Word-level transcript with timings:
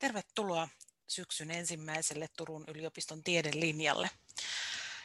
Tervetuloa 0.00 0.68
syksyn 1.08 1.50
ensimmäiselle 1.50 2.28
Turun 2.36 2.64
yliopiston 2.68 3.24
tiedelinjalle. 3.24 4.10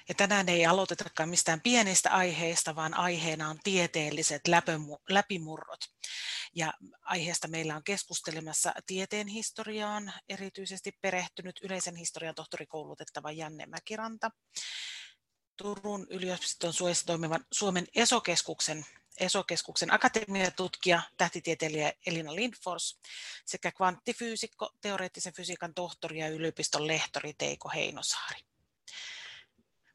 Ja 0.09 0.15
tänään 0.15 0.49
ei 0.49 0.65
aloitetakaan 0.65 1.29
mistään 1.29 1.61
pienistä 1.61 2.11
aiheista, 2.11 2.75
vaan 2.75 2.93
aiheena 2.93 3.49
on 3.49 3.59
tieteelliset 3.63 4.41
läpimurrot. 5.09 5.79
Ja 6.55 6.73
aiheesta 7.01 7.47
meillä 7.47 7.75
on 7.75 7.83
keskustelemassa 7.83 8.73
tieteen 8.87 9.27
historiaan 9.27 10.13
erityisesti 10.29 10.91
perehtynyt 11.01 11.59
yleisen 11.63 11.95
historian 11.95 12.35
tohtorikoulutettava 12.35 13.31
Janne 13.31 13.65
Mäkiranta, 13.65 14.29
Turun 15.57 16.07
yliopiston 16.09 16.73
suojassa 16.73 17.05
toimivan 17.05 17.45
Suomen 17.51 17.87
ESO-keskuksen 17.95 18.85
ESO-keskuksen 19.19 19.93
akatemiatutkija, 19.93 21.01
tähtitieteilijä 21.17 21.93
Elina 22.05 22.35
Lindfors 22.35 22.99
sekä 23.45 23.71
kvanttifyysikko, 23.71 24.71
teoreettisen 24.81 25.33
fysiikan 25.33 25.73
tohtori 25.73 26.19
ja 26.19 26.27
yliopiston 26.27 26.87
lehtori 26.87 27.33
Teiko 27.33 27.69
Heinosaari. 27.69 28.39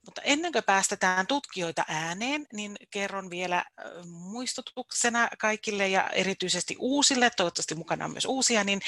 Mutta 0.07 0.23
ennen 0.23 0.53
kuin 0.53 0.65
päästetään 0.65 1.27
tutkijoita 1.27 1.85
ääneen, 1.89 2.47
niin 2.53 2.77
kerron 2.91 3.31
vielä 3.31 3.65
muistutuksena 4.07 5.29
kaikille 5.39 5.89
ja 5.89 6.09
erityisesti 6.09 6.77
uusille, 6.79 7.31
toivottavasti 7.31 7.75
mukana 7.75 8.05
on 8.05 8.13
myös 8.13 8.25
uusia, 8.25 8.65
niin 8.65 8.81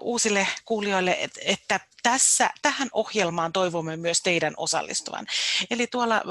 uusille 0.00 0.46
kuulijoille, 0.64 1.18
että 1.44 1.80
tässä, 2.02 2.50
tähän 2.62 2.88
ohjelmaan 2.92 3.52
toivomme 3.52 3.96
myös 3.96 4.20
teidän 4.20 4.54
osallistuvan. 4.56 5.26
Eli 5.70 5.86
tuolla 5.86 6.22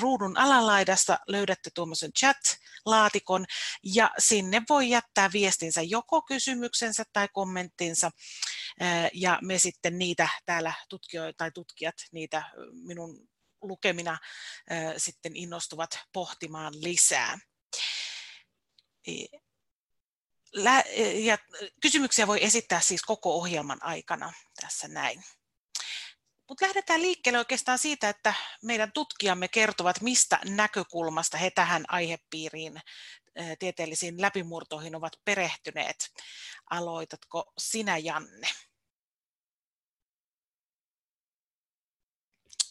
ruudun 0.00 0.38
alalaidassa 0.38 1.18
löydätte 1.28 1.70
tuommoisen 1.74 2.10
chat-laatikon 2.12 3.44
ja 3.82 4.10
sinne 4.18 4.62
voi 4.68 4.90
jättää 4.90 5.30
viestinsä 5.32 5.82
joko 5.82 6.22
kysymyksensä 6.22 7.04
tai 7.12 7.28
kommenttinsa 7.32 8.10
ja 9.14 9.38
me 9.42 9.58
sitten 9.58 9.98
niitä 9.98 10.28
täällä 10.46 10.72
tutkijoita 10.88 11.36
tai 11.36 11.50
tutkijat 11.50 11.94
niitä 12.12 12.42
minun 12.72 13.28
lukemina 13.62 14.18
sitten 14.96 15.36
innostuvat 15.36 15.98
pohtimaan 16.12 16.74
lisää. 16.82 17.38
Ja 21.14 21.38
kysymyksiä 21.82 22.26
voi 22.26 22.44
esittää 22.44 22.80
siis 22.80 23.02
koko 23.02 23.34
ohjelman 23.34 23.82
aikana 23.82 24.32
tässä 24.60 24.88
näin. 24.88 25.24
Mutta 26.48 26.66
lähdetään 26.66 27.02
liikkeelle 27.02 27.38
oikeastaan 27.38 27.78
siitä, 27.78 28.08
että 28.08 28.34
meidän 28.62 28.92
tutkijamme 28.92 29.48
kertovat, 29.48 30.00
mistä 30.00 30.38
näkökulmasta 30.44 31.36
he 31.36 31.50
tähän 31.50 31.84
aihepiiriin 31.88 32.80
tieteellisiin 33.58 34.20
läpimurtoihin 34.20 34.94
ovat 34.94 35.12
perehtyneet. 35.24 35.96
Aloitatko 36.70 37.52
sinä, 37.58 37.98
Janne? 37.98 38.48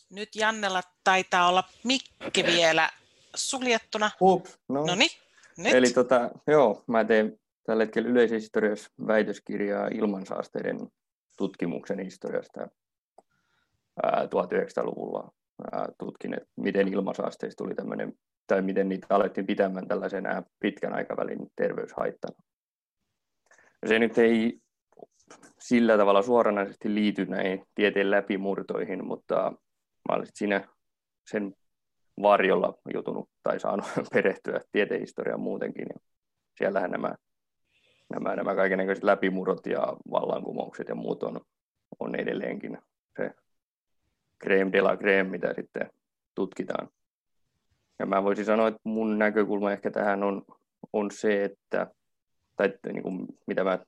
Nyt 0.09 0.35
Jannella 0.35 0.83
taitaa 1.03 1.47
olla 1.47 1.63
mikki 1.83 2.43
vielä 2.43 2.91
suljettuna. 3.35 4.11
Hup, 4.19 4.45
no. 4.69 4.85
Noniin, 4.85 5.11
nyt. 5.57 5.73
Eli 5.73 5.89
tota, 5.89 6.29
joo, 6.47 6.83
mä 6.87 7.05
teen 7.05 7.39
tällä 7.63 7.83
hetkellä 7.83 8.09
yleishistoriassa 8.09 8.89
väitöskirjaa 9.07 9.87
ilmansaasteiden 9.87 10.91
tutkimuksen 11.37 11.99
historiasta 11.99 12.67
1900-luvulla 14.03 15.31
tutkin, 15.97 16.33
että 16.33 16.49
miten 16.55 16.87
ilmasaasteista 16.87 17.63
tuli 17.63 17.75
tämmöinen, 17.75 18.13
tai 18.47 18.61
miten 18.61 18.89
niitä 18.89 19.07
alettiin 19.09 19.47
pitämään 19.47 19.87
tällaisena 19.87 20.43
pitkän 20.59 20.93
aikavälin 20.93 21.39
terveyshaittana. 21.55 22.35
Se 23.85 23.99
nyt 23.99 24.17
ei 24.17 24.59
sillä 25.59 25.97
tavalla 25.97 26.21
suoranaisesti 26.21 26.95
liity 26.95 27.25
näihin 27.25 27.65
tieteen 27.75 28.11
läpimurtoihin, 28.11 29.05
mutta 29.05 29.53
mä 30.09 30.15
olisin 30.15 30.35
siinä 30.35 30.67
sen 31.31 31.53
varjolla 32.21 32.77
joutunut 32.93 33.29
tai 33.43 33.59
saanut 33.59 33.85
perehtyä 34.13 34.61
tietehistoriaan 34.71 35.39
muutenkin. 35.39 35.85
Ja 35.93 35.99
siellähän 36.57 36.91
nämä, 36.91 37.15
nämä, 38.09 38.35
nämä 38.35 38.55
kaikenlaiset 38.55 39.03
läpimurrot 39.03 39.65
ja 39.65 39.97
vallankumoukset 40.11 40.87
ja 40.87 40.95
muut 40.95 41.23
on, 41.23 41.41
on 41.99 42.15
edelleenkin 42.15 42.77
creme 44.43 44.71
de 44.71 44.81
la 44.81 44.97
creme, 44.97 45.29
mitä 45.29 45.53
sitten 45.53 45.89
tutkitaan. 46.35 46.89
Ja 47.99 48.05
mä 48.05 48.23
voisin 48.23 48.45
sanoa, 48.45 48.67
että 48.67 48.81
mun 48.83 49.19
näkökulma 49.19 49.71
ehkä 49.71 49.91
tähän 49.91 50.23
on, 50.23 50.45
on 50.93 51.11
se, 51.11 51.43
että, 51.43 51.87
tai 52.55 52.73
niin 52.85 53.03
kuin, 53.03 53.27
mitä 53.47 53.63
mä 53.63 53.79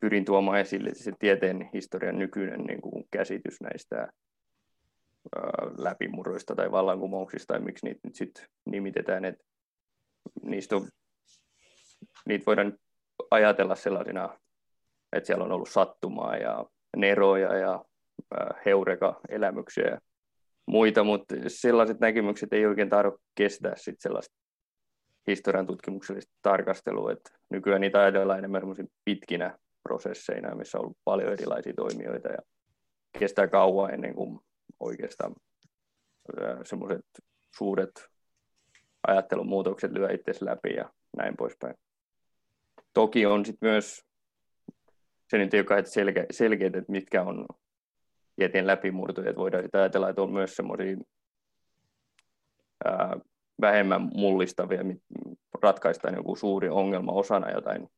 pyrin 0.00 0.24
tuomaan 0.24 0.60
esille, 0.60 0.90
se 0.94 1.12
tieteen 1.18 1.70
historian 1.74 2.18
nykyinen 2.18 2.60
niin 2.60 2.80
kuin 2.80 3.04
käsitys 3.10 3.60
näistä 3.60 4.08
läpimurroista 5.78 6.54
tai 6.54 6.70
vallankumouksista, 6.70 7.54
tai 7.54 7.62
miksi 7.62 7.86
niitä 7.86 8.00
nyt 8.04 8.14
sitten 8.14 8.46
nimitetään, 8.64 9.24
että 9.24 9.44
niistä 10.42 10.76
on, 10.76 10.88
niitä 12.26 12.46
voidaan 12.46 12.78
ajatella 13.30 13.74
sellaisina, 13.74 14.38
että 15.12 15.26
siellä 15.26 15.44
on 15.44 15.52
ollut 15.52 15.68
sattumaa 15.68 16.36
ja 16.36 16.64
neroja 16.96 17.56
ja 17.56 17.84
heureka-elämyksiä 18.66 19.84
ja 19.84 19.98
muita, 20.66 21.04
mutta 21.04 21.34
sellaiset 21.46 22.00
näkemykset 22.00 22.52
ei 22.52 22.66
oikein 22.66 22.90
tahdo 22.90 23.18
kestää 23.34 23.72
sit 23.76 23.96
sellaista 24.00 24.34
historian 25.26 25.66
tutkimuksellista 25.66 26.32
tarkastelua, 26.42 27.12
että 27.12 27.30
nykyään 27.50 27.80
niitä 27.80 28.00
ajatellaan 28.00 28.38
enemmän 28.38 28.62
pitkinä 29.04 29.58
prosesseina, 29.82 30.54
missä 30.54 30.78
on 30.78 30.84
ollut 30.84 30.98
paljon 31.04 31.32
erilaisia 31.32 31.72
toimijoita 31.76 32.28
ja 32.28 32.38
kestää 33.18 33.48
kauan 33.48 33.94
ennen 33.94 34.14
kuin 34.14 34.40
oikeastaan 34.80 35.34
semmoiset 36.64 37.04
suuret 37.54 37.90
ajattelumuutokset 39.06 39.92
lyö 39.92 40.12
itse 40.12 40.44
läpi 40.44 40.74
ja 40.74 40.90
näin 41.16 41.36
poispäin. 41.36 41.74
Toki 42.94 43.26
on 43.26 43.44
sitten 43.44 43.68
myös, 43.68 44.02
se 45.30 45.38
nyt 45.38 45.54
ei 45.54 45.60
ole 45.60 45.84
selkeä, 45.84 46.26
selkeät, 46.30 46.76
että 46.76 46.92
mitkä 46.92 47.22
on 47.22 47.46
tieteen 48.36 48.66
läpimurtoja, 48.66 49.30
että 49.30 49.40
voidaan 49.40 49.64
sitä 49.64 49.78
ajatella, 49.78 50.08
että 50.08 50.22
on 50.22 50.32
myös 50.32 50.56
semmoisia 50.56 50.96
vähemmän 53.60 54.10
mullistavia, 54.14 54.80
ratkaistaan 55.62 56.14
joku 56.14 56.36
suuri 56.36 56.68
ongelma 56.68 57.12
osana 57.12 57.50
jotain, 57.50 57.88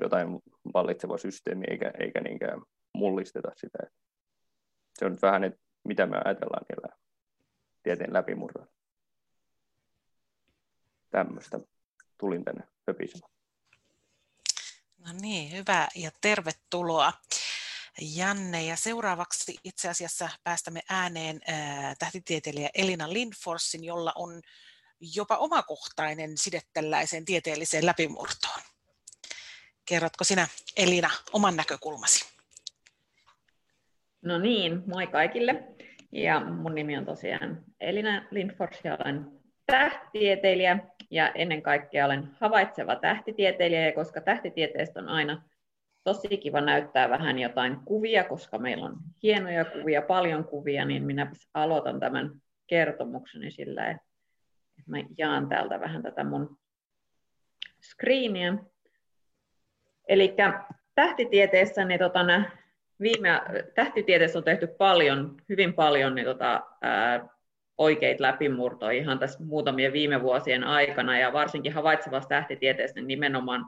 jotain 0.00 0.28
vallitsevaa 0.74 1.18
systeemiä, 1.18 1.66
eikä, 1.70 1.92
eikä 1.98 2.20
niinkään 2.20 2.62
mullisteta 2.94 3.50
sitä. 3.56 3.78
Se 4.98 5.04
on 5.04 5.12
nyt 5.12 5.22
vähän, 5.22 5.44
että 5.44 5.60
mitä 5.84 6.06
me 6.06 6.16
ajatellaan 6.24 6.64
niillä 6.68 6.96
tieteen 7.82 8.12
läpimurroilla. 8.12 8.72
Tämmöistä 11.10 11.60
tulin 12.18 12.44
tänne 12.44 12.64
höpisemään. 12.86 13.32
No 14.98 15.12
niin, 15.20 15.52
hyvä 15.52 15.88
ja 15.94 16.10
tervetuloa. 16.20 17.12
Janne. 18.00 18.64
Ja 18.64 18.76
seuraavaksi 18.76 19.56
itse 19.64 19.88
asiassa 19.88 20.28
päästämme 20.44 20.80
ääneen 20.88 21.40
tähtitieteilijä 21.98 22.70
Elina 22.74 23.12
Lindforsin, 23.12 23.84
jolla 23.84 24.12
on 24.16 24.42
jopa 25.14 25.36
omakohtainen 25.36 26.38
side 26.38 26.60
tällaiseen 26.72 27.24
tieteelliseen 27.24 27.86
läpimurtoon. 27.86 28.60
Kerrotko 29.84 30.24
sinä 30.24 30.48
Elina 30.76 31.10
oman 31.32 31.56
näkökulmasi? 31.56 32.24
No 34.22 34.38
niin, 34.38 34.82
moi 34.86 35.06
kaikille. 35.06 35.64
Ja 36.12 36.40
mun 36.40 36.74
nimi 36.74 36.96
on 36.96 37.04
tosiaan 37.04 37.64
Elina 37.80 38.26
Lindfors 38.30 38.78
ja 38.84 38.96
olen 39.04 39.42
tähtitieteilijä 39.66 40.78
ja 41.10 41.32
ennen 41.32 41.62
kaikkea 41.62 42.06
olen 42.06 42.36
havaitseva 42.40 42.96
tähtitieteilijä, 42.96 43.92
koska 43.92 44.20
tähtitieteestä 44.20 45.00
on 45.00 45.08
aina 45.08 45.42
tosi 46.04 46.36
kiva 46.36 46.60
näyttää 46.60 47.10
vähän 47.10 47.38
jotain 47.38 47.76
kuvia, 47.84 48.24
koska 48.24 48.58
meillä 48.58 48.86
on 48.86 48.96
hienoja 49.22 49.64
kuvia, 49.64 50.02
paljon 50.02 50.44
kuvia, 50.44 50.84
niin 50.84 51.02
minä 51.02 51.32
aloitan 51.54 52.00
tämän 52.00 52.30
kertomukseni 52.66 53.50
sillä, 53.50 53.90
että 53.90 54.06
mä 54.86 54.96
jaan 55.18 55.48
täältä 55.48 55.80
vähän 55.80 56.02
tätä 56.02 56.24
mun 56.24 56.58
screeniä. 57.82 58.54
Eli 60.08 60.36
tähtitieteessä 60.94 61.84
niin 61.84 61.98
tota, 61.98 62.20
viime, 63.00 63.28
tähtitieteessä 63.74 64.38
on 64.38 64.44
tehty 64.44 64.66
paljon, 64.66 65.36
hyvin 65.48 65.74
paljon 65.74 66.14
niin 66.14 66.24
tota, 66.24 66.62
ää, 66.82 67.28
oikeita 67.78 68.22
läpimurtoja 68.22 68.98
ihan 68.98 69.18
tässä 69.18 69.44
muutamien 69.44 69.92
viime 69.92 70.22
vuosien 70.22 70.64
aikana, 70.64 71.18
ja 71.18 71.32
varsinkin 71.32 71.72
havaitsevassa 71.72 72.28
tähtitieteessä 72.28 72.94
niin 72.94 73.08
nimenomaan 73.08 73.64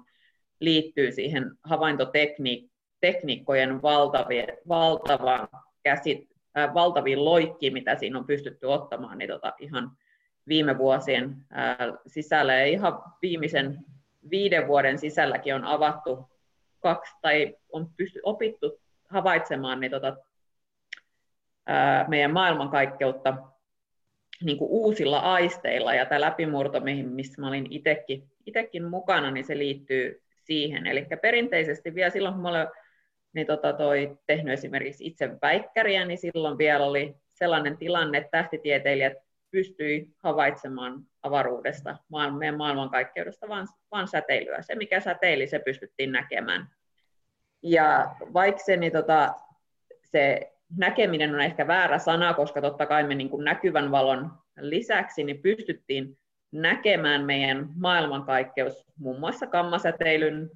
liittyy 0.65 1.13
siihen 1.13 1.51
havaintotekniikkojen 1.65 3.83
valtava 4.69 5.49
käsit, 5.83 6.29
äh, 6.59 6.75
valtaviin 6.75 7.25
loikkiin, 7.25 7.73
mitä 7.73 7.97
siinä 7.97 8.19
on 8.19 8.27
pystytty 8.27 8.67
ottamaan 8.67 9.19
niin 9.19 9.31
tota, 9.31 9.53
ihan 9.59 9.91
viime 10.49 10.79
vuosien 10.79 11.37
äh, 11.59 11.77
sisällä. 12.07 12.55
Ja 12.55 12.67
ihan 12.67 13.03
viimeisen 13.23 13.79
viiden 14.31 14.69
vuoden 14.69 14.99
sisälläkin 14.99 15.55
on 15.55 15.65
avattu 15.65 16.29
kaksi, 16.81 17.15
tai 17.23 17.57
on 17.73 17.91
pysty, 17.97 18.21
opittu 18.23 18.81
havaitsemaan 19.09 19.81
niin 19.81 19.91
tota, 19.91 20.17
ää, 21.67 22.05
meidän 22.09 22.33
maailmankaikkeutta 22.33 23.37
niin 24.43 24.59
kuin 24.59 24.71
uusilla 24.71 25.19
aisteilla, 25.19 25.95
ja 25.95 26.07
tämä 26.07 26.21
läpimurto, 26.21 26.81
missä 27.05 27.41
mä 27.41 27.49
olin 27.49 27.67
itekin, 27.71 28.31
itekin 28.47 28.85
mukana, 28.85 29.31
niin 29.31 29.45
se 29.45 29.59
liittyy 29.59 30.24
siihen. 30.45 30.87
Eli 30.87 31.07
perinteisesti 31.23 31.95
vielä 31.95 32.11
silloin, 32.11 32.35
kun 32.35 32.43
mä 32.43 32.49
olen 32.49 32.69
niin 33.33 33.47
tota 33.47 33.73
toi, 33.73 34.19
tehnyt 34.27 34.53
esimerkiksi 34.53 35.07
itse 35.07 35.31
väikkäriä, 35.43 36.05
niin 36.05 36.19
silloin 36.19 36.59
vielä 36.59 36.85
oli 36.85 37.15
sellainen 37.33 37.77
tilanne, 37.77 38.19
että 38.19 38.31
tähtitieteilijät 38.31 39.13
pystyi 39.51 40.09
havaitsemaan 40.23 41.01
avaruudesta, 41.23 41.97
meidän 42.39 42.57
maailmankaikkeudesta, 42.57 43.49
vaan, 43.49 43.69
vaan 43.91 44.09
säteilyä. 44.09 44.63
Se, 44.63 44.75
mikä 44.75 45.01
säteili, 45.01 45.47
se 45.47 45.59
pystyttiin 45.59 46.13
näkemään. 46.13 46.69
Ja 47.63 48.15
vaikka 48.35 48.63
se, 48.65 48.77
niin 48.77 48.93
tota, 48.93 49.35
se 50.05 50.53
näkeminen 50.77 51.35
on 51.35 51.41
ehkä 51.41 51.67
väärä 51.67 51.99
sana, 51.99 52.35
koska 52.35 52.61
totta 52.61 52.87
kai 52.87 53.05
me 53.05 53.15
niin 53.15 53.31
kuin 53.31 53.45
näkyvän 53.45 53.91
valon 53.91 54.31
lisäksi 54.61 55.25
niin 55.25 55.43
pystyttiin 55.43 56.19
näkemään 56.55 57.25
meidän 57.25 57.69
maailmankaikkeus 57.77 58.85
muun 58.99 59.21
muassa 59.21 59.47
kammasäteilyn, 59.47 60.51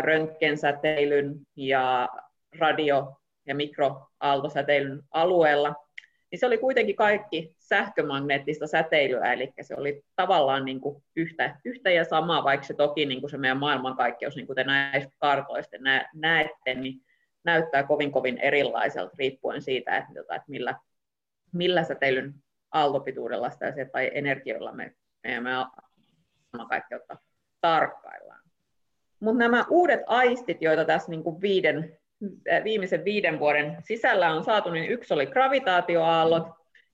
röntgensäteilyn 0.00 1.34
ja 1.56 2.08
radio- 2.58 3.20
ja 3.46 3.54
mikroaaltosäteilyn 3.54 5.02
alueella, 5.10 5.74
niin 6.30 6.38
se 6.38 6.46
oli 6.46 6.58
kuitenkin 6.58 6.96
kaikki 6.96 7.54
sähkömagneettista 7.58 8.66
säteilyä, 8.66 9.32
eli 9.32 9.52
se 9.60 9.74
oli 9.78 10.02
tavallaan 10.16 10.64
niin 10.64 10.80
kuin 10.80 11.02
yhtä, 11.16 11.60
yhtä 11.64 11.90
ja 11.90 12.04
samaa, 12.04 12.44
vaikka 12.44 12.66
se 12.66 12.74
toki 12.74 13.06
niin 13.06 13.20
kuin 13.20 13.30
se 13.30 13.38
meidän 13.38 13.58
maailmankaikkeus, 13.58 14.36
niin 14.36 14.46
kuin 14.46 14.56
te 14.56 14.64
näistä 14.64 15.12
kartoista 15.18 15.76
näette, 16.14 16.74
niin 16.74 17.00
näyttää 17.44 17.82
kovin 17.82 18.12
kovin 18.12 18.38
erilaiselta 18.38 19.14
riippuen 19.18 19.62
siitä, 19.62 19.96
että, 19.96 20.44
millä, 20.48 20.74
millä 21.52 21.84
säteilyn 21.84 22.34
aaltopituudella 22.76 23.50
sitä 23.50 23.72
tai 23.92 24.10
energioilla 24.14 24.72
me, 24.72 24.94
me, 25.26 25.40
me 25.40 25.50
maailmankaikkeutta 26.52 27.16
tarkkaillaan. 27.60 28.40
Mutta 29.20 29.38
nämä 29.38 29.64
uudet 29.70 30.00
aistit, 30.06 30.62
joita 30.62 30.84
tässä 30.84 31.10
niin 31.10 31.22
kuin 31.22 31.40
viiden, 31.40 31.98
viimeisen 32.64 33.04
viiden 33.04 33.38
vuoden 33.38 33.76
sisällä 33.80 34.32
on 34.32 34.44
saatu, 34.44 34.70
niin 34.70 34.90
yksi 34.90 35.14
oli 35.14 35.26
gravitaatioaallot, 35.26 36.48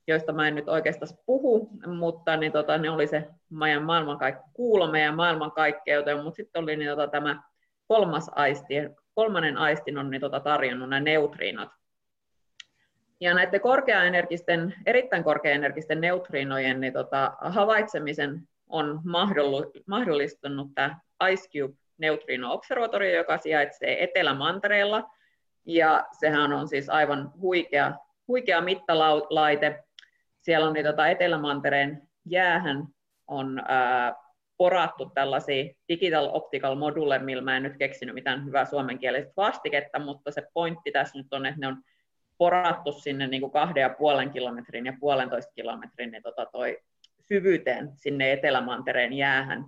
joista 0.07 0.33
mä 0.33 0.47
en 0.47 0.55
nyt 0.55 0.69
oikeastaan 0.69 1.17
puhu, 1.25 1.69
mutta 1.97 2.37
niin 2.37 2.51
tota, 2.51 2.77
ne 2.77 2.89
oli 2.89 3.07
se 3.07 3.27
meidän 3.49 3.83
maailmankaik- 3.83 4.49
kuulo 4.53 4.91
meidän 4.91 5.15
maailmankaikkeuteen, 5.15 6.23
mutta 6.23 6.35
sitten 6.35 6.63
oli 6.63 6.75
niin 6.75 6.89
tota, 6.89 7.07
tämä 7.07 7.43
kolmas 7.87 8.31
aisti, 8.35 8.73
kolmannen 9.13 9.57
aistin 9.57 9.97
on 9.97 10.09
niin 10.09 10.21
tota, 10.21 10.39
tarjonnut 10.39 10.89
nämä 10.89 10.99
neutriinot. 10.99 11.69
Ja 13.23 13.33
näiden 13.33 13.61
korkeaenergisten, 13.61 14.75
erittäin 14.85 15.23
korkeaenergisten 15.23 16.01
neutriinojen 16.01 16.81
niin 16.81 16.93
tota, 16.93 17.33
havaitsemisen 17.39 18.47
on 18.67 19.01
mahdollistunut 19.87 20.67
tämä 20.75 20.99
IceCube 21.29 21.73
neutriino-observatorio, 21.97 23.15
joka 23.15 23.37
sijaitsee 23.37 24.03
Etelä-Mantereella. 24.03 25.09
Ja 25.65 26.05
sehän 26.11 26.53
on 26.53 26.67
siis 26.67 26.89
aivan 26.89 27.31
huikea, 27.41 27.93
huikea 28.27 28.61
mittalaite. 28.61 29.83
Siellä 30.41 30.67
on 30.67 30.73
niin, 30.73 30.85
tota, 30.85 31.07
Etelä-Mantereen 31.07 32.01
jäähän 32.25 32.87
on 33.27 33.61
ää, 33.67 34.15
porattu 34.57 35.11
tällaisia 35.13 35.73
digital 35.89 36.29
optical 36.33 36.75
module, 36.75 37.19
millä 37.19 37.43
mä 37.43 37.57
en 37.57 37.63
nyt 37.63 37.77
keksinyt 37.77 38.15
mitään 38.15 38.45
hyvää 38.45 38.65
suomenkielistä 38.65 39.33
vastiketta, 39.37 39.99
mutta 39.99 40.31
se 40.31 40.43
pointti 40.53 40.91
tässä 40.91 41.17
nyt 41.17 41.33
on, 41.33 41.45
että 41.45 41.59
ne 41.59 41.67
on 41.67 41.77
porattu 42.37 42.91
sinne 42.91 43.27
niin 43.27 43.41
kuin 43.41 43.51
kahden 43.51 43.81
ja 43.81 43.89
puolen 43.89 44.29
kilometrin 44.29 44.85
ja 44.85 44.93
puolentoista 44.99 45.53
kilometrin 45.53 46.11
niin 46.11 46.23
tota 46.23 46.45
toi 46.45 46.79
syvyyteen 47.19 47.91
sinne 47.95 48.31
Etelämantereen 48.31 49.13
jäähän. 49.13 49.65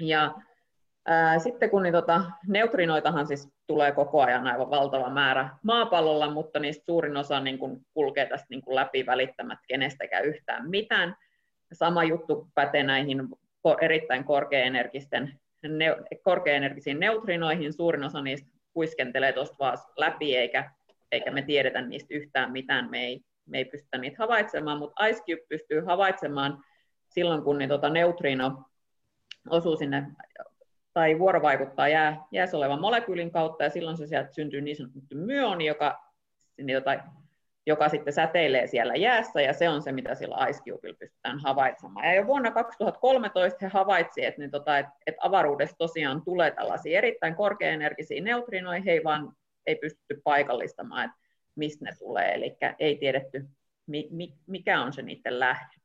Ja 0.00 0.34
ää, 1.06 1.38
sitten 1.38 1.70
kun 1.70 1.82
niin 1.82 1.92
tota, 1.92 2.22
neutrinoitahan 2.46 3.26
siis 3.26 3.48
tulee 3.66 3.92
koko 3.92 4.22
ajan 4.22 4.46
aivan 4.46 4.70
valtava 4.70 5.10
määrä 5.10 5.48
maapallolla, 5.62 6.30
mutta 6.30 6.58
niistä 6.58 6.84
suurin 6.84 7.16
osa 7.16 7.40
niin 7.40 7.58
kuin 7.58 7.86
kulkee 7.94 8.26
tästä 8.26 8.46
niin 8.50 8.62
kuin 8.62 8.74
läpi 8.74 9.06
välittämättä 9.06 9.64
kenestäkään 9.68 10.24
yhtään 10.24 10.70
mitään. 10.70 11.16
Sama 11.72 12.04
juttu 12.04 12.48
pätee 12.54 12.82
näihin 12.82 13.28
erittäin 13.80 14.24
korkeaenergisten, 14.24 15.40
ne, 15.68 15.96
korkeaenergisiin 16.22 17.00
neutrinoihin. 17.00 17.72
Suurin 17.72 18.04
osa 18.04 18.22
niistä 18.22 18.50
kuiskentelee 18.72 19.32
tuosta 19.32 19.56
vaan 19.58 19.78
läpi, 19.96 20.36
eikä, 20.36 20.70
eikä 21.12 21.30
me 21.30 21.42
tiedetä 21.42 21.80
niistä 21.80 22.14
yhtään 22.14 22.52
mitään. 22.52 22.90
Me 22.90 23.06
ei, 23.06 23.20
me 23.46 23.58
ei 23.58 23.64
pystytä 23.64 23.98
niitä 23.98 24.16
havaitsemaan, 24.18 24.78
mutta 24.78 25.06
IceCube 25.06 25.46
pystyy 25.48 25.80
havaitsemaan 25.80 26.64
silloin, 27.08 27.42
kun 27.42 27.58
niin 27.58 27.68
tota 27.68 27.88
neutrino 27.88 28.64
osuu 29.50 29.76
sinne 29.76 30.06
tai 30.94 31.18
vuorovaikuttaa 31.18 31.88
jää, 31.88 32.24
jäässä 32.32 32.56
olevan 32.56 32.80
molekyylin 32.80 33.30
kautta, 33.30 33.64
ja 33.64 33.70
silloin 33.70 33.96
se 33.96 34.06
sieltä 34.06 34.32
syntyy 34.32 34.60
niin 34.60 34.76
sanottu 34.76 35.00
myoni, 35.14 35.66
joka 35.66 36.04
niin 36.58 36.78
tota, 36.78 36.98
joka 37.66 37.88
sitten 37.88 38.12
säteilee 38.12 38.66
siellä 38.66 38.94
jäässä, 38.94 39.40
ja 39.40 39.52
se 39.52 39.68
on 39.68 39.82
se, 39.82 39.92
mitä 39.92 40.14
sillä 40.14 40.46
IceCubella 40.46 40.96
pystytään 40.98 41.38
havaitsemaan. 41.38 42.06
Ja 42.06 42.14
jo 42.14 42.26
vuonna 42.26 42.50
2013 42.50 43.58
he 43.62 43.70
havaitsivat, 43.72 44.28
että, 44.28 44.40
niin 44.40 44.50
tota, 44.50 44.78
että, 44.78 44.92
että 45.06 45.20
avaruudessa 45.22 45.76
tosiaan 45.78 46.22
tulee 46.24 46.50
tällaisia 46.50 46.98
erittäin 46.98 47.34
korkeaenergisiä 47.34 48.22
neutrinoja, 48.22 48.82
he 48.82 48.92
ei 48.92 49.04
vaan 49.04 49.32
ei 49.70 49.76
pystytty 49.76 50.20
paikallistamaan, 50.24 51.04
että 51.04 51.16
mistä 51.56 51.84
ne 51.84 51.90
tulee, 51.98 52.34
eli 52.34 52.56
ei 52.78 52.96
tiedetty, 52.96 53.44
mikä 54.46 54.82
on 54.82 54.92
se 54.92 55.02
niiden 55.02 55.40
lähde. 55.40 55.80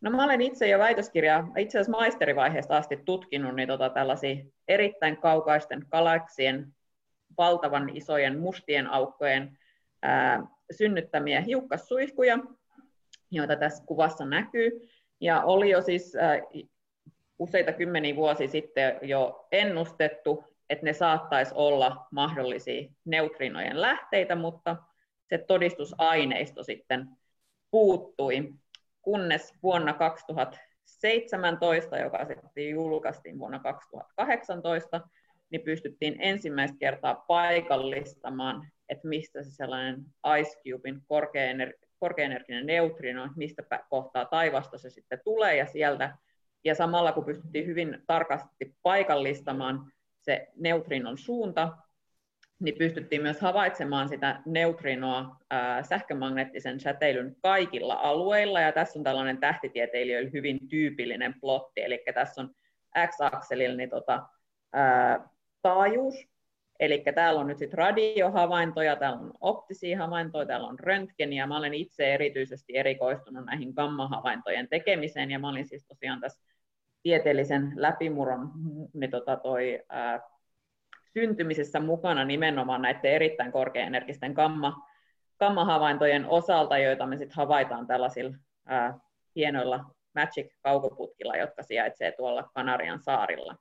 No 0.00 0.10
mä 0.10 0.24
olen 0.24 0.40
itse 0.40 0.68
jo 0.68 0.78
väitöskirjaa, 0.78 1.52
itse 1.56 1.78
asiassa 1.78 1.98
maisterivaiheesta 1.98 2.76
asti 2.76 2.96
tutkinut 3.04 3.56
niin 3.56 3.68
tota, 3.68 3.90
tällaisia 3.90 4.44
erittäin 4.68 5.16
kaukaisten 5.16 5.86
galaksien, 5.90 6.74
valtavan 7.38 7.96
isojen 7.96 8.38
mustien 8.38 8.86
aukkojen 8.86 9.58
ää, 10.02 10.42
synnyttämiä 10.70 11.40
hiukkassuihkuja, 11.40 12.38
joita 13.30 13.56
tässä 13.56 13.84
kuvassa 13.86 14.24
näkyy. 14.24 14.88
Ja 15.20 15.42
oli 15.42 15.70
jo 15.70 15.82
siis 15.82 16.16
äh, 16.16 16.40
useita 17.38 17.72
kymmeniä 17.72 18.16
vuosia 18.16 18.48
sitten 18.48 18.98
jo 19.02 19.48
ennustettu, 19.52 20.44
että 20.70 20.84
ne 20.84 20.92
saattaisi 20.92 21.52
olla 21.54 22.06
mahdollisia 22.10 22.90
neutrinojen 23.04 23.80
lähteitä, 23.80 24.34
mutta 24.34 24.76
se 25.28 25.38
todistusaineisto 25.38 26.62
sitten 26.62 27.08
puuttui, 27.70 28.54
kunnes 29.02 29.54
vuonna 29.62 29.92
2017, 29.92 31.98
joka 31.98 32.24
sitten 32.24 32.70
julkaistiin 32.70 33.38
vuonna 33.38 33.58
2018, 33.58 35.00
niin 35.50 35.62
pystyttiin 35.62 36.16
ensimmäistä 36.18 36.76
kertaa 36.78 37.14
paikallistamaan 37.14 38.68
että 38.88 39.08
mistä 39.08 39.42
se 39.42 39.50
sellainen 39.50 40.04
Ice 40.40 40.70
Cubein 40.70 41.02
korkeaenerginen 41.98 42.66
neutrino, 42.66 43.28
mistä 43.36 43.62
kohtaa 43.90 44.24
taivasta 44.24 44.78
se 44.78 44.90
sitten 44.90 45.20
tulee 45.24 45.56
ja 45.56 45.66
sieltä. 45.66 46.16
Ja 46.64 46.74
samalla 46.74 47.12
kun 47.12 47.24
pystyttiin 47.24 47.66
hyvin 47.66 48.02
tarkasti 48.06 48.74
paikallistamaan 48.82 49.92
se 50.28 50.48
neutrinon 50.56 51.18
suunta, 51.18 51.76
niin 52.60 52.74
pystyttiin 52.78 53.22
myös 53.22 53.40
havaitsemaan 53.40 54.08
sitä 54.08 54.42
neutrinoa 54.46 55.36
sähkömagneettisen 55.88 56.80
säteilyn 56.80 57.36
kaikilla 57.42 57.94
alueilla. 57.94 58.60
Ja 58.60 58.72
tässä 58.72 58.98
on 58.98 59.04
tällainen 59.04 59.38
tähtitieteilijöille 59.38 60.30
hyvin 60.32 60.68
tyypillinen 60.68 61.34
plotti, 61.40 61.80
eli 61.80 62.04
tässä 62.14 62.40
on 62.40 62.50
x-akselilla 63.06 63.76
niin 63.76 63.90
tota, 63.90 64.26
taajuus, 65.62 66.14
Eli 66.80 67.04
täällä 67.14 67.40
on 67.40 67.46
nyt 67.46 67.58
sitten 67.58 67.78
radiohavaintoja, 67.78 68.96
täällä 68.96 69.18
on 69.18 69.32
optisia 69.40 69.98
havaintoja, 69.98 70.46
täällä 70.46 70.66
on 70.66 70.78
röntgeniä. 70.78 71.46
Mä 71.46 71.56
olen 71.56 71.74
itse 71.74 72.14
erityisesti 72.14 72.76
erikoistunut 72.76 73.44
näihin 73.44 73.72
gamma-havaintojen 73.76 74.68
tekemiseen, 74.68 75.30
ja 75.30 75.38
mä 75.38 75.48
olin 75.48 75.68
siis 75.68 75.86
tosiaan 75.86 76.20
tässä 76.20 76.42
tieteellisen 77.02 77.72
läpimurron 77.76 78.50
niin 78.94 79.10
tota 79.10 79.36
toi, 79.36 79.84
ää, 79.88 80.20
syntymisessä 81.12 81.80
mukana 81.80 82.24
nimenomaan 82.24 82.82
näiden 82.82 83.12
erittäin 83.12 83.52
korkeaenergisten 83.52 84.32
gamma, 84.32 84.88
gamma-havaintojen 85.38 86.26
osalta, 86.26 86.78
joita 86.78 87.06
me 87.06 87.16
sitten 87.16 87.36
havaitaan 87.36 87.86
tällaisilla 87.86 88.36
ää, 88.66 88.98
hienoilla 89.36 89.84
Magic-kaukoputkilla, 90.14 91.36
jotka 91.36 91.62
sijaitsee 91.62 92.12
tuolla 92.12 92.50
Kanarian 92.54 93.00
saarilla. 93.00 93.56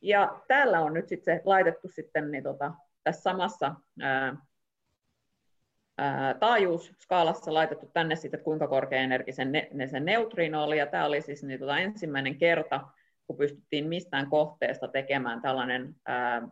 Ja 0.00 0.40
täällä 0.48 0.80
on 0.80 0.94
nyt 0.94 1.08
sitten 1.08 1.40
laitettu 1.44 1.88
sitten 1.88 2.30
niin 2.30 2.42
tota, 2.44 2.72
tässä 3.04 3.22
samassa 3.22 3.74
ää, 4.00 4.36
taajuusskaalassa 6.40 7.54
laitettu 7.54 7.90
tänne 7.92 8.16
sitten, 8.16 8.38
että 8.38 8.44
kuinka 8.44 8.68
korkeaenergisen 8.68 9.52
ne, 9.52 9.68
ne 9.72 9.86
se 9.86 10.00
neutrino 10.00 10.64
oli, 10.64 10.78
ja 10.78 10.86
tämä 10.86 11.06
oli 11.06 11.22
siis 11.22 11.42
niin 11.42 11.60
tota, 11.60 11.78
ensimmäinen 11.78 12.38
kerta, 12.38 12.80
kun 13.26 13.36
pystyttiin 13.36 13.88
mistään 13.88 14.30
kohteesta 14.30 14.88
tekemään 14.88 15.42
tällainen 15.42 15.94
ää, 16.06 16.48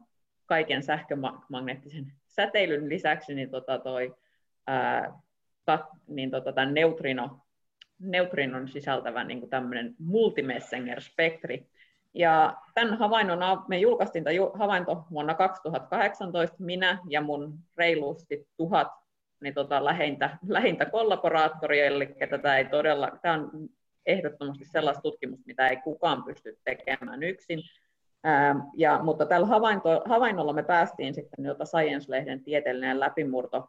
kaiken 0.47 0.83
sähkömagneettisen 0.83 2.13
säteilyn 2.27 2.89
lisäksi 2.89 3.35
niin 3.35 3.51
tota 3.51 3.79
toi, 3.79 4.15
ää, 4.67 5.13
kat, 5.67 5.87
niin 6.07 6.31
tota, 6.31 6.53
tämän 6.53 6.75
neutrino, 6.75 7.41
neutrinon 7.99 8.69
sisältävä 8.69 9.25
niin 9.25 9.51
tämmöinen 9.51 9.95
multimessenger-spektri. 9.99 11.67
Ja 12.15 12.57
tämän 12.75 12.99
havainnon, 12.99 13.39
me 13.69 13.79
julkaistiin 13.79 14.25
tämä 14.25 14.35
havainto 14.55 15.05
vuonna 15.11 15.35
2018, 15.35 16.57
minä 16.59 16.99
ja 17.09 17.21
mun 17.21 17.59
reilusti 17.77 18.49
tuhat 18.57 19.01
niin 19.41 19.55
tota, 19.55 19.85
lähintä, 19.85 20.39
lähintä 20.49 20.85
kollaboraattoria, 20.85 21.87
eli 21.87 22.17
tätä 22.31 22.57
ei 22.57 22.65
todella, 22.65 23.19
tämä 23.23 23.35
on 23.35 23.69
ehdottomasti 24.07 24.65
sellaista 24.65 25.03
tutkimusta, 25.03 25.47
mitä 25.47 25.69
ei 25.69 25.77
kukaan 25.77 26.25
pysty 26.25 26.59
tekemään 26.65 27.23
yksin. 27.23 27.61
Ää, 28.25 28.55
ja, 28.77 29.01
mutta 29.03 29.27
tällä 29.27 29.47
havainto, 29.47 30.03
havainnolla 30.07 30.53
me 30.53 30.63
päästiin 30.63 31.15
sitten 31.15 31.45
jota 31.45 31.65
Science-lehden 31.65 32.45
tieteellinen 32.45 33.01
läpimurto 33.01 33.69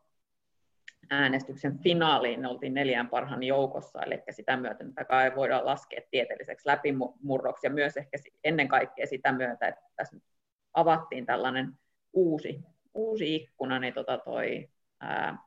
äänestyksen 1.09 1.79
finaaliin, 1.79 2.41
ne 2.41 2.47
oltiin 2.47 2.73
neljän 2.73 3.09
parhaan 3.09 3.43
joukossa, 3.43 4.03
eli 4.03 4.23
sitä 4.29 4.57
myöten 4.57 4.93
kai 5.07 5.35
voidaan 5.35 5.65
laskea 5.65 6.01
tieteelliseksi 6.11 6.67
läpimurroksi, 6.67 7.67
ja 7.67 7.71
myös 7.71 7.97
ehkä 7.97 8.17
ennen 8.43 8.67
kaikkea 8.67 9.07
sitä 9.07 9.31
myötä, 9.31 9.67
että 9.67 9.81
tässä 9.95 10.17
avattiin 10.73 11.25
tällainen 11.25 11.73
uusi, 12.13 12.59
uusi 12.93 13.35
ikkuna, 13.35 13.79
niin 13.79 13.93
tota 13.93 14.17
toi, 14.17 14.69
ää, 14.99 15.37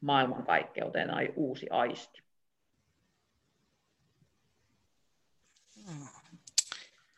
maailmankaikkeuteen 0.00 1.08
tai 1.08 1.32
uusi 1.36 1.70
aisti. 1.70 2.22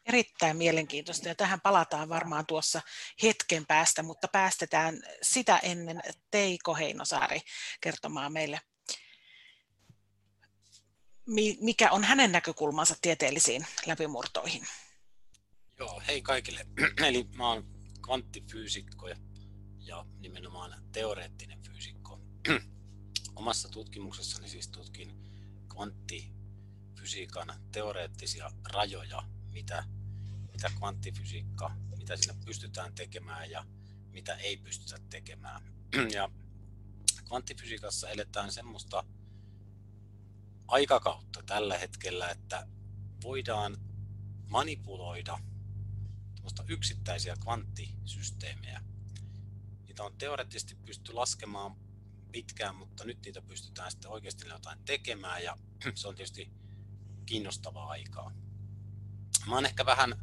Erittäin 0.07 0.57
mielenkiintoista 0.57 1.29
ja 1.29 1.35
tähän 1.35 1.61
palataan 1.61 2.09
varmaan 2.09 2.47
tuossa 2.47 2.83
hetken 3.23 3.67
päästä, 3.67 4.03
mutta 4.03 4.29
päästetään 4.29 5.03
sitä 5.23 5.59
ennen 5.59 6.01
Teiko 6.31 6.75
Heinosaari 6.75 7.41
kertomaan 7.81 8.33
meille, 8.33 8.61
mikä 11.61 11.91
on 11.91 12.05
hänen 12.05 12.33
näkökulmansa 12.33 12.95
tieteellisiin 13.03 13.67
läpimurtoihin. 13.87 14.67
Joo, 15.79 16.03
hei 16.07 16.23
kaikille. 16.23 16.67
Eli 17.09 17.27
mä 17.35 17.49
oon 17.49 17.65
kvanttifyysikko 18.05 19.09
ja, 19.09 19.17
ja 19.79 20.05
nimenomaan 20.19 20.85
teoreettinen. 20.93 21.60
Omassa 23.37 23.69
tutkimuksessani 23.69 24.49
siis 24.49 24.69
tutkin 24.69 25.23
kvanttifysiikan 25.69 27.55
teoreettisia 27.73 28.51
rajoja 28.73 29.23
mitä, 29.53 29.85
mitä 30.53 30.71
kvanttifysiikka, 30.79 31.77
mitä 31.99 32.17
siinä 32.17 32.35
pystytään 32.45 32.95
tekemään 32.95 33.51
ja 33.51 33.67
mitä 34.11 34.35
ei 34.35 34.57
pystytä 34.57 34.99
tekemään. 35.11 35.63
Ja 36.15 36.31
kvanttifysiikassa 37.25 38.09
eletään 38.09 38.53
semmoista 38.53 39.05
aikakautta 40.69 41.43
tällä 41.43 41.79
hetkellä, 41.79 42.29
että 42.29 42.67
voidaan 43.23 43.77
manipuloida 44.49 45.39
yksittäisiä 46.69 47.37
kvanttisysteemejä. 47.37 48.83
Niitä 49.87 50.05
on 50.05 50.19
teoreettisesti 50.19 50.75
pysty 50.75 51.13
laskemaan 51.13 51.77
pitkään, 52.33 52.75
mutta 52.75 53.05
nyt 53.05 53.19
niitä 53.25 53.43
pystytään 53.43 53.91
sitten 53.91 54.11
oikeasti 54.11 54.49
jotain 54.49 54.79
tekemään 54.85 55.45
ja 55.45 55.57
se 55.95 56.09
on 56.09 56.15
tietysti 56.15 56.51
kiinnostavaa 57.27 57.89
aikaa 57.91 58.33
mä 59.47 59.55
oon 59.55 59.67
ehkä 59.67 59.87
vähän, 59.87 60.15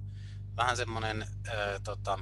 vähän 0.55 0.77
semmoinen 0.77 1.27
tota, 1.83 2.19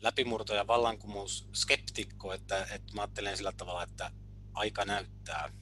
läpimurto- 0.00 0.54
ja 0.54 0.66
vallankumous 0.66 1.48
skeptikko, 1.52 2.32
että, 2.32 2.66
että 2.70 2.94
mä 2.94 3.00
ajattelen 3.00 3.36
sillä 3.36 3.52
tavalla, 3.52 3.82
että 3.82 4.10
aika 4.54 4.84
näyttää, 4.84 5.52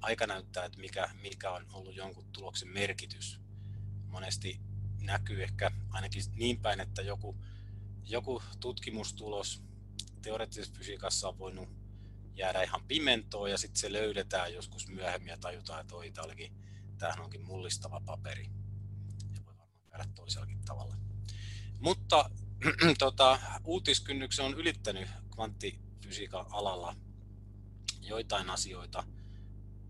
aika 0.00 0.26
näyttää 0.26 0.64
että 0.64 0.80
mikä, 0.80 1.10
mikä 1.22 1.50
on 1.50 1.66
ollut 1.72 1.96
jonkun 1.96 2.32
tuloksen 2.32 2.68
merkitys. 2.68 3.40
Monesti 4.06 4.60
näkyy 5.00 5.42
ehkä 5.42 5.70
ainakin 5.90 6.22
niin 6.34 6.60
päin, 6.60 6.80
että 6.80 7.02
joku, 7.02 7.36
joku 8.04 8.42
tutkimustulos 8.60 9.62
teoreettisessa 10.26 10.74
fysiikassa 10.78 11.28
on 11.28 11.38
voinut 11.38 11.68
jäädä 12.34 12.62
ihan 12.62 12.84
pimentoon 12.88 13.50
ja 13.50 13.58
sitten 13.58 13.80
se 13.80 13.92
löydetään 13.92 14.54
joskus 14.54 14.88
myöhemmin 14.88 15.30
ja 15.30 15.38
tajutaan, 15.38 15.80
että 15.80 15.96
oi, 15.96 16.12
olikin, 16.24 16.52
tämähän 16.98 17.24
onkin 17.24 17.44
mullistava 17.44 18.00
paperi 18.00 18.50
käydä 19.90 20.04
toisellakin 20.14 20.64
tavalla. 20.64 20.96
Mutta 21.80 22.30
tota, 22.98 23.38
uutiskynnyksen 23.64 24.44
on 24.44 24.54
ylittänyt 24.54 25.08
kvanttifysiikan 25.34 26.46
alalla 26.50 26.96
joitain 28.00 28.50
asioita. 28.50 29.04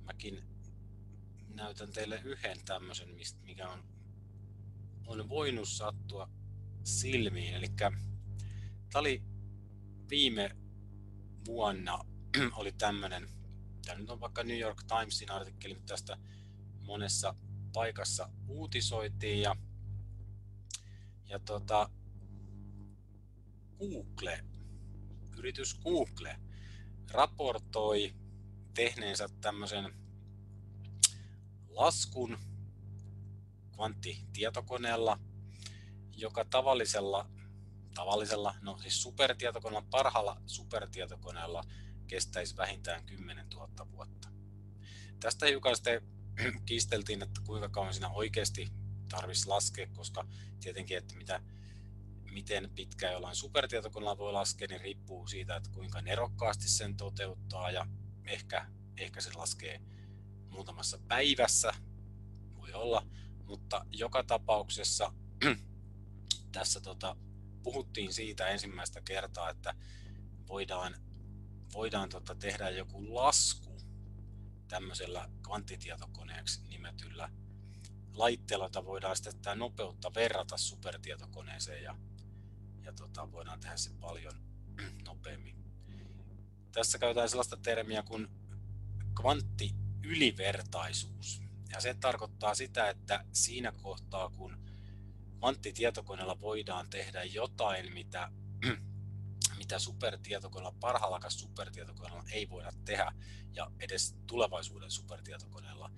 Mäkin 0.05 0.45
näytän 1.49 1.93
teille 1.93 2.21
yhden 2.25 2.65
tämmöisen, 2.65 3.09
mikä 3.43 3.69
on, 3.69 3.85
on 5.07 5.29
voinut 5.29 5.69
sattua 5.69 6.29
silmiin. 6.85 7.55
Eli 7.55 7.69
tämä 7.77 9.01
oli 9.01 9.36
viime 10.11 10.57
vuonna 11.47 11.99
oli 12.59 12.73
tämmöinen, 12.73 13.29
tämä 13.85 13.99
nyt 13.99 14.11
on 14.11 14.21
vaikka 14.21 14.43
New 14.43 14.59
York 14.59 14.83
Timesin 14.83 15.31
artikkeli, 15.31 15.75
mutta 15.75 15.95
tästä 15.95 16.17
monessa 16.81 17.35
paikassa 17.73 18.29
uutisoitiin 18.49 19.41
ja 19.41 19.57
ja 21.29 21.39
tota, 21.39 21.91
Google, 23.79 24.45
yritys 25.37 25.79
Google 25.79 26.37
raportoi 27.11 28.15
tehneensä 28.75 29.29
tämmöisen 29.41 29.95
laskun 31.69 32.39
kvanttitietokoneella, 33.75 35.19
joka 36.17 36.45
tavallisella, 36.45 37.31
tavallisella, 37.97 38.55
no 38.61 38.79
siis 38.79 39.03
supertietokoneella, 39.03 39.89
parhaalla 39.91 40.43
supertietokoneella 40.47 41.65
kestäisi 42.07 42.57
vähintään 42.57 43.07
10 43.07 43.47
000 43.49 43.89
vuotta. 43.93 44.29
Tästä 45.21 45.47
hiukan 45.47 45.77
sitten 45.77 46.03
kiisteltiin, 46.67 47.23
että 47.23 47.41
kuinka 47.47 47.69
kauan 47.69 47.95
siinä 47.95 48.09
oikeasti 48.09 48.73
tarvitsisi 49.09 49.49
laskea, 49.49 49.87
koska 49.87 50.27
tietenkin, 50.61 50.99
että 50.99 51.17
mitä, 51.17 51.41
miten 52.31 52.71
pitkään 52.75 53.13
jollain 53.13 53.37
supertietokoneella 53.37 54.19
voi 54.19 54.33
laskea, 54.33 54.69
niin 54.71 54.81
riippuu 54.81 55.27
siitä, 55.27 55.57
että 55.57 55.71
kuinka 55.71 56.03
nerokkaasti 56.03 56.69
sen 56.69 56.97
toteuttaa 56.97 57.71
ja 57.71 57.87
ehkä, 58.25 58.67
ehkä 58.97 59.21
se 59.21 59.31
laskee 59.35 59.81
muutamassa 60.51 60.99
päivässä, 61.09 61.73
voi 62.57 62.73
olla, 62.73 63.07
mutta 63.45 63.87
joka 63.91 64.25
tapauksessa 64.25 65.13
tässä 66.53 66.81
tota, 66.81 67.17
puhuttiin 67.67 68.13
siitä 68.13 68.49
ensimmäistä 68.49 69.01
kertaa, 69.01 69.51
että 69.51 69.75
voidaan, 70.49 70.95
voidaan 71.73 72.09
tota, 72.09 72.35
tehdä 72.35 72.71
joku 72.71 73.15
lasku 73.15 73.77
tämmöisellä 74.69 75.29
kvanttitietokoneeksi 75.47 76.63
nimetyllä 76.69 77.31
laitteella, 78.15 78.65
jota 78.65 78.85
voidaan 78.85 79.17
sitten 79.17 79.35
tätä 79.35 79.55
nopeutta 79.55 80.15
verrata 80.15 80.57
supertietokoneeseen 80.57 81.83
ja, 81.83 81.97
ja 82.83 82.93
tota, 82.93 83.33
voidaan 83.33 83.61
tehdä 83.61 83.77
se 83.77 83.91
paljon 84.01 84.35
nopeammin. 85.09 85.57
Tässä 86.73 86.99
käytetään 86.99 87.29
sellaista 87.29 87.57
termiä 87.57 88.03
kuin 88.03 88.29
kvanttiylivertaisuus. 89.21 91.43
Ja 91.73 91.81
se 91.81 91.95
tarkoittaa 91.95 92.55
sitä, 92.55 92.91
että 92.91 93.25
siinä 93.33 93.73
kohtaa, 93.83 94.29
kun 94.29 94.66
kvanttitietokoneella 95.39 96.41
voidaan 96.41 96.91
tehdä 96.91 97.25
jotain, 97.25 97.93
mitä, 97.93 98.31
mitä 99.59 99.79
supertietokoneella, 99.79 100.77
parhaallakaan 100.81 101.31
supertietokoneella 101.31 102.25
ei 102.33 102.51
voida 102.51 102.73
tehdä, 102.85 103.13
ja 103.53 103.71
edes 103.81 104.17
tulevaisuuden 104.27 104.91
supertietokoneella, 104.91 105.91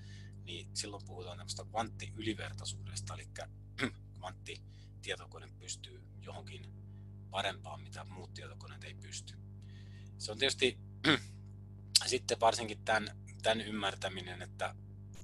niin 0.44 0.70
silloin 0.74 1.04
puhutaan 1.06 1.38
tämmöistä 1.38 1.64
kvanttiylivertaisuudesta, 1.64 3.14
eli 3.14 3.28
kvanttitietokone 4.18 5.48
pystyy 5.58 6.02
johonkin 6.22 6.72
parempaan, 7.30 7.80
mitä 7.80 8.04
muut 8.04 8.34
tietokoneet 8.34 8.84
ei 8.84 8.94
pysty. 8.94 9.38
Se 10.18 10.32
on 10.32 10.38
tietysti 10.38 10.78
sitten 12.06 12.40
varsinkin 12.40 12.84
tämän, 12.84 13.10
tämän 13.42 13.60
ymmärtäminen, 13.60 14.42
että, 14.42 14.74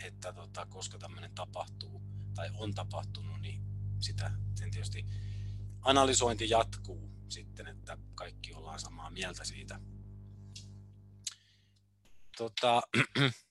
että 0.02 0.32
tota, 0.32 0.66
koska 0.66 0.98
tämmöinen 0.98 1.34
tapahtuu 1.34 2.02
tai 2.34 2.50
on 2.54 2.74
tapahtunut, 2.74 3.33
sitä 4.04 4.30
sen 4.54 4.70
tietysti 4.70 5.06
analysointi 5.80 6.50
jatkuu 6.50 7.10
sitten, 7.28 7.66
että 7.66 7.98
kaikki 8.14 8.54
ollaan 8.54 8.80
samaa 8.80 9.10
mieltä 9.10 9.44
siitä. 9.44 9.80
Tota, 12.36 12.82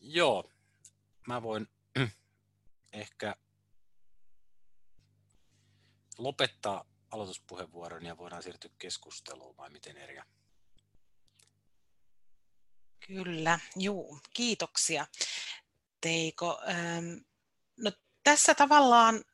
Joo, 0.00 0.50
mä 1.26 1.42
voin 1.42 1.68
ehkä 2.92 3.36
lopettaa 6.18 6.84
aloituspuheenvuoron 7.10 8.06
ja 8.06 8.16
voidaan 8.16 8.42
siirtyä 8.42 8.70
keskusteluun 8.78 9.56
vai 9.56 9.70
miten 9.70 9.96
Erja? 9.96 10.24
Kyllä, 13.06 13.58
juu, 13.76 14.20
kiitoksia 14.34 15.06
Teiko. 16.00 16.60
No, 17.76 17.92
tässä 18.30 18.54
tavallaan 18.54 19.24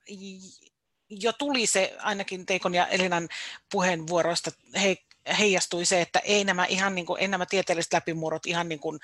jo 1.11 1.33
tuli 1.33 1.67
se 1.67 1.97
ainakin 1.99 2.47
Teikon 2.47 2.75
ja 2.75 2.87
Elinan 2.87 3.29
puheenvuoroista 3.73 4.51
he, 4.83 4.97
heijastui 5.39 5.85
se, 5.85 6.01
että 6.01 6.19
ei 6.19 6.45
nämä 6.45 6.65
ihan 6.65 6.95
niin 6.95 7.07
kuin, 7.07 7.21
ei 7.21 7.29
nämä 7.29 7.47
tieteelliset 7.47 7.93
läpimurrot 7.93 8.47
ihan 8.47 8.69
niin 8.69 8.81
kuin 8.81 8.99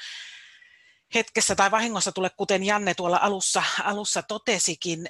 hetkessä 1.15 1.55
tai 1.55 1.71
vahingossa 1.71 2.13
tule, 2.13 2.31
kuten 2.31 2.65
Janne 2.65 2.95
tuolla 2.95 3.19
alussa, 3.23 3.63
alussa 3.83 4.23
totesikin. 4.23 5.09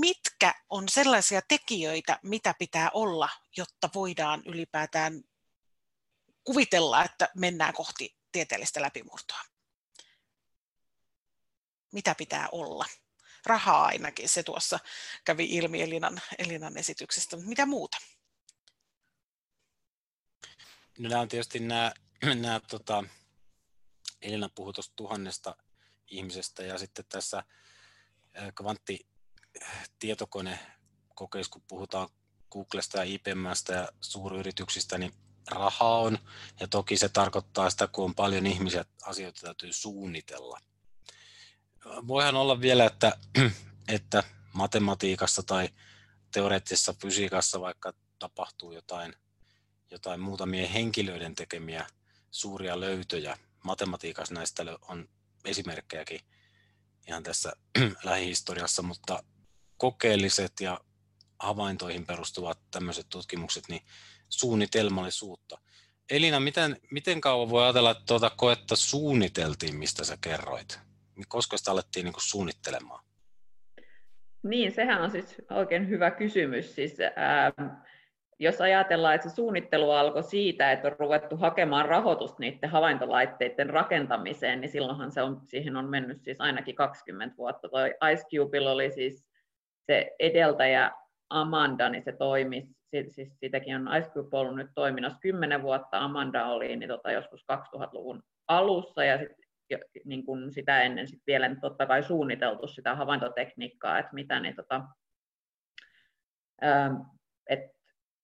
Mitkä 0.00 0.54
on 0.70 0.88
sellaisia 0.88 1.40
tekijöitä, 1.48 2.18
mitä 2.22 2.54
pitää 2.58 2.90
olla, 2.94 3.28
jotta 3.56 3.90
voidaan 3.94 4.42
ylipäätään 4.46 5.22
kuvitella, 6.44 7.04
että 7.04 7.28
mennään 7.36 7.74
kohti 7.74 8.16
tieteellistä 8.32 8.82
läpimurtoa? 8.82 9.40
Mitä 11.92 12.14
pitää 12.14 12.48
olla? 12.52 12.84
Rahaa 13.46 13.84
ainakin, 13.84 14.28
se 14.28 14.42
tuossa 14.42 14.78
kävi 15.24 15.44
ilmi 15.44 15.82
Elinan, 15.82 16.20
Elinan 16.38 16.76
esityksestä. 16.76 17.36
Mitä 17.36 17.66
muuta? 17.66 17.98
No 20.98 21.08
nämä 21.08 21.20
on 21.20 21.28
tietysti 21.28 21.60
nämä, 21.60 21.92
nämä 22.42 22.60
tota, 22.70 23.04
Elina 24.22 24.48
puhui 24.54 24.72
tuosta 24.72 24.92
tuhannesta 24.96 25.56
ihmisestä 26.06 26.62
ja 26.62 26.78
sitten 26.78 27.04
tässä 27.08 27.42
kvanttitietokone-kokeissa, 28.54 31.52
kun 31.52 31.62
puhutaan 31.68 32.08
Googlesta 32.50 32.98
ja 32.98 33.04
IBMstä 33.04 33.72
ja 33.72 33.88
suuryrityksistä, 34.00 34.98
niin 34.98 35.12
rahaa 35.50 35.98
on, 35.98 36.18
ja 36.60 36.68
toki 36.68 36.96
se 36.96 37.08
tarkoittaa 37.08 37.70
sitä, 37.70 37.86
kun 37.86 38.04
on 38.04 38.14
paljon 38.14 38.46
ihmisiä, 38.46 38.84
asioita 39.02 39.40
täytyy 39.40 39.72
suunnitella. 39.72 40.60
Voihan 42.06 42.36
olla 42.36 42.60
vielä, 42.60 42.84
että, 42.84 43.16
että 43.88 44.22
matematiikassa 44.52 45.42
tai 45.42 45.68
teoreettisessa 46.32 46.94
fysiikassa 47.02 47.60
vaikka 47.60 47.92
tapahtuu 48.18 48.72
jotain, 48.72 49.14
jotain 49.90 50.20
muutamien 50.20 50.68
henkilöiden 50.68 51.34
tekemiä 51.34 51.86
suuria 52.30 52.80
löytöjä. 52.80 53.38
Matematiikassa 53.64 54.34
näistä 54.34 54.62
on 54.88 55.08
esimerkkejäkin 55.44 56.20
ihan 57.08 57.22
tässä 57.22 57.52
lähihistoriassa, 58.04 58.82
mutta 58.82 59.22
kokeelliset 59.76 60.52
ja 60.60 60.80
havaintoihin 61.38 62.06
perustuvat 62.06 62.58
tämmöiset 62.70 63.06
tutkimukset, 63.08 63.68
niin 63.68 63.82
suunnitelmallisuutta. 64.28 65.58
Elina, 66.10 66.40
miten, 66.40 66.80
miten 66.90 67.20
kauan 67.20 67.50
voi 67.50 67.62
ajatella, 67.62 67.90
että 67.90 68.04
tuota 68.06 68.30
koetta 68.30 68.76
suunniteltiin, 68.76 69.76
mistä 69.76 70.04
sä 70.04 70.18
kerroit? 70.20 70.78
Koska 71.28 71.56
sitä 71.56 71.70
alettiin 71.70 72.04
niin 72.04 72.12
kuin 72.12 72.22
suunnittelemaan? 72.22 73.04
Niin, 74.42 74.72
sehän 74.72 75.02
on 75.02 75.10
siis 75.10 75.42
oikein 75.50 75.88
hyvä 75.88 76.10
kysymys. 76.10 76.74
Siis, 76.74 76.96
ää, 77.16 77.52
jos 78.38 78.60
ajatellaan, 78.60 79.14
että 79.14 79.28
se 79.28 79.34
suunnittelu 79.34 79.90
alkoi 79.90 80.22
siitä, 80.22 80.72
että 80.72 80.88
on 80.88 80.96
ruvettu 80.98 81.36
hakemaan 81.36 81.86
rahoitusta 81.86 82.36
niiden 82.40 82.70
havaintolaitteiden 82.70 83.70
rakentamiseen, 83.70 84.60
niin 84.60 84.70
silloinhan 84.70 85.12
se 85.12 85.22
on, 85.22 85.40
siihen 85.44 85.76
on 85.76 85.90
mennyt 85.90 86.22
siis 86.22 86.40
ainakin 86.40 86.74
20 86.74 87.36
vuotta. 87.36 87.68
Toi 87.68 87.94
Ice 88.12 88.24
Cube 88.36 88.60
oli 88.60 88.90
siis 88.90 89.26
se 89.86 90.10
edeltäjä 90.18 90.90
Amanda, 91.30 91.88
niin 91.88 92.02
se 92.02 92.12
toimi, 92.12 92.68
siis 93.08 93.38
sitäkin 93.40 93.76
on 93.76 93.96
Ice 93.98 94.10
Cube 94.10 94.36
ollut 94.36 94.56
nyt 94.56 94.70
toiminnassa 94.74 95.18
10 95.20 95.62
vuotta, 95.62 95.98
Amanda 95.98 96.46
oli 96.46 96.76
niin 96.76 96.88
tota, 96.88 97.10
joskus 97.10 97.44
2000-luvun 97.52 98.22
alussa 98.48 99.04
ja 99.04 99.18
sit, 99.18 99.45
niin 100.04 100.24
kun 100.24 100.52
sitä 100.52 100.82
ennen 100.82 101.08
sit 101.08 101.22
vielä 101.26 101.48
niin 101.48 101.60
totta 101.60 101.86
kai 101.86 102.02
suunniteltu 102.02 102.66
sitä 102.66 102.94
havaintotekniikkaa, 102.94 103.98
että 103.98 104.14
mitä 104.14 104.40
ne, 104.40 104.54
tota, 104.54 104.82
ää, 106.60 106.90
et, 107.50 107.60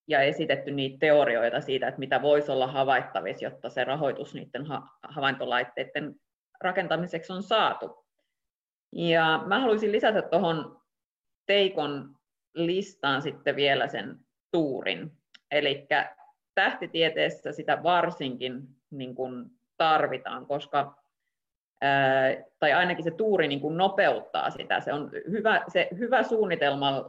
ja 0.08 0.20
esitetty 0.20 0.70
niitä 0.70 0.96
teorioita 1.00 1.60
siitä, 1.60 1.88
että 1.88 1.98
mitä 1.98 2.22
voisi 2.22 2.50
olla 2.50 2.66
havaittavissa, 2.66 3.44
jotta 3.44 3.70
se 3.70 3.84
rahoitus 3.84 4.34
niiden 4.34 4.66
ha- 4.66 4.98
havaintolaitteiden 5.02 6.14
rakentamiseksi 6.60 7.32
on 7.32 7.42
saatu. 7.42 8.06
Ja 8.92 9.42
mä 9.46 9.60
haluaisin 9.60 9.92
lisätä 9.92 10.22
tuohon 10.22 10.82
Teikon 11.46 12.14
listaan 12.54 13.22
sitten 13.22 13.56
vielä 13.56 13.88
sen 13.88 14.18
tuurin. 14.50 15.12
Eli 15.50 15.86
tähtitieteessä 16.54 17.52
sitä 17.52 17.82
varsinkin 17.82 18.62
niin 18.90 19.14
kuin 19.14 19.50
tarvitaan, 19.76 20.46
koska 20.46 21.01
tai 22.58 22.72
ainakin 22.72 23.04
se 23.04 23.10
tuuri 23.10 23.48
niin 23.48 23.60
kuin 23.60 23.76
nopeuttaa 23.76 24.50
sitä. 24.50 24.80
Se 24.80 24.92
on 24.92 25.10
hyvä, 25.30 25.64
se 25.68 25.88
hyvä, 25.98 26.22
suunnitelma, 26.22 27.04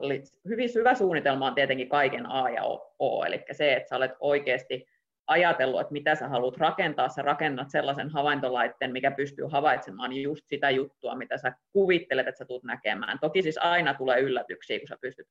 hyvin 0.48 0.70
hyvä 0.76 0.96
suunnitelma 0.96 1.48
on 1.48 1.56
tietenkin 1.56 1.90
kaiken 1.90 2.26
A 2.26 2.50
ja 2.50 2.64
O, 3.00 3.24
eli 3.24 3.46
se, 3.52 3.74
että 3.74 3.90
sä 3.90 3.96
olet 3.96 4.12
oikeasti 4.20 4.88
ajatellut, 5.28 5.82
että 5.82 5.94
mitä 5.94 6.16
sä 6.16 6.28
haluat 6.28 6.58
rakentaa, 6.58 7.10
sä 7.10 7.22
rakennat 7.22 7.70
sellaisen 7.70 8.10
havaintolaitteen, 8.10 8.92
mikä 8.92 9.12
pystyy 9.12 9.46
havaitsemaan 9.46 10.14
just 10.14 10.44
sitä 10.48 10.70
juttua, 10.70 11.16
mitä 11.16 11.38
sä 11.38 11.54
kuvittelet, 11.74 12.28
että 12.28 12.40
sä 12.40 12.46
tulet 12.46 12.64
näkemään. 12.64 13.20
Toki 13.20 13.42
siis 13.42 13.58
aina 13.58 13.94
tulee 13.94 14.20
yllätyksiä, 14.20 14.80
kun 14.80 14.88
sä 14.88 14.98
pystyt, 15.02 15.28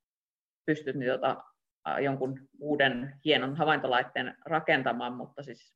pystyt 0.67 0.97
niin 0.97 1.13
tota, 1.13 1.37
jonkun 2.03 2.41
uuden 2.61 3.15
hienon 3.25 3.57
havaintolaitteen 3.57 4.37
rakentamaan, 4.47 5.13
mutta 5.13 5.43
siis 5.43 5.75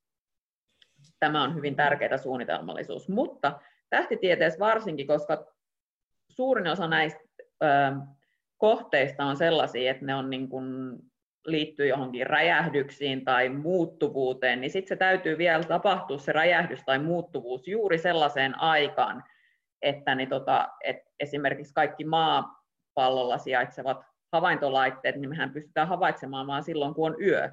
tämä 1.21 1.43
on 1.43 1.55
hyvin 1.55 1.77
tärkeää 1.77 2.17
suunnitelmallisuus. 2.17 3.09
Mutta 3.09 3.61
tähtitieteessä 3.91 4.59
varsinkin, 4.59 5.07
koska 5.07 5.47
suurin 6.29 6.67
osa 6.67 6.89
näistä 6.89 7.21
ö, 7.63 7.67
kohteista 8.57 9.25
on 9.25 9.37
sellaisia, 9.37 9.91
että 9.91 10.05
ne 10.05 10.15
on 10.15 10.31
niin 10.31 10.49
kuin 10.49 10.99
liittyy 11.47 11.87
johonkin 11.87 12.27
räjähdyksiin 12.27 13.25
tai 13.25 13.49
muuttuvuuteen, 13.49 14.61
niin 14.61 14.71
sitten 14.71 14.89
se 14.89 14.97
täytyy 14.97 15.39
vielä 15.39 15.63
tapahtua 15.65 16.19
se 16.19 16.33
räjähdys 16.33 16.83
tai 16.87 16.99
muuttuvuus 16.99 17.69
juuri 17.69 17.99
sellaiseen 17.99 18.61
aikaan, 18.61 19.25
että 19.83 20.15
niin 20.15 20.29
tota, 20.29 20.69
et 20.85 20.97
esimerkiksi 21.21 21.75
kaikki 21.75 22.05
maapallolla 22.05 23.39
sijaitsevat 23.39 24.01
havaintolaitteet, 24.33 25.17
niin 25.17 25.29
mehän 25.29 25.53
pystytään 25.53 25.89
havaitsemaan 25.89 26.47
vain 26.47 26.63
silloin, 26.63 26.95
kun 26.95 27.13
on 27.13 27.23
yö. 27.23 27.53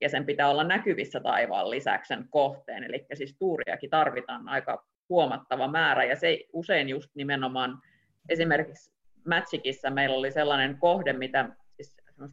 Ja 0.00 0.08
sen 0.08 0.26
pitää 0.26 0.48
olla 0.50 0.64
näkyvissä 0.64 1.20
taivaan 1.20 1.70
lisäksi 1.70 2.08
sen 2.08 2.28
kohteen. 2.30 2.84
Eli 2.84 3.06
siis 3.14 3.36
tuuriakin 3.38 3.90
tarvitaan 3.90 4.48
aika 4.48 4.84
huomattava 5.08 5.68
määrä. 5.68 6.04
Ja 6.04 6.16
se 6.16 6.38
usein 6.52 6.88
just 6.88 7.10
nimenomaan 7.14 7.82
esimerkiksi 8.28 8.92
Magicissa 9.28 9.90
meillä 9.90 10.16
oli 10.16 10.30
sellainen 10.30 10.78
kohde, 10.78 11.12
mitä 11.12 11.48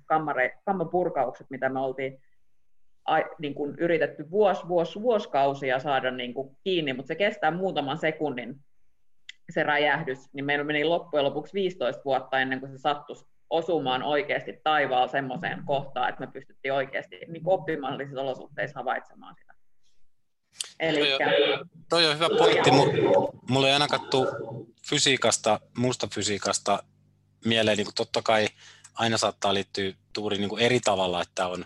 kammare, 0.05 0.59
kammapurkaukset, 0.65 1.49
mitä 1.49 1.69
me 1.69 1.79
oltiin 1.79 2.21
a, 3.05 3.17
niin 3.39 3.55
kuin 3.55 3.75
yritetty 3.77 4.31
vuos, 4.31 4.67
vuos, 4.67 5.01
vuosikausia 5.01 5.79
saada 5.79 6.11
niin 6.11 6.33
kuin 6.33 6.57
kiinni, 6.63 6.93
mutta 6.93 7.07
se 7.07 7.15
kestää 7.15 7.51
muutaman 7.51 7.97
sekunnin 7.97 8.59
se 9.49 9.63
räjähdys, 9.63 10.33
niin 10.33 10.45
meillä 10.45 10.63
meni 10.63 10.83
loppujen 10.83 11.25
lopuksi 11.25 11.53
15 11.53 12.01
vuotta 12.05 12.39
ennen 12.39 12.59
kuin 12.59 12.71
se 12.71 12.77
sattui 12.77 13.15
osumaan 13.49 14.03
oikeasti 14.03 14.53
taivaalla 14.63 15.07
semmoiseen 15.07 15.63
kohtaan, 15.65 16.09
että 16.09 16.25
me 16.25 16.31
pystyttiin 16.31 16.73
oikeasti 16.73 17.19
niin 17.27 17.43
optimaalisissa 17.45 18.21
olosuhteissa 18.21 18.79
havaitsemaan 18.79 19.35
sitä. 19.39 19.53
Elikkä... 20.79 21.25
Toi, 21.25 21.53
on, 21.53 21.69
toi 21.89 22.05
on 22.05 22.15
hyvä 22.15 22.29
pointti. 22.37 22.71
Mulla 23.49 23.67
ei 23.67 23.73
ainakaan 23.73 24.01
fysiikasta, 24.89 25.59
muusta 25.77 26.07
fysiikasta 26.13 26.83
mieleen, 27.45 27.77
niin 27.77 27.85
kuin 27.85 27.95
totta 27.95 28.21
kai 28.21 28.47
aina 28.93 29.17
saattaa 29.17 29.53
liittyä 29.53 29.93
tuuri 30.13 30.37
niin 30.37 30.49
kuin 30.49 30.61
eri 30.61 30.79
tavalla, 30.79 31.21
että 31.21 31.47
on 31.47 31.65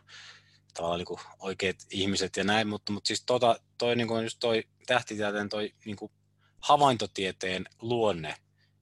tavallaan 0.73 0.97
niin 0.97 1.05
kuin 1.05 1.19
oikeat 1.39 1.75
ihmiset 1.91 2.37
ja 2.37 2.43
näin, 2.43 2.67
mutta, 2.67 2.91
mutta 2.91 3.07
siis 3.07 3.23
tota, 3.25 3.59
toi, 3.77 3.95
niin 3.95 4.07
kuin 4.07 4.23
just 4.23 4.37
toi 4.39 4.63
tähtitieteen 4.85 5.49
toi 5.49 5.73
niin 5.85 5.95
kuin 5.95 6.11
havaintotieteen 6.59 7.65
luonne 7.81 8.35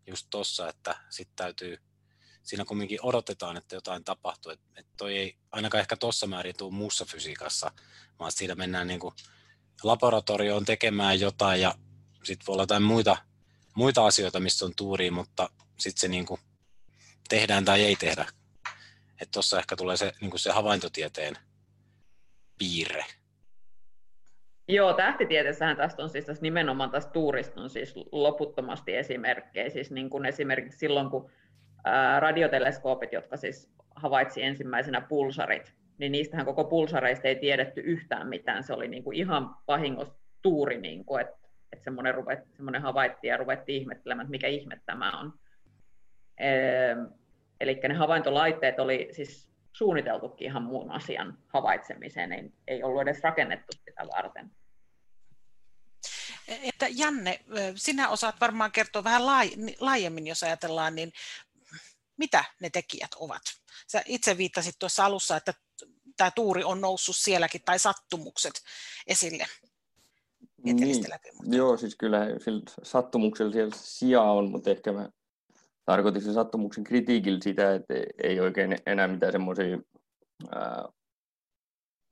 just 0.08 0.28
tuossa, 0.30 0.70
että 0.70 0.96
sitten 1.10 1.36
täytyy, 1.36 1.78
siinä 2.48 2.66
kumminkin 2.66 3.00
odotetaan, 3.02 3.58
että 3.58 3.76
jotain 3.76 4.04
tapahtuu, 4.04 4.52
että 4.52 4.66
et 4.78 4.88
toi 4.98 5.18
ei 5.18 5.36
ainakaan 5.52 5.80
ehkä 5.80 5.98
tuossa 5.98 6.28
määrin 6.28 6.58
tule 6.58 6.74
muussa 6.74 7.06
fysiikassa, 7.06 7.72
vaan 8.20 8.32
siinä 8.32 8.56
mennään 8.56 8.88
niin 8.88 9.00
kuin 9.00 9.14
laboratorioon 9.84 10.66
tekemään 10.66 11.20
jotain 11.20 11.62
ja 11.62 11.76
sitten 12.24 12.48
voi 12.48 12.54
olla 12.54 12.64
jotain 12.64 12.84
muita, 12.84 13.18
muita 13.76 14.06
asioita, 14.06 14.40
missä 14.40 14.66
on 14.66 14.74
tuuri, 14.76 15.12
mutta 15.12 15.50
sitten 15.80 16.02
se 16.02 16.08
niin 16.08 16.26
kuin 16.26 16.42
tehdään 17.30 17.66
tai 17.66 17.84
ei 17.84 17.96
tehdä. 17.96 18.26
Että 19.22 19.32
tuossa 19.32 19.60
ehkä 19.60 19.76
tulee 19.76 19.98
se, 19.98 20.14
niin 20.22 20.32
kuin 20.32 20.40
se 20.40 20.52
havaintotieteen 20.52 21.38
piirre. 22.58 23.06
Joo, 24.68 24.94
tähtitieteessähän 24.94 25.78
tästä 25.78 26.04
on 26.04 26.10
siis 26.10 26.26
tästä 26.26 26.44
nimenomaan 26.44 26.92
tästä 26.92 27.12
tuurista 27.12 27.62
on 27.62 27.70
siis 27.70 27.94
loputtomasti 28.12 28.96
esimerkkejä. 28.96 29.70
Siis 29.70 29.92
niin 29.92 30.10
kuin 30.10 30.26
esimerkiksi 30.26 30.80
silloin, 30.80 31.10
kun 31.10 31.32
radioteleskoopit, 32.19 33.13
jotka 33.13 33.38
siis 33.38 33.71
havaitsi 33.95 34.43
ensimmäisenä 34.43 35.02
pulsarit, 35.02 35.73
niin 35.97 36.12
niistähän 36.12 36.45
koko 36.45 36.63
pulsareista 36.63 37.28
ei 37.28 37.36
tiedetty 37.36 37.82
yhtään 37.82 38.28
mitään. 38.28 38.63
Se 38.63 38.73
oli 38.73 38.88
niin 38.88 39.04
kuin 39.04 39.17
ihan 39.17 39.56
vahingossa 39.67 40.13
tuuri, 40.41 40.82
niin 40.82 41.06
kuin, 41.06 41.21
että, 41.21 41.38
että 41.73 41.84
semmoinen, 41.84 42.15
ruvet, 42.15 42.39
semmoinen 42.56 42.82
havaittiin 42.82 43.30
ja 43.30 43.38
ruvettiin 43.38 43.82
ihmettelemään, 43.82 44.26
että 44.26 44.32
mikä 44.32 44.47
ihme 44.47 44.82
tämä 44.86 45.19
on. 45.19 45.34
Eli 47.62 47.80
ne 47.88 47.93
havaintolaitteet 47.93 48.80
oli 48.80 49.10
siis 49.12 49.50
suunniteltukin 49.73 50.45
ihan 50.45 50.63
muun 50.63 50.91
asian 50.91 51.38
havaitsemiseen, 51.47 52.34
ei, 52.34 52.52
ei 52.67 52.84
ollut 52.84 53.02
edes 53.02 53.23
rakennettu 53.23 53.71
sitä 53.86 54.08
varten. 54.15 54.52
Että 56.47 56.86
Janne, 56.89 57.39
sinä 57.76 58.10
osaat 58.10 58.36
varmaan 58.41 58.71
kertoa 58.71 59.04
vähän 59.04 59.26
laajemmin, 59.80 60.28
jos 60.28 60.43
ajatellaan, 60.43 60.95
niin 60.95 61.12
mitä 62.18 62.44
ne 62.62 62.70
tekijät 62.70 63.12
ovat? 63.16 63.42
Sä 63.92 64.02
itse 64.06 64.38
viittasit 64.38 64.76
tuossa 64.80 65.06
alussa, 65.06 65.38
että 65.38 65.54
tämä 66.18 66.32
tuuri 66.32 66.64
on 66.64 66.82
noussut 66.82 67.16
sielläkin, 67.16 67.62
tai 67.66 67.80
sattumukset 67.80 68.54
esille. 69.08 69.46
Niin, 70.64 70.78
joo, 71.56 71.78
siis 71.78 71.96
kyllä 71.96 72.20
sattumuksella 72.84 73.52
siellä 73.52 73.76
sijaa 73.76 74.34
on, 74.34 74.52
mutta 74.52 74.70
ehkä 74.70 74.92
mä 74.92 75.10
tarkoitin 75.86 76.22
sen 76.22 76.34
sattumuksen 76.34 76.84
kritiikillä 76.84 77.40
sitä, 77.44 77.76
että 77.76 77.94
ei 78.24 78.40
oikein 78.40 78.78
enää 78.86 79.08
mitään 79.08 79.32
semmoisia 79.32 79.78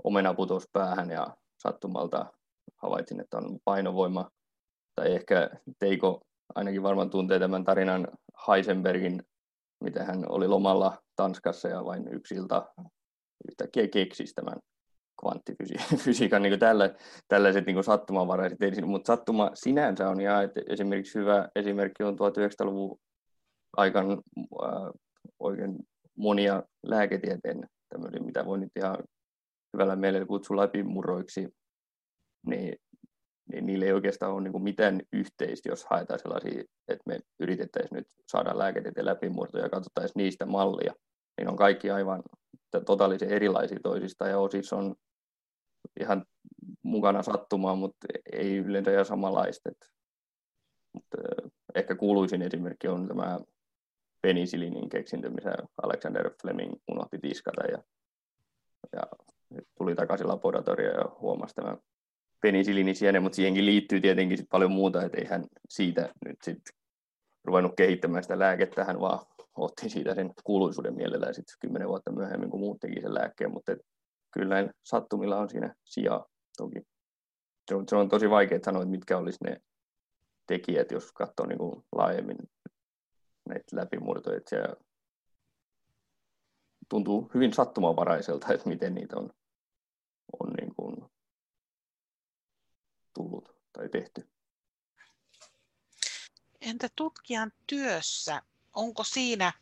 omena 0.03 0.35
päähän 0.73 1.09
ja 1.09 1.37
sattumalta 1.57 2.33
havaitsin, 2.75 3.19
että 3.19 3.37
on 3.37 3.59
painovoima. 3.63 4.31
Tai 4.95 5.15
ehkä 5.15 5.49
Teiko 5.79 6.21
ainakin 6.55 6.83
varmaan 6.83 7.09
tuntee 7.09 7.39
tämän 7.39 7.65
tarinan 7.65 8.07
Heisenbergin, 8.47 9.23
mitä 9.83 10.03
hän 10.03 10.23
oli 10.29 10.47
lomalla 10.47 10.97
Tanskassa 11.15 11.67
ja 11.67 11.85
vain 11.85 12.07
yksi 12.13 12.35
ilta 12.35 12.73
yhtäkkiä 13.49 13.87
keksisi 13.87 14.33
tämän 14.33 14.59
kvanttifysiikan 15.21 16.41
niin 16.41 16.59
tällä, 16.59 16.95
tällaiset 17.27 17.65
niin 17.65 17.83
sattumanvaraiset 17.83 18.59
mutta 18.85 19.07
sattuma 19.07 19.51
sinänsä 19.53 20.09
on 20.09 20.21
ja 20.21 20.41
että 20.41 20.61
esimerkiksi 20.69 21.19
hyvä 21.19 21.49
esimerkki 21.55 22.03
on 22.03 22.13
1900-luvun 22.13 22.99
aikan 23.77 24.11
äh, 24.11 24.91
oikein 25.39 25.75
monia 26.17 26.63
lääketieteen 26.83 27.69
tämmöisiä, 27.89 28.19
mitä 28.19 28.45
voi 28.45 28.59
nyt 28.59 28.71
ihan 28.75 28.97
hyvällä 29.73 29.95
mielellä 29.95 30.25
kutsua 30.25 30.57
läpimurroiksi, 30.57 31.49
niin, 32.45 32.75
niin 33.51 33.65
niillä 33.65 33.85
ei 33.85 33.93
oikeastaan 33.93 34.31
ole 34.31 34.41
niin 34.41 34.63
mitään 34.63 35.01
yhteistä, 35.13 35.69
jos 35.69 35.85
haetaan 35.85 36.19
sellaisia, 36.19 36.63
että 36.87 37.03
me 37.05 37.19
yritettäisiin 37.39 37.95
nyt 37.97 38.07
saada 38.27 38.57
lääketieteen 38.57 39.05
läpimurtoja 39.05 39.63
ja 39.63 39.69
katsottaisiin 39.69 40.23
niistä 40.23 40.45
mallia. 40.45 40.93
Niin 41.37 41.49
on 41.49 41.55
kaikki 41.55 41.91
aivan 41.91 42.23
totaalisen 42.85 43.29
erilaisia 43.29 43.79
toisista 43.83 44.27
ja 44.27 44.39
osissa 44.39 44.75
on 44.75 44.95
ihan 45.99 46.25
mukana 46.83 47.23
sattumaan, 47.23 47.77
mutta 47.77 48.07
ei 48.31 48.57
yleensä 48.57 48.91
ihan 48.91 49.05
samanlaista. 49.05 49.69
Mutta 50.93 51.17
ehkä 51.75 51.95
kuuluisin 51.95 52.41
esimerkki 52.41 52.87
on 52.87 53.07
tämä 53.07 53.39
penisilinin 54.21 54.89
keksintö, 54.89 55.29
missä 55.29 55.55
Alexander 55.83 56.31
Fleming 56.41 56.73
unohti 56.91 57.19
tiskata 57.19 57.63
ja, 57.63 57.83
ja 58.93 59.01
tuli 59.77 59.95
takaisin 59.95 60.27
laboratorioon 60.27 60.95
ja 60.95 61.15
huomasi 61.19 61.55
tämän 61.55 61.77
penisillinisienen, 62.41 63.23
mutta 63.23 63.35
siihenkin 63.35 63.65
liittyy 63.65 64.01
tietenkin 64.01 64.37
sit 64.37 64.49
paljon 64.51 64.71
muuta, 64.71 65.03
että 65.03 65.17
ei 65.17 65.25
hän 65.25 65.45
siitä 65.69 66.13
nyt 66.25 66.37
sitten 66.43 66.75
ruvennut 67.43 67.73
kehittämään 67.77 68.23
sitä 68.23 68.39
lääkettä, 68.39 68.85
hän 68.85 68.99
vaan 68.99 69.25
otti 69.55 69.89
siitä 69.89 70.15
sen 70.15 70.33
kuuluisuuden 70.43 70.95
mielellä 70.95 71.27
ja 71.27 71.33
sitten 71.33 71.55
kymmenen 71.59 71.87
vuotta 71.87 72.11
myöhemmin, 72.11 72.49
kun 72.49 72.59
muut 72.59 72.79
teki 72.79 73.01
sen 73.01 73.13
lääkkeen, 73.13 73.51
mutta 73.51 73.75
kyllä 74.31 74.69
sattumilla 74.83 75.37
on 75.37 75.49
siinä 75.49 75.75
sijaa 75.83 76.25
toki. 76.57 76.81
Se 77.67 77.75
on, 77.75 77.85
se 77.87 77.95
on 77.95 78.09
tosi 78.09 78.29
vaikea 78.29 78.59
sanoa, 78.65 78.81
että 78.81 78.91
mitkä 78.91 79.17
olisi 79.17 79.43
ne 79.43 79.57
tekijät, 80.47 80.91
jos 80.91 81.11
katsoo 81.11 81.45
niin 81.45 81.57
kuin 81.57 81.83
laajemmin 81.95 82.37
näitä 83.49 83.75
läpimurtoja. 83.75 84.37
Että 84.37 84.49
se 84.49 84.85
tuntuu 86.89 87.31
hyvin 87.33 87.53
sattumanvaraiselta, 87.53 88.53
että 88.53 88.69
miten 88.69 88.95
niitä 88.95 89.17
on, 89.17 89.29
on 90.39 90.53
niin 90.53 90.64
tullut 93.15 93.55
tai 93.73 93.89
tehty. 93.89 94.29
Entä 96.61 96.89
tutkijan 96.95 97.51
työssä, 97.67 98.41
onko 98.73 99.03
siinä, 99.03 99.53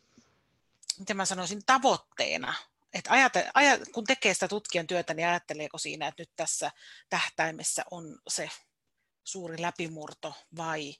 miten 0.98 1.16
mä 1.16 1.24
sanoisin, 1.24 1.62
tavoitteena, 1.66 2.54
että 2.94 3.10
ajate, 3.12 3.50
ajat, 3.54 3.80
kun 3.94 4.04
tekee 4.04 4.34
sitä 4.34 4.48
tutkijan 4.48 4.86
työtä, 4.86 5.14
niin 5.14 5.28
ajatteleeko 5.28 5.78
siinä, 5.78 6.08
että 6.08 6.22
nyt 6.22 6.30
tässä 6.36 6.70
tähtäimessä 7.10 7.84
on 7.90 8.18
se 8.28 8.50
suuri 9.24 9.62
läpimurto 9.62 10.34
vai 10.56 10.94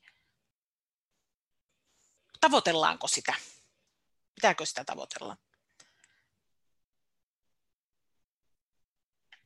tavoitellaanko 2.40 3.08
sitä? 3.08 3.34
Pitääkö 4.34 4.66
sitä 4.66 4.84
tavoitella? 4.84 5.36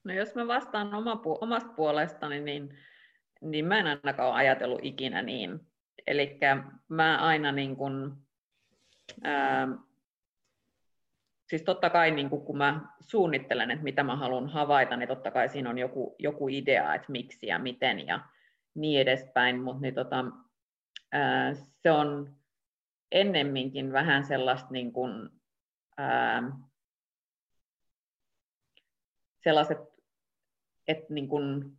No 0.04 0.14
jos 0.14 0.34
mä 0.34 0.46
vastaan 0.46 0.94
oma, 0.94 1.20
omasta 1.40 1.68
puolestani, 1.68 2.40
niin, 2.40 2.78
niin 3.40 3.64
mä 3.64 3.78
en 3.78 3.86
ainakaan 3.86 4.28
ole 4.28 4.36
ajatellut 4.36 4.80
ikinä 4.82 5.22
niin. 5.22 5.60
Eli 6.06 6.38
mä 6.88 7.18
aina 7.18 7.52
niin 7.52 7.76
kun, 7.76 8.22
ää, 9.22 9.68
siis 11.48 11.62
totta 11.62 11.90
kai 11.90 12.10
niin 12.10 12.30
kun 12.30 12.58
mä 12.58 12.80
suunnittelen, 13.00 13.70
että 13.70 13.84
mitä 13.84 14.02
mä 14.02 14.16
haluan 14.16 14.48
havaita, 14.48 14.96
niin 14.96 15.08
totta 15.08 15.30
kai 15.30 15.48
siinä 15.48 15.70
on 15.70 15.78
joku, 15.78 16.16
joku 16.18 16.48
idea, 16.48 16.94
että 16.94 17.12
miksi 17.12 17.46
ja 17.46 17.58
miten 17.58 18.06
ja 18.06 18.20
niin 18.74 19.00
edespäin, 19.00 19.60
mutta 19.60 19.82
niin 19.82 19.94
tota, 19.94 20.24
ää, 21.12 21.54
se 21.54 21.90
on 21.90 22.36
ennemminkin 23.12 23.92
vähän 23.92 24.24
sellaista 24.24 24.68
niin 24.70 24.92
kuin, 24.92 25.30
ää, 25.96 26.42
sellaiset, 29.36 29.78
että 30.88 31.14
niin 31.14 31.28
kuin, 31.28 31.77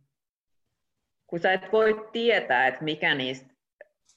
kun 1.30 1.40
sä 1.40 1.52
et 1.52 1.72
voi 1.72 2.08
tietää, 2.12 2.66
että 2.66 2.84
mikä 2.84 3.14
niistä 3.14 3.54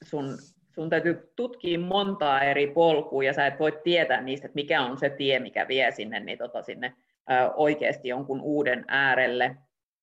sun, 0.02 0.38
sun 0.74 0.90
täytyy 0.90 1.32
tutkia 1.36 1.78
montaa 1.78 2.42
eri 2.42 2.66
polkua 2.66 3.24
ja 3.24 3.32
sä 3.32 3.46
et 3.46 3.58
voi 3.58 3.80
tietää 3.84 4.20
niistä, 4.20 4.46
että 4.46 4.54
mikä 4.54 4.82
on 4.82 4.98
se 4.98 5.10
tie, 5.10 5.38
mikä 5.38 5.68
vie 5.68 5.90
sinne, 5.90 6.20
niin 6.20 6.38
tota, 6.38 6.62
sinne 6.62 6.94
ää, 7.28 7.50
oikeasti 7.50 8.08
jonkun 8.08 8.40
uuden 8.40 8.84
äärelle, 8.88 9.56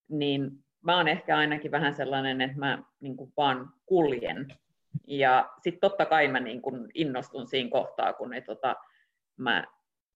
niin 0.10 0.52
mä 0.82 0.98
oon 0.98 1.08
ehkä 1.08 1.38
ainakin 1.38 1.72
vähän 1.72 1.94
sellainen, 1.94 2.42
että 2.42 2.60
mä 2.60 2.84
niin 3.00 3.18
kuin 3.18 3.34
vaan 3.38 3.70
kuljen. 3.86 4.48
Ja 5.08 5.50
sitten 5.64 5.82
totta 5.82 6.06
kai 6.06 6.28
mä 6.28 6.40
niin 6.40 6.62
kun 6.62 6.90
innostun 6.94 7.48
siinä 7.48 7.70
kohtaa, 7.70 8.14
kun 8.14 8.30
ne, 8.30 8.42
tota, 8.42 8.76
mä 9.38 9.64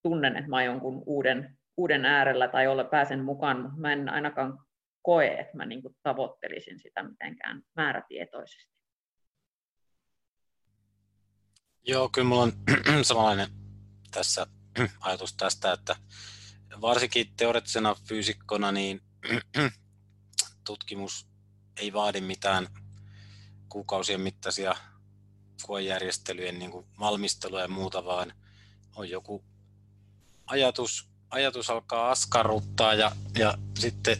tunnen, 0.01 0.36
että 0.36 0.49
mä 0.49 0.55
oon 0.55 0.65
jonkun 0.65 1.03
uuden, 1.05 1.58
uuden 1.77 2.05
äärellä 2.05 2.47
tai 2.47 2.67
olla, 2.67 2.84
pääsen 2.84 3.23
mukaan, 3.23 3.62
mutta 3.62 3.77
mä 3.77 3.93
en 3.93 4.10
ainakaan 4.10 4.60
koe, 5.05 5.27
että 5.27 5.57
mä 5.57 5.65
niin 5.65 5.81
tavoittelisin 6.03 6.79
sitä 6.79 7.03
mitenkään 7.03 7.63
määrätietoisesti. 7.75 8.75
Joo, 11.83 12.09
kyllä 12.09 12.27
mulla 12.27 12.43
on 12.43 12.53
samanlainen 13.03 13.47
tässä 14.11 14.47
ajatus 15.01 15.33
tästä, 15.33 15.73
että 15.73 15.95
varsinkin 16.81 17.35
teoreettisena 17.37 17.95
fyysikkona 18.07 18.71
niin 18.71 19.01
tutkimus 20.67 21.27
ei 21.77 21.93
vaadi 21.93 22.21
mitään 22.21 22.67
kuukausien 23.69 24.21
mittaisia 24.21 24.75
koejärjestelyjen 25.63 26.59
niin 26.59 26.71
kuin 26.71 26.85
valmistelua 26.99 27.61
ja 27.61 27.67
muuta, 27.67 28.05
vaan 28.05 28.33
on 28.95 29.09
joku 29.09 29.43
ajatus, 30.45 31.09
ajatus 31.29 31.69
alkaa 31.69 32.11
askarruttaa 32.11 32.93
ja, 32.93 33.11
ja 33.39 33.57
sitten 33.79 34.17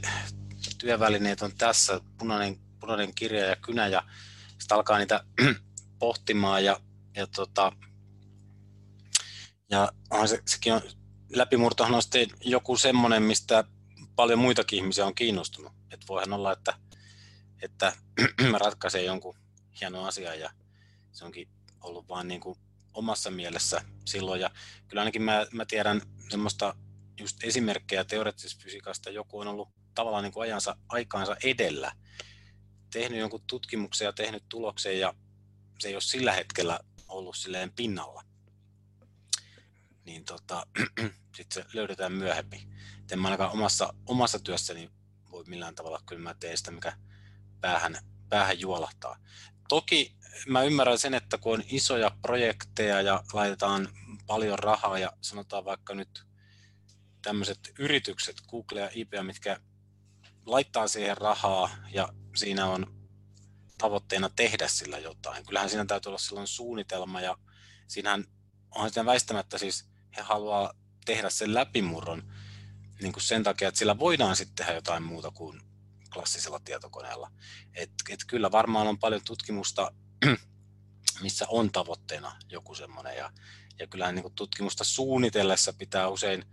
työvälineet 0.78 1.42
on 1.42 1.52
tässä, 1.58 2.02
punainen, 2.18 2.60
punainen 2.80 3.16
kirja 3.16 3.46
ja 3.46 3.56
kynä 3.56 3.88
ja 3.88 4.04
sitten 4.60 4.76
alkaa 4.76 4.98
niitä 4.98 5.24
pohtimaan 6.00 6.66
ja, 6.66 6.80
ja, 7.16 7.28
tota, 7.28 7.72
ja 9.70 9.92
se, 10.26 10.42
sekin 10.46 10.74
on, 10.74 10.82
läpimurtohan 11.30 11.96
on 11.96 12.02
sitten 12.02 12.28
joku 12.42 12.78
semmoinen, 12.78 13.24
mistä 13.24 13.64
paljon 14.16 14.40
muitakin 14.40 14.78
ihmisiä 14.78 15.06
on 15.06 15.16
kiinnostunut. 15.16 15.74
Että 15.92 16.06
voihan 16.10 16.34
olla, 16.34 16.52
että, 16.52 16.74
että 17.62 17.94
mä 18.52 18.58
ratkaisen 18.58 19.06
jonkun 19.06 19.36
hieno 19.82 20.06
asia 20.06 20.36
ja 20.36 20.50
se 21.12 21.26
onkin 21.26 21.50
ollut 21.82 22.08
vaan 22.08 22.28
niin 22.28 22.42
kuin 22.42 22.60
omassa 22.94 23.32
mielessä 23.32 23.82
silloin. 24.06 24.42
Ja 24.42 24.50
kyllä 24.88 25.02
ainakin 25.02 25.22
mä, 25.22 25.46
mä 25.52 25.66
tiedän 25.66 26.02
semmoista 26.30 26.76
just 27.20 27.44
esimerkkejä 27.44 28.04
teoreettisesta 28.04 28.64
fysiikasta. 28.64 29.10
Joku 29.10 29.40
on 29.40 29.48
ollut 29.48 29.70
tavallaan 29.96 30.24
niin 30.24 30.34
kuin 30.34 30.44
ajansa, 30.44 30.76
aikaansa 30.90 31.36
edellä, 31.44 31.92
tehnyt 32.92 33.20
jonkun 33.20 33.44
tutkimuksen 33.48 34.06
ja 34.06 34.14
tehnyt 34.14 34.44
tuloksen 34.50 35.00
ja 35.00 35.14
se 35.80 35.88
ei 35.88 35.96
ole 35.96 36.02
sillä 36.02 36.34
hetkellä 36.34 36.80
ollut 37.08 37.38
silleen 37.38 37.72
pinnalla, 37.72 38.24
niin 40.06 40.26
tota, 40.26 40.68
sitten 41.38 41.64
se 41.64 41.66
löydetään 41.74 42.12
myöhemmin. 42.12 42.74
En 43.12 43.20
mä 43.20 43.28
ainakaan 43.28 43.52
omassa, 43.52 43.94
omassa 44.06 44.40
työssäni 44.40 44.92
voi 45.32 45.44
millään 45.48 45.76
tavalla, 45.76 46.02
kyllä 46.06 46.22
mä 46.22 46.36
teen 46.40 46.58
sitä, 46.58 46.72
mikä 46.72 46.98
päähän, 47.62 47.98
päähän 48.30 48.60
juolahtaa. 48.60 49.18
Toki 49.70 50.16
mä 50.48 50.64
ymmärrän 50.64 50.98
sen, 50.98 51.14
että 51.14 51.38
kun 51.38 51.54
on 51.54 51.64
isoja 51.68 52.12
projekteja 52.22 53.02
ja 53.02 53.24
laitetaan 53.34 53.90
paljon 54.28 54.60
rahaa 54.60 55.00
ja 55.00 55.12
sanotaan 55.22 55.66
vaikka 55.66 55.96
nyt 55.96 56.26
tämmöiset 57.22 57.60
yritykset, 57.80 58.36
Google 58.50 58.82
ja 58.82 58.90
IBM, 58.94 59.26
mitkä 59.26 59.60
laittaa 60.46 60.88
siihen 60.88 61.18
rahaa 61.18 61.70
ja 61.92 62.10
siinä 62.36 62.66
on 62.66 62.96
tavoitteena 63.78 64.30
tehdä 64.36 64.68
sillä 64.68 64.98
jotain. 64.98 65.46
Kyllähän 65.46 65.70
siinä 65.70 65.86
täytyy 65.86 66.10
olla 66.10 66.18
silloin 66.18 66.48
suunnitelma 66.48 67.22
ja 67.22 67.38
siinähän 67.88 68.26
onhan 68.72 68.90
siinä 68.94 69.06
väistämättä 69.06 69.58
siis 69.58 69.86
he 70.18 70.22
haluaa 70.22 70.74
tehdä 71.06 71.30
sen 71.30 71.54
läpimurron 71.54 72.34
niin 73.02 73.14
kuin 73.14 73.24
sen 73.24 73.44
takia, 73.44 73.68
että 73.68 73.80
sillä 73.80 74.00
voidaan 74.00 74.36
sitten 74.36 74.56
tehdä 74.56 74.74
jotain 74.74 75.04
muuta 75.04 75.32
kuin 75.32 75.62
klassisella 76.14 76.60
tietokoneella. 76.60 77.32
Et, 77.74 77.92
et 78.10 78.20
kyllä 78.28 78.52
varmaan 78.52 78.88
on 78.88 79.00
paljon 79.00 79.22
tutkimusta, 79.26 79.92
missä 81.24 81.46
on 81.50 81.72
tavoitteena 81.72 82.32
joku 82.50 82.76
semmoinen 82.76 83.18
ja, 83.18 83.32
ja 83.80 83.88
kyllähän 83.88 84.16
niin 84.16 84.24
kuin 84.24 84.36
tutkimusta 84.36 84.84
suunnitellessa 84.84 85.74
pitää 85.74 86.08
usein, 86.08 86.46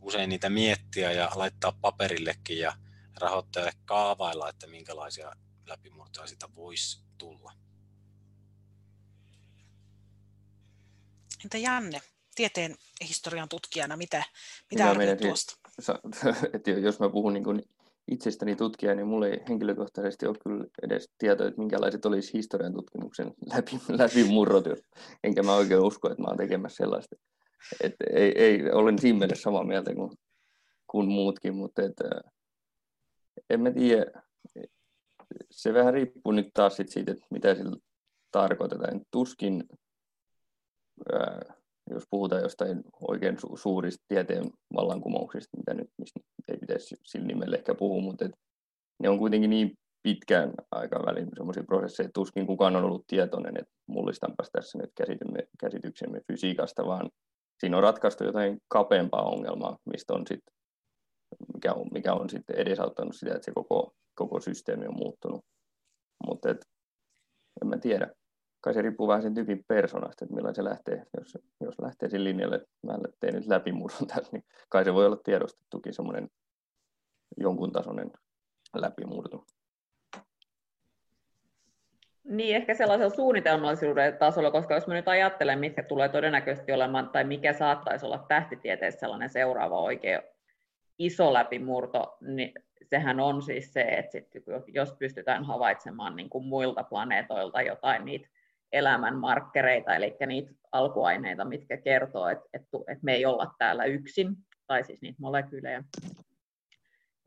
usein 0.00 0.28
niitä 0.28 0.50
miettiä 0.50 1.12
ja 1.12 1.30
laittaa 1.34 1.72
paperillekin 1.72 2.58
ja 2.58 2.76
rahoittajalle 3.20 3.72
kaavailla, 3.84 4.48
että 4.48 4.66
minkälaisia 4.66 5.32
läpimurtoja 5.66 6.26
sitä 6.26 6.48
voisi 6.54 7.00
tulla. 7.18 7.52
Entä 11.44 11.58
Janne, 11.58 12.00
tieteen 12.34 12.76
historian 13.08 13.48
tutkijana, 13.48 13.96
mitä, 13.96 14.24
mitä 14.70 14.90
arvioit 14.90 15.20
tuosta? 15.20 15.54
että 16.54 16.70
jos 16.70 17.00
mä 17.00 17.08
puhun 17.08 17.32
niin 17.32 17.44
kuin 17.44 17.62
itsestäni 18.08 18.56
tutkija, 18.56 18.94
niin 18.94 19.06
mulla 19.06 19.26
ei 19.26 19.40
henkilökohtaisesti 19.48 20.26
ole 20.26 20.36
kyllä 20.44 20.64
edes 20.82 21.10
tietoa, 21.18 21.46
että 21.46 21.60
minkälaiset 21.60 22.06
olisi 22.06 22.32
historian 22.32 22.72
tutkimuksen 22.72 23.34
läpi, 23.54 23.80
läpimurrot, 23.88 24.64
enkä 25.24 25.42
mä 25.42 25.54
oikein 25.54 25.80
usko, 25.80 26.10
että 26.10 26.22
mä 26.22 26.28
oon 26.28 26.36
tekemässä 26.36 26.76
sellaista. 26.76 27.16
Et 27.80 27.94
ei, 28.12 28.32
ei, 28.36 28.70
olen 28.72 28.98
siinä 28.98 29.18
mielessä 29.18 29.42
samaa 29.42 29.64
mieltä 29.64 29.94
kuin, 29.94 30.10
kuin 30.86 31.08
muutkin, 31.08 31.54
mutta 31.54 31.82
et, 31.82 31.92
en 33.50 33.60
mä 33.60 33.70
tiedä, 33.70 34.22
se 35.50 35.74
vähän 35.74 35.94
riippuu 35.94 36.32
nyt 36.32 36.48
taas 36.54 36.76
sit 36.76 36.88
siitä, 36.88 37.12
että 37.12 37.26
mitä 37.30 37.54
sillä 37.54 37.76
tarkoitetaan. 38.30 39.00
Tuskin, 39.10 39.64
ää, 41.12 41.54
jos 41.90 42.04
puhutaan 42.10 42.42
jostain 42.42 42.82
oikein 43.08 43.36
su- 43.36 43.56
suurista 43.56 44.04
tieteen 44.08 44.44
vallankumouksista, 44.76 45.56
mitä 45.56 45.74
nyt 45.74 45.90
mistä 45.98 46.20
ei 46.48 46.58
pitäisi 46.58 46.96
sillä 47.04 47.26
nimellä 47.26 47.56
ehkä 47.56 47.74
puhua, 47.74 48.02
mutta 48.02 48.24
et 48.24 48.32
ne 49.02 49.08
on 49.08 49.18
kuitenkin 49.18 49.50
niin 49.50 49.78
pitkään 50.02 50.52
aikavälin 50.70 51.28
sellaisia 51.36 51.64
prosesseja, 51.64 52.04
että 52.04 52.14
tuskin 52.14 52.46
kukaan 52.46 52.76
on 52.76 52.84
ollut 52.84 53.06
tietoinen, 53.06 53.56
että 53.58 53.72
mullistanpas 53.86 54.50
tässä 54.52 54.78
nyt 54.78 54.90
käsityksemme, 54.94 55.48
käsityksemme 55.60 56.20
fysiikasta, 56.32 56.86
vaan 56.86 57.10
siinä 57.60 57.76
on 57.76 57.82
ratkaistu 57.82 58.24
jotain 58.24 58.58
kapeampaa 58.68 59.22
ongelmaa, 59.22 59.78
mistä 59.92 60.14
on 60.14 60.26
sit, 60.28 60.40
mikä 61.54 61.72
on, 61.72 61.86
mikä 61.92 62.12
on 62.14 62.30
sitten 62.30 62.56
edesauttanut 62.56 63.16
sitä, 63.16 63.34
että 63.34 63.44
se 63.44 63.52
koko 63.54 63.94
koko 64.14 64.40
systeemi 64.40 64.86
on 64.86 64.96
muuttunut. 64.96 65.44
Mutta 66.26 66.48
en 67.62 67.68
mä 67.68 67.78
tiedä. 67.78 68.10
Kai 68.60 68.74
se 68.74 68.82
riippuu 68.82 69.08
vähän 69.08 69.22
sen 69.22 69.34
tyypin 69.34 69.64
persoonasta, 69.68 70.24
että 70.24 70.34
millainen 70.34 70.54
se 70.54 70.64
lähtee. 70.64 71.02
Jos, 71.18 71.38
jos 71.60 71.74
lähtee 71.80 72.08
sille 72.08 72.28
linjalle, 72.28 72.56
että 72.56 72.68
mä 72.86 72.96
nyt 73.32 73.46
läpimurron 73.46 74.06
tässä, 74.14 74.32
niin 74.32 74.44
kai 74.68 74.84
se 74.84 74.94
voi 74.94 75.06
olla 75.06 75.16
tiedostettukin 75.24 75.94
semmoinen 75.94 76.28
jonkun 77.36 77.72
tasoinen 77.72 78.10
läpimurto. 78.74 79.44
Niin, 82.24 82.56
ehkä 82.56 82.74
sellaisella 82.74 83.14
suunnitelmallisuuden 83.14 84.18
tasolla, 84.18 84.50
koska 84.50 84.74
jos 84.74 84.86
mä 84.86 84.94
nyt 84.94 85.08
ajattelen, 85.08 85.58
mitkä 85.58 85.82
tulee 85.82 86.08
todennäköisesti 86.08 86.72
olemaan, 86.72 87.08
tai 87.08 87.24
mikä 87.24 87.52
saattaisi 87.52 88.06
olla 88.06 88.24
tähtitieteessä 88.28 89.00
sellainen 89.00 89.28
seuraava 89.28 89.80
oikea 89.80 90.22
iso 90.98 91.32
läpimurto, 91.32 92.16
niin 92.20 92.52
sehän 92.82 93.20
on 93.20 93.42
siis 93.42 93.72
se, 93.72 93.82
että 93.82 94.12
sit, 94.12 94.28
jos 94.66 94.92
pystytään 94.98 95.44
havaitsemaan 95.44 96.16
niin 96.16 96.30
kuin 96.30 96.46
muilta 96.46 96.84
planeetoilta 96.84 97.62
jotain 97.62 98.04
niitä 98.04 98.28
elämän 98.72 99.16
markkereita, 99.16 99.94
eli 99.94 100.16
niitä 100.26 100.52
alkuaineita, 100.72 101.44
mitkä 101.44 101.76
kertoo, 101.76 102.28
että, 102.28 102.44
että, 102.52 102.68
että 102.88 103.04
me 103.04 103.14
ei 103.14 103.26
olla 103.26 103.54
täällä 103.58 103.84
yksin, 103.84 104.36
tai 104.66 104.84
siis 104.84 105.02
niitä 105.02 105.16
molekyylejä. 105.20 105.84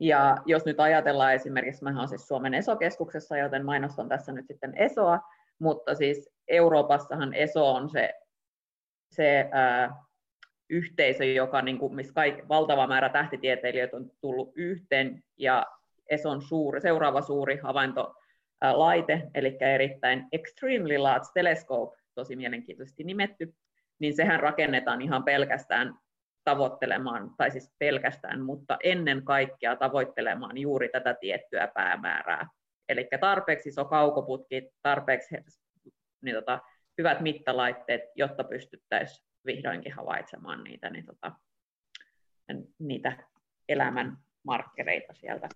Ja 0.00 0.36
jos 0.46 0.64
nyt 0.64 0.80
ajatellaan 0.80 1.34
esimerkiksi, 1.34 1.84
mä 1.84 1.90
olen 1.96 2.08
siis 2.08 2.28
Suomen 2.28 2.54
ESO-keskuksessa, 2.54 3.36
joten 3.36 3.64
mainostan 3.64 4.08
tässä 4.08 4.32
nyt 4.32 4.46
sitten 4.46 4.72
ESOa, 4.76 5.20
mutta 5.58 5.94
siis 5.94 6.30
Euroopassahan 6.48 7.34
ESO 7.34 7.74
on 7.74 7.88
se, 7.88 8.14
se 9.10 9.48
ää, 9.52 10.04
yhteisö, 10.70 11.24
joka, 11.24 11.62
niin 11.62 11.78
kuin, 11.78 11.94
missä 11.94 12.12
kaik, 12.12 12.48
valtava 12.48 12.86
määrä 12.86 13.08
tähtitieteilijöitä 13.08 13.96
on 13.96 14.10
tullut 14.20 14.52
yhteen, 14.54 15.22
ja 15.36 15.66
ESON 16.10 16.42
suuri, 16.42 16.80
seuraava 16.80 17.22
suuri 17.22 17.56
havaintolaite, 17.56 19.22
eli 19.34 19.56
erittäin 19.60 20.26
Extremely 20.32 20.98
Large 20.98 21.26
Telescope, 21.34 21.98
tosi 22.14 22.36
mielenkiintoisesti 22.36 23.04
nimetty, 23.04 23.54
niin 23.98 24.16
sehän 24.16 24.40
rakennetaan 24.40 25.02
ihan 25.02 25.24
pelkästään 25.24 25.94
tavoittelemaan, 26.44 27.30
tai 27.36 27.50
siis 27.50 27.72
pelkästään, 27.78 28.40
mutta 28.40 28.76
ennen 28.82 29.24
kaikkea 29.24 29.76
tavoittelemaan 29.76 30.58
juuri 30.58 30.88
tätä 30.88 31.14
tiettyä 31.14 31.68
päämäärää. 31.74 32.48
Eli 32.88 33.08
tarpeeksi 33.20 33.68
iso 33.68 33.84
kaukoputki, 33.84 34.70
tarpeeksi 34.82 35.36
niin 36.22 36.34
tota, 36.34 36.60
hyvät 36.98 37.20
mittalaitteet, 37.20 38.02
jotta 38.14 38.44
pystyttäisiin 38.44 39.27
vihdoinkin 39.46 39.92
havaitsemaan 39.92 40.64
niitä, 40.64 40.90
niin 40.90 41.06
tota, 41.06 41.32
niitä 42.78 43.16
elämän 43.68 44.18
markkereita 44.42 45.14
sieltä. 45.14 45.48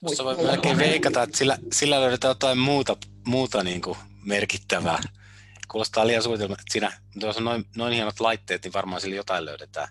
Tuossa 0.00 0.24
voi 0.24 0.36
melkein 0.36 0.78
veikata, 0.78 1.22
että 1.22 1.36
sillä, 1.36 1.56
sillä 1.72 2.00
löydetään 2.00 2.30
jotain 2.30 2.58
muuta, 2.58 2.96
muuta 3.26 3.62
niin 3.62 3.82
kuin 3.82 3.98
merkittävää. 4.26 4.98
Kuulostaa 5.70 6.06
liian 6.06 6.22
suunnitelma, 6.22 6.52
että 6.52 6.72
siinä, 6.72 6.92
tuossa 7.20 7.40
on 7.40 7.44
noin, 7.44 7.64
noin 7.76 7.92
hienot 7.92 8.20
laitteet, 8.20 8.64
niin 8.64 8.72
varmaan 8.72 9.00
sillä 9.00 9.16
jotain 9.16 9.44
löydetään. 9.44 9.88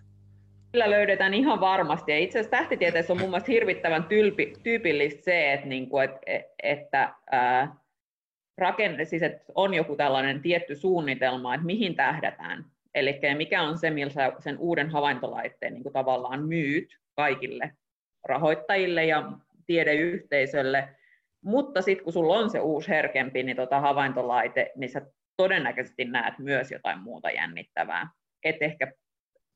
Sillä 0.72 0.90
löydetään 0.90 1.34
ihan 1.34 1.60
varmasti. 1.60 2.12
Ja 2.12 2.20
itse 2.20 2.40
asiassa 2.40 2.58
tähtitieteessä 2.58 3.14
on 3.14 3.20
mun 3.20 3.30
mielestä 3.30 3.52
hirvittävän 3.52 4.04
tyypi, 4.04 4.54
tyypillistä 4.64 5.24
se, 5.24 5.54
että, 5.54 5.68
niin 5.68 5.90
kuin, 5.90 6.04
että, 6.04 6.20
että 6.64 7.16
ää, 7.32 7.76
rakenne, 8.58 9.06
siis 9.06 9.24
että 9.24 9.44
on 9.56 9.74
joku 9.74 9.96
tällainen 9.96 10.42
tietty 10.42 10.76
suunnitelma, 10.76 11.56
että 11.56 11.66
mihin 11.66 11.96
tähdätään. 11.96 12.71
Eli 12.96 13.20
mikä 13.38 13.62
on 13.62 13.78
se, 13.78 13.90
millä 13.90 14.14
sä 14.14 14.34
sen 14.40 14.58
uuden 14.58 14.90
havaintolaitteen 14.90 15.74
niin 15.74 15.84
kuin 15.84 15.94
tavallaan 15.94 16.46
myyt 16.46 16.98
kaikille 17.16 17.72
rahoittajille 18.24 19.06
ja 19.06 19.32
tiedeyhteisölle, 19.68 20.90
mutta 21.42 21.82
sitten 21.82 22.04
kun 22.04 22.14
sulla 22.14 22.38
on 22.38 22.50
se 22.50 22.60
uusi 22.60 22.90
herkempi 22.90 23.44
niin 23.44 23.58
tota 23.58 23.80
havaintolaite, 23.80 24.72
niin 24.76 24.90
sä 24.90 25.02
todennäköisesti 25.38 26.06
näet 26.06 26.40
myös 26.40 26.72
jotain 26.72 27.00
muuta 27.00 27.30
jännittävää. 27.30 28.10
Et 28.44 28.56
ehkä, 28.62 28.94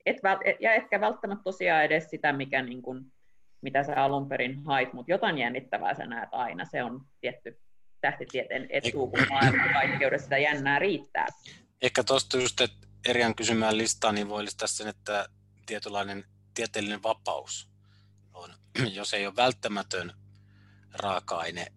et, 0.05 0.17
et, 0.45 0.57
ja 0.59 0.73
ehkä 0.73 1.01
välttämättä 1.01 1.43
tosiaan 1.43 1.83
edes 1.83 2.09
sitä, 2.09 2.33
mikä 2.33 2.61
niin 2.61 2.81
kun, 2.81 3.05
mitä 3.61 3.83
sä 3.83 3.95
alun 3.95 4.29
perin 4.29 4.65
hait, 4.65 4.93
mutta 4.93 5.11
jotain 5.11 5.37
jännittävää 5.37 5.93
sä 5.93 6.05
näet 6.05 6.29
aina. 6.31 6.65
Se 6.65 6.83
on 6.83 7.01
tietty 7.21 7.59
tähtitieteen 8.01 8.67
etu, 8.69 9.07
kun 9.07 9.25
maailmankaikkeudessa 9.29 10.23
sitä 10.23 10.37
jännää 10.37 10.79
riittää. 10.79 11.27
Ehkä 11.81 12.03
tuosta 12.03 12.37
just, 12.37 12.61
että 12.61 12.84
Erian 13.05 13.35
kysymään 13.35 13.77
listaa, 13.77 14.11
niin 14.11 14.29
voi 14.29 14.43
lisätä 14.43 14.67
sen, 14.67 14.87
että 14.87 15.29
tietynlainen 15.65 16.25
tieteellinen 16.53 17.03
vapaus 17.03 17.69
on, 18.33 18.53
jos 18.93 19.13
ei 19.13 19.27
ole 19.27 19.35
välttämätön 19.35 20.13
raaka-aine 20.93 21.73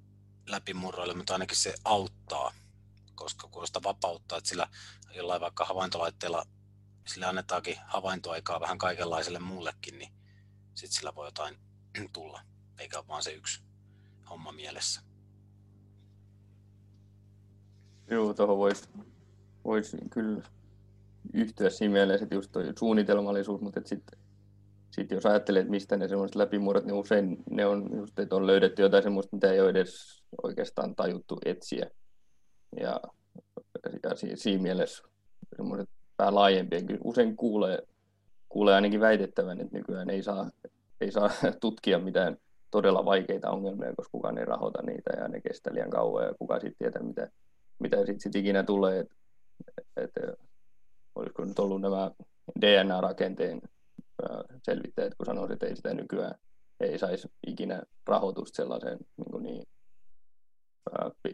läpimurroille, 0.46 1.14
mutta 1.14 1.32
ainakin 1.32 1.56
se 1.56 1.74
auttaa, 1.84 2.52
koska 3.14 3.48
kuulostaa 3.48 3.82
vapauttaa, 3.82 4.38
että 4.38 4.48
sillä 4.48 4.68
jollain 5.14 5.40
vaikka 5.40 5.64
havaintolaitteella 5.64 6.44
sille 7.06 7.26
annetaankin 7.26 7.76
havaintoaikaa 7.86 8.60
vähän 8.60 8.78
kaikenlaiselle 8.78 9.38
muullekin, 9.38 9.98
niin 9.98 10.12
sitten 10.74 10.96
sillä 10.98 11.14
voi 11.14 11.26
jotain 11.26 11.58
tulla, 12.12 12.40
eikä 12.78 13.02
vaan 13.08 13.22
se 13.22 13.32
yksi 13.32 13.62
homma 14.30 14.52
mielessä. 14.52 15.00
Joo, 18.10 18.34
tuohon 18.34 18.58
voisi 18.58 18.88
vois 19.64 19.96
kyllä 20.10 20.42
yhtyä 21.34 21.70
siinä 21.70 21.92
mielessä, 21.92 22.24
että 22.24 22.34
just 22.34 22.52
toi 22.52 22.72
suunnitelmallisuus, 22.78 23.60
mutta 23.60 23.80
sitten 23.84 24.18
sitten 24.90 25.16
jos 25.16 25.26
ajattelee, 25.26 25.60
että 25.60 25.70
mistä 25.70 25.96
ne 25.96 26.08
semmoiset 26.08 26.34
läpimurrot, 26.34 26.84
niin 26.84 26.94
usein 26.94 27.42
ne 27.50 27.66
on 27.66 27.90
just, 27.96 28.18
että 28.18 28.36
on 28.36 28.46
löydetty 28.46 28.82
jotain 28.82 29.02
semmoista, 29.02 29.36
mitä 29.36 29.52
ei 29.52 29.60
ole 29.60 29.70
edes 29.70 30.22
oikeastaan 30.42 30.96
tajuttu 30.96 31.38
etsiä. 31.44 31.90
Ja, 32.80 33.00
ja 34.02 34.10
siinä 34.34 34.62
mielessä 34.62 35.02
semmoiset 35.56 35.88
vähän 36.18 36.34
laajempia. 36.34 36.80
Usein 37.04 37.36
kuulee, 37.36 37.82
kuulee 38.48 38.74
ainakin 38.74 39.00
väitettävän, 39.00 39.60
että 39.60 39.78
nykyään 39.78 40.10
ei 40.10 40.22
saa, 40.22 40.50
ei 41.00 41.12
saa 41.12 41.30
tutkia 41.60 41.98
mitään 41.98 42.36
todella 42.70 43.04
vaikeita 43.04 43.50
ongelmia, 43.50 43.94
koska 43.96 44.12
kukaan 44.12 44.38
ei 44.38 44.44
rahoita 44.44 44.82
niitä 44.82 45.10
ja 45.16 45.28
ne 45.28 45.40
kestää 45.40 45.74
liian 45.74 45.90
kauan 45.90 46.24
ja 46.24 46.32
kuka 46.38 46.54
sitten 46.54 46.76
tietää, 46.78 47.02
mitä, 47.02 47.30
mitä 47.78 47.96
sitten 47.96 48.20
sit 48.20 48.36
ikinä 48.36 48.62
tulee. 48.62 49.00
Et, 49.00 49.10
et, 49.96 50.10
olisiko 51.18 51.44
nyt 51.44 51.59
ollut 51.59 51.81
nämä 51.81 52.11
DNA-rakenteen 52.61 53.61
selvittäjät, 54.62 55.14
kun 55.14 55.26
sanoivat, 55.26 55.50
että 55.50 55.66
ei 55.66 55.76
sitä 55.76 55.94
nykyään 55.94 56.35
ei 56.81 56.98
saisi 56.98 57.28
ikinä 57.46 57.83
rahoitusta 58.07 58.57
sellaiseen 58.57 58.98
niin, 59.16 59.31
kuin 59.31 59.42
niin 59.42 59.62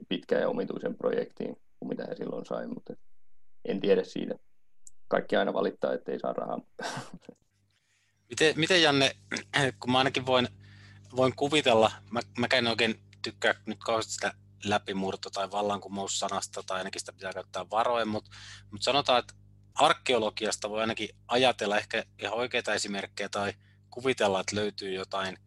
pitkään 0.09 0.43
ja 0.43 0.49
omituisen 0.49 0.95
projektiin 0.95 1.57
kuin 1.79 1.89
mitä 1.89 2.07
he 2.09 2.17
silloin 2.17 2.47
sai, 2.47 2.67
mutta 2.67 2.95
en 3.65 3.81
tiedä 3.81 4.05
siitä. 4.05 4.35
Kaikki 5.09 5.37
aina 5.37 5.53
valittaa, 5.53 5.93
että 5.93 6.13
ei 6.13 6.19
saa 6.19 6.33
rahaa. 6.33 6.61
Miten, 8.31 8.55
miten 8.57 8.83
Janne, 8.83 9.17
kun 9.81 9.93
mä 9.93 9.99
ainakin 9.99 10.27
voin, 10.27 10.49
voin 11.17 11.37
kuvitella, 11.37 11.93
mä, 12.11 12.21
mä 12.39 12.47
en 12.53 12.67
oikein 12.67 13.01
tykkää 13.23 13.55
nyt 13.67 13.79
kauheasti 13.85 14.13
sitä 14.13 14.33
läpimurto- 14.65 15.31
tai 15.33 15.51
vallankumoussanasta, 15.51 16.63
tai 16.67 16.79
ainakin 16.79 17.01
sitä 17.01 17.13
pitää 17.13 17.33
käyttää 17.33 17.71
varoen, 17.71 18.09
mutta, 18.09 18.31
mutta 18.71 18.85
sanotaan, 18.85 19.19
että 19.19 19.35
arkeologiasta 19.75 20.71
voi 20.71 20.81
ainakin 20.81 21.09
ajatella 21.29 21.79
ehkä 21.79 22.05
ihan 22.19 22.35
oikeita 22.35 22.75
esimerkkejä 22.75 23.29
tai 23.29 23.53
kuvitella, 23.91 24.41
että 24.41 24.57
löytyy 24.57 24.93
jotain, 24.93 25.39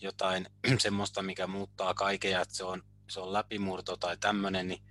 jotain 0.00 0.46
semmoista, 0.78 1.22
mikä 1.22 1.46
muuttaa 1.46 1.94
kaiken 1.94 2.30
ja 2.30 2.40
että 2.40 2.54
se 2.54 2.64
on, 2.64 2.82
se 3.08 3.20
on 3.20 3.32
läpimurto 3.32 3.96
tai 3.96 4.16
tämmöinen, 4.16 4.68
niin, 4.68 4.82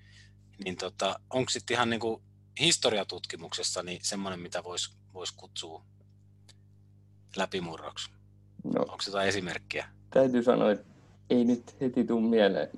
niin 0.65 0.75
tota, 0.75 1.19
onko 1.29 1.49
sitten 1.49 1.75
ihan 1.75 1.89
niin 1.89 1.99
kuin 1.99 2.21
historiatutkimuksessa 2.59 3.83
niin 3.83 3.99
semmoinen, 4.03 4.39
mitä 4.39 4.63
voisi 4.63 4.93
vois 5.13 5.31
kutsua 5.31 5.85
läpimurroksi? 7.35 8.11
No, 8.63 8.81
onko 8.81 9.01
se 9.01 9.09
jotain 9.09 9.27
esimerkkiä? 9.29 9.89
Täytyy 10.09 10.43
sanoa, 10.43 10.71
että 10.71 10.85
ei 11.29 11.45
nyt 11.45 11.75
heti 11.81 12.03
tule 12.03 12.21
mieleen. 12.21 12.69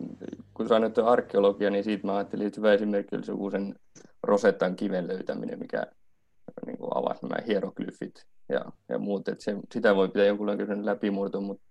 Kun 0.54 0.68
sanoit 0.68 0.98
arkeologia, 0.98 1.70
niin 1.70 1.84
siitä 1.84 2.08
mä 2.08 2.16
ajattelin, 2.16 2.48
että 2.48 2.60
hyvä 2.60 2.74
esimerkki 2.74 3.16
olisi 3.16 3.32
joku 3.32 3.52
sen 3.52 3.76
Rosettan 4.28 4.76
kiven 4.76 5.08
löytäminen, 5.08 5.60
mikä 5.60 5.88
niin 6.66 6.78
kuin 6.78 6.90
avasi 6.96 7.26
nämä 7.26 7.44
hieroglyfit 7.48 8.26
ja, 8.50 8.66
ja 8.90 9.00
muut. 9.00 9.28
Että 9.28 9.44
se, 9.44 9.56
sitä 9.74 9.96
voi 9.96 10.08
pitää 10.08 10.26
jonkunlainen 10.26 10.86
läpimurto, 10.86 11.42
mutta 11.42 11.63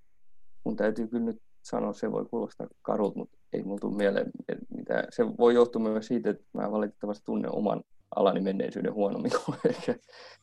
mun 0.64 0.76
täytyy 0.76 1.06
kyllä 1.08 1.24
nyt 1.24 1.42
sanoa, 1.62 1.92
se 1.92 2.12
voi 2.12 2.24
kuulostaa 2.24 2.66
karut, 2.82 3.16
mutta 3.16 3.38
ei 3.52 3.62
mulla 3.62 3.78
tule 3.78 3.96
mieleen 3.96 4.30
mitä. 4.76 5.04
Se 5.10 5.26
voi 5.38 5.54
johtua 5.54 5.82
myös 5.82 6.06
siitä, 6.06 6.30
että 6.30 6.44
mä 6.52 6.72
valitettavasti 6.72 7.24
tunnen 7.24 7.54
oman 7.54 7.82
alani 8.16 8.40
menneisyyden 8.40 8.94
huonommin 8.94 9.32
kuin 9.44 9.58
ehkä, 9.68 9.94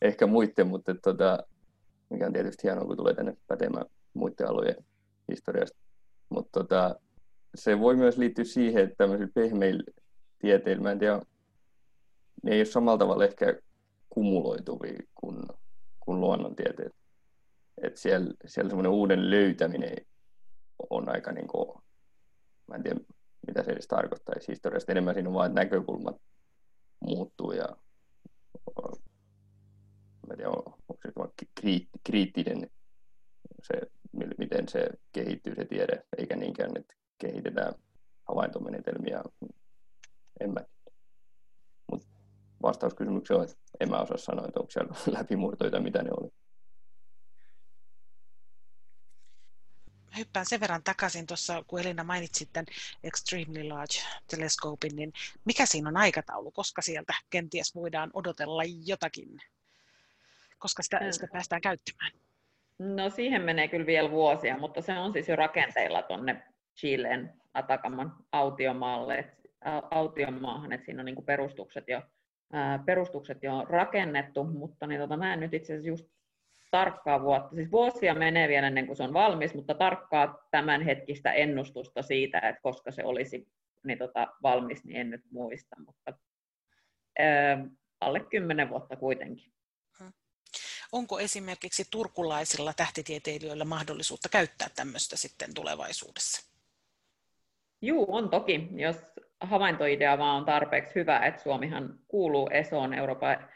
ehkä 0.02 0.28
muiden, 0.28 0.68
mutta 0.68 0.96
tota, 0.96 1.40
mikä 2.10 2.26
on 2.26 2.34
tietysti 2.34 2.64
hienoa, 2.64 2.86
kun 2.86 2.98
tulee 2.98 3.14
tänne 3.14 3.38
pätemään 3.48 3.86
muiden 4.14 4.50
alojen 4.50 4.76
historiasta. 5.32 5.78
Mutta 6.30 6.60
tota, 6.60 6.96
se 7.56 7.80
voi 7.80 7.96
myös 7.96 8.18
liittyä 8.18 8.46
siihen, 8.46 8.84
että 8.84 8.96
tämmöisillä 8.98 9.32
pehmeillä 9.34 9.84
tieteillä, 10.40 10.84
mä 10.84 10.92
en 10.92 11.00
tiedä, 11.00 11.22
ne 12.44 12.52
ei 12.52 12.60
ole 12.60 12.66
samalla 12.66 12.98
tavalla 12.98 13.26
ehkä 13.26 13.60
kumuloituvia 14.10 15.00
kuin, 15.16 15.44
kuin 16.00 16.20
luonnontieteet. 16.20 16.96
Että 17.82 18.00
siellä, 18.00 18.34
siellä 18.46 18.70
semmoinen 18.70 18.92
uuden 18.92 19.30
löytäminen 19.30 20.06
on 20.90 21.10
aika 21.10 21.32
niin 21.32 21.48
kuin, 21.48 21.82
mä 22.68 22.76
en 22.76 22.84
tiedä 22.84 23.00
mitä 23.48 23.64
se 23.64 23.72
edes 23.72 23.88
tarkoittaisi 23.88 24.48
historiasta. 24.52 24.92
Enemmän 24.92 25.14
siinä 25.14 25.30
on 25.30 25.36
vain, 25.36 25.52
että 25.52 25.62
näkökulmat 25.62 26.16
muuttuu 27.00 27.52
ja 27.52 27.66
mä 30.28 30.32
en 30.32 30.38
tiedä, 30.38 30.50
onko 30.50 30.98
se 31.04 31.12
kriittinen 32.04 32.70
se, 33.64 33.82
miten 34.38 34.70
se 34.70 34.90
kehittyy 35.12 35.56
se 35.56 35.66
tiede, 35.66 36.04
eikä 36.18 36.36
niinkään, 36.36 36.72
että 36.76 36.94
kehitetään 37.18 37.74
havaintomenetelmiä. 38.28 39.24
En 40.40 40.54
mä 40.54 40.62
vastaus 42.64 42.94
kysymykseen 42.94 43.40
on, 43.40 43.44
että 43.44 43.56
en 43.80 43.90
mä 43.90 44.00
osaa 44.02 44.18
sanoa, 44.18 44.48
että 44.48 44.60
onko 44.60 44.72
siellä 44.72 44.94
läpimurtoita, 45.18 45.80
mitä 45.80 46.04
ne 46.04 46.10
oli. 46.20 46.32
hyppään 50.18 50.46
sen 50.46 50.60
verran 50.60 50.84
takaisin 50.84 51.28
tuossa, 51.28 51.64
kun 51.68 51.80
Elina 51.80 52.04
mainitsi 52.04 52.50
tämän 52.54 52.66
Extremely 53.04 53.64
Large 53.64 54.00
Telescopein, 54.28 54.96
niin 54.96 55.14
mikä 55.46 55.66
siinä 55.66 55.90
on 55.90 55.98
aikataulu, 55.98 56.52
koska 56.52 56.82
sieltä 56.82 57.14
kenties 57.30 57.76
voidaan 57.76 58.12
odotella 58.14 58.64
jotakin, 58.86 59.40
koska 60.60 60.84
sitä, 60.84 61.12
sitä 61.12 61.28
päästään 61.34 61.62
käyttämään? 61.62 62.12
No 62.80 63.10
siihen 63.10 63.42
menee 63.42 63.68
kyllä 63.68 63.86
vielä 63.86 64.12
vuosia, 64.12 64.58
mutta 64.58 64.82
se 64.82 64.94
on 64.94 65.14
siis 65.14 65.30
jo 65.30 65.36
rakenteilla 65.36 66.02
tuonne 66.02 66.44
Chileen 66.78 67.34
Atakaman 67.54 68.16
autiomaalle, 68.32 69.38
autiomaahan, 69.92 70.74
että 70.74 70.86
siinä 70.86 71.02
on 71.02 71.06
niin 71.06 71.26
perustukset 71.26 71.88
jo 71.88 72.02
perustukset 72.86 73.44
jo 73.44 73.66
rakennettu, 73.70 74.44
mutta 74.44 74.88
niin 74.88 75.02
tota, 75.02 75.18
mä 75.18 75.34
en 75.34 75.40
nyt 75.40 75.54
itse 75.54 75.74
asiassa 75.74 75.88
just 75.88 76.06
tarkkaa 76.72 77.22
vuotta, 77.22 77.56
siis 77.56 77.72
vuosia 77.72 78.14
menee 78.16 78.48
vielä 78.48 78.68
ennen 78.68 78.88
kuin 78.88 78.98
se 78.98 79.04
on 79.04 79.14
valmis, 79.14 79.54
mutta 79.54 79.74
tarkkaa 79.74 80.48
tämänhetkistä 80.52 81.32
ennustusta 81.32 82.02
siitä, 82.02 82.38
että 82.38 82.62
koska 82.62 82.92
se 82.92 83.04
olisi 83.04 83.48
niin 83.84 83.98
tota, 83.98 84.28
valmis, 84.44 84.84
niin 84.84 84.98
en 84.98 85.10
nyt 85.10 85.22
muista, 85.32 85.76
mutta 85.86 86.14
ää, 87.20 87.66
alle 88.02 88.20
kymmenen 88.20 88.70
vuotta 88.70 88.96
kuitenkin. 88.96 89.54
Onko 90.92 91.20
esimerkiksi 91.20 91.86
turkulaisilla 91.92 92.74
tähtitieteilijöillä 92.74 93.66
mahdollisuutta 93.66 94.30
käyttää 94.30 94.68
tämmöistä 94.76 95.18
sitten 95.18 95.54
tulevaisuudessa? 95.54 96.54
Joo, 97.82 98.06
on 98.08 98.30
toki. 98.30 98.68
Jos 98.72 98.96
havaintoidea 99.44 100.18
vaan 100.18 100.38
on 100.38 100.46
tarpeeksi 100.46 100.96
hyvä, 100.96 101.20
että 101.20 101.42
Suomihan 101.42 102.00
kuuluu 102.08 102.50
ESOon 102.52 102.94
Euroopan, 102.94 103.50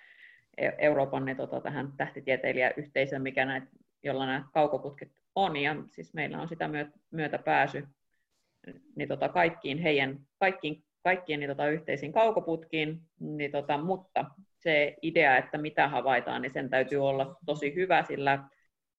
Euroopan 0.78 1.26
niin 1.26 1.38
tota, 1.38 1.62
tähän 1.62 1.92
tähtitieteilijäyhteisöön, 1.98 3.22
mikä 3.22 3.46
näitä, 3.46 3.68
jolla 4.04 4.26
nämä 4.26 4.44
kaukoputket 4.54 5.12
on, 5.36 5.58
ja 5.58 5.76
siis 5.88 6.14
meillä 6.14 6.42
on 6.42 6.48
sitä 6.48 6.70
myötä 7.12 7.38
pääsy 7.38 7.88
niin 8.96 9.08
tota, 9.08 9.30
kaikkiin 9.30 9.78
heidän, 9.78 10.20
kaikkiin, 10.40 10.84
kaikkien 11.04 11.40
niin 11.40 11.50
tota, 11.50 11.68
yhteisiin 11.68 12.14
kaukoputkiin, 12.14 13.00
niin 13.20 13.52
tota, 13.52 13.78
mutta 13.78 14.26
se 14.60 14.96
idea, 15.02 15.38
että 15.38 15.58
mitä 15.58 15.88
havaitaan, 15.88 16.42
niin 16.42 16.54
sen 16.54 16.70
täytyy 16.70 17.08
olla 17.08 17.36
tosi 17.46 17.76
hyvä, 17.76 18.04
sillä 18.04 18.44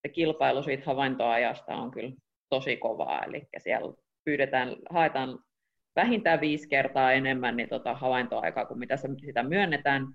se 0.02 0.08
kilpailu 0.08 0.62
siitä 0.62 0.82
havaintoajasta 0.86 1.76
on 1.76 1.90
kyllä 1.90 2.12
tosi 2.48 2.76
kovaa, 2.76 3.24
eli 3.24 3.48
siellä 3.58 3.94
pyydetään, 4.24 4.76
haetaan 4.90 5.38
vähintään 5.98 6.40
viisi 6.40 6.68
kertaa 6.68 7.12
enemmän 7.12 7.56
niin 7.56 7.68
tota 7.68 7.94
havaintoaikaa 7.94 8.66
kuin 8.66 8.78
mitä 8.78 8.96
sitä 8.96 9.42
myönnetään 9.42 10.06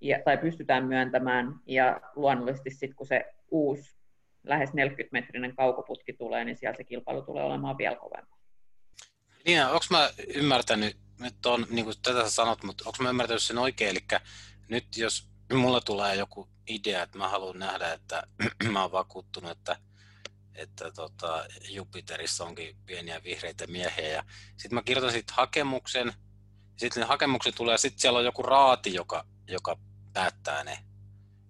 ja, 0.00 0.18
tai 0.24 0.38
pystytään 0.38 0.84
myöntämään. 0.84 1.54
Ja 1.66 2.00
luonnollisesti 2.16 2.70
sitten 2.70 2.94
kun 2.96 3.06
se 3.06 3.24
uusi 3.50 3.96
lähes 4.44 4.70
40-metrinen 4.70 5.54
kaukoputki 5.56 6.12
tulee, 6.12 6.44
niin 6.44 6.56
siellä 6.56 6.76
se 6.76 6.84
kilpailu 6.84 7.22
tulee 7.22 7.44
olemaan 7.44 7.78
vielä 7.78 7.96
kovempaa. 7.96 8.38
Niin, 9.46 9.64
onko 9.64 9.84
mä 9.90 10.10
ymmärtänyt, 10.34 10.96
nyt 11.20 11.46
on, 11.46 11.66
niin 11.70 11.84
kuin 11.84 11.96
tätä 12.02 12.30
sanot, 12.30 12.62
mutta 12.62 12.84
onko 12.86 13.02
mä 13.02 13.08
ymmärtänyt 13.08 13.42
sen 13.42 13.58
oikein, 13.58 13.90
eli 13.90 14.20
nyt 14.68 14.84
jos 14.96 15.28
mulla 15.52 15.80
tulee 15.80 16.16
joku 16.16 16.48
idea, 16.68 17.02
että 17.02 17.18
mä 17.18 17.28
haluan 17.28 17.58
nähdä, 17.58 17.92
että 17.92 18.22
mä 18.72 18.82
oon 18.82 18.92
vakuuttunut, 18.92 19.50
että 19.50 19.76
että 20.54 20.90
tota, 20.90 21.46
Jupiterissa 21.68 22.44
onkin 22.44 22.76
pieniä 22.86 23.20
vihreitä 23.24 23.66
miehiä. 23.66 24.08
Ja 24.08 24.24
sitten 24.56 24.74
mä 24.74 24.82
kirjoitan 24.82 25.12
sit 25.12 25.30
hakemuksen, 25.30 26.12
sitten 26.76 27.00
ne 27.00 27.06
hakemukset 27.06 27.54
tulee, 27.54 27.78
sitten 27.78 28.00
siellä 28.00 28.18
on 28.18 28.24
joku 28.24 28.42
raati, 28.42 28.94
joka, 28.94 29.24
joka 29.48 29.76
päättää 30.12 30.64
ne, 30.64 30.78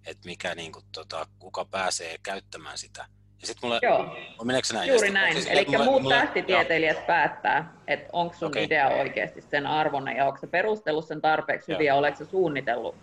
että 0.05 0.25
mikä, 0.25 0.55
niin 0.55 0.71
kuin, 0.71 0.85
tota, 0.91 1.27
kuka 1.39 1.65
pääsee 1.65 2.17
käyttämään 2.23 2.77
sitä. 2.77 3.05
Ja 3.41 3.47
sitten 3.47 3.67
mulle, 3.67 3.79
Joo, 3.81 4.17
meneekö 4.43 4.67
näin? 4.73 4.89
juuri 4.89 5.09
näin. 5.09 5.33
Siis, 5.33 5.47
Eli 5.47 5.65
mulle, 5.67 5.85
muut 5.85 6.01
mulle, 6.01 6.15
tähtitieteilijät 6.15 6.97
joo. 6.97 7.05
päättää, 7.05 7.73
että 7.87 8.09
onko 8.13 8.35
sun 8.35 8.47
okay. 8.47 8.63
idea 8.63 8.87
oikeasti 8.87 9.41
sen 9.41 9.67
arvoinen, 9.67 10.17
ja 10.17 10.25
onko 10.25 10.39
se 10.39 10.47
perustellut 10.47 11.07
sen 11.07 11.21
tarpeeksi 11.21 11.73
hyvin, 11.73 11.85
ja 11.85 11.95
oletko 11.95 12.25
se 12.25 12.31
suunnitellut 12.31 12.95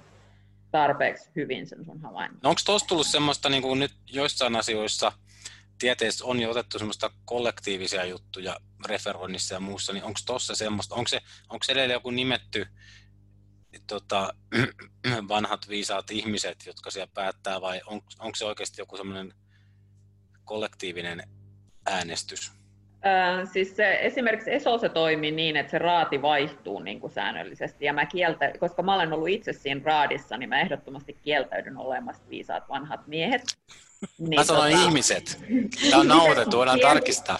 tarpeeksi 0.70 1.30
hyvin 1.36 1.66
sen 1.66 1.84
sun 1.84 2.00
havainnon. 2.00 2.40
No 2.42 2.50
onko 2.50 2.60
tuossa 2.66 2.88
tullut 2.88 3.06
semmoista 3.06 3.48
niin 3.48 3.62
kuin 3.62 3.78
nyt 3.78 3.92
joissain 4.06 4.56
asioissa, 4.56 5.12
tieteessä 5.82 6.24
on 6.24 6.40
jo 6.40 6.50
otettu 6.50 6.78
semmoista 6.78 7.10
kollektiivisia 7.24 8.04
juttuja 8.04 8.56
referoinnissa 8.86 9.54
ja 9.54 9.60
muussa, 9.60 9.92
niin 9.92 10.04
onko 10.04 10.20
tuossa 10.26 10.54
semmoista, 10.54 10.94
onko 10.94 11.08
se, 11.08 11.20
onko 11.48 11.64
se 11.64 11.72
edelleen 11.72 11.96
joku 11.96 12.10
nimetty 12.10 12.66
tota, 13.86 14.34
vanhat 15.28 15.68
viisaat 15.68 16.10
ihmiset, 16.10 16.66
jotka 16.66 16.90
siellä 16.90 17.10
päättää, 17.14 17.60
vai 17.60 17.80
on, 17.86 18.00
onko 18.18 18.34
se 18.34 18.44
oikeasti 18.44 18.80
joku 18.80 18.96
semmoinen 18.96 19.34
kollektiivinen 20.44 21.22
äänestys? 21.86 22.52
Äh, 23.06 23.48
siis 23.52 23.76
se, 23.76 23.98
esimerkiksi 24.00 24.52
ESO 24.52 24.78
se 24.78 24.88
toimii 24.88 25.30
niin, 25.30 25.56
että 25.56 25.70
se 25.70 25.78
raati 25.78 26.22
vaihtuu 26.22 26.80
niin 26.80 27.00
kuin 27.00 27.12
säännöllisesti. 27.12 27.84
Ja 27.84 27.92
mä 27.92 28.06
kieltä, 28.06 28.52
koska 28.60 28.82
mä 28.82 28.94
olen 28.94 29.12
ollut 29.12 29.28
itse 29.28 29.52
siinä 29.52 29.80
raadissa, 29.84 30.36
niin 30.36 30.48
mä 30.48 30.60
ehdottomasti 30.60 31.18
kieltäydyn 31.22 31.76
olemasta 31.76 32.28
viisaat 32.28 32.68
vanhat 32.68 33.06
miehet. 33.06 33.42
Niin, 34.18 34.40
mä 34.40 34.44
sanoin 34.44 34.72
tota... 34.72 34.84
ihmiset. 34.84 35.44
Tämä 35.90 36.00
on 36.00 36.08
nauhoitettu, 36.08 36.56
voidaan 36.56 36.80
tarkistaa. 36.80 37.38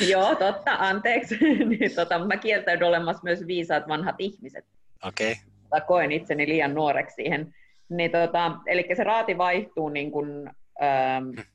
Joo, 0.00 0.34
totta, 0.34 0.74
anteeksi. 0.78 1.38
niin, 1.78 1.94
tota, 1.96 2.18
mä 2.18 2.36
kieltäydyn 2.36 2.88
olemassa 2.88 3.22
myös 3.24 3.46
viisaat 3.46 3.88
vanhat 3.88 4.16
ihmiset. 4.18 4.64
Okei. 5.04 5.32
Okay. 5.32 5.80
Koen 5.86 6.12
itseni 6.12 6.48
liian 6.48 6.74
nuoreksi 6.74 7.14
siihen. 7.14 7.54
Niin, 7.88 8.10
tota, 8.10 8.52
eli 8.66 8.88
se 8.96 9.04
raati 9.04 9.38
vaihtuu, 9.38 9.88
niin 9.88 10.10
kun, 10.10 10.50
ähm, 10.82 11.46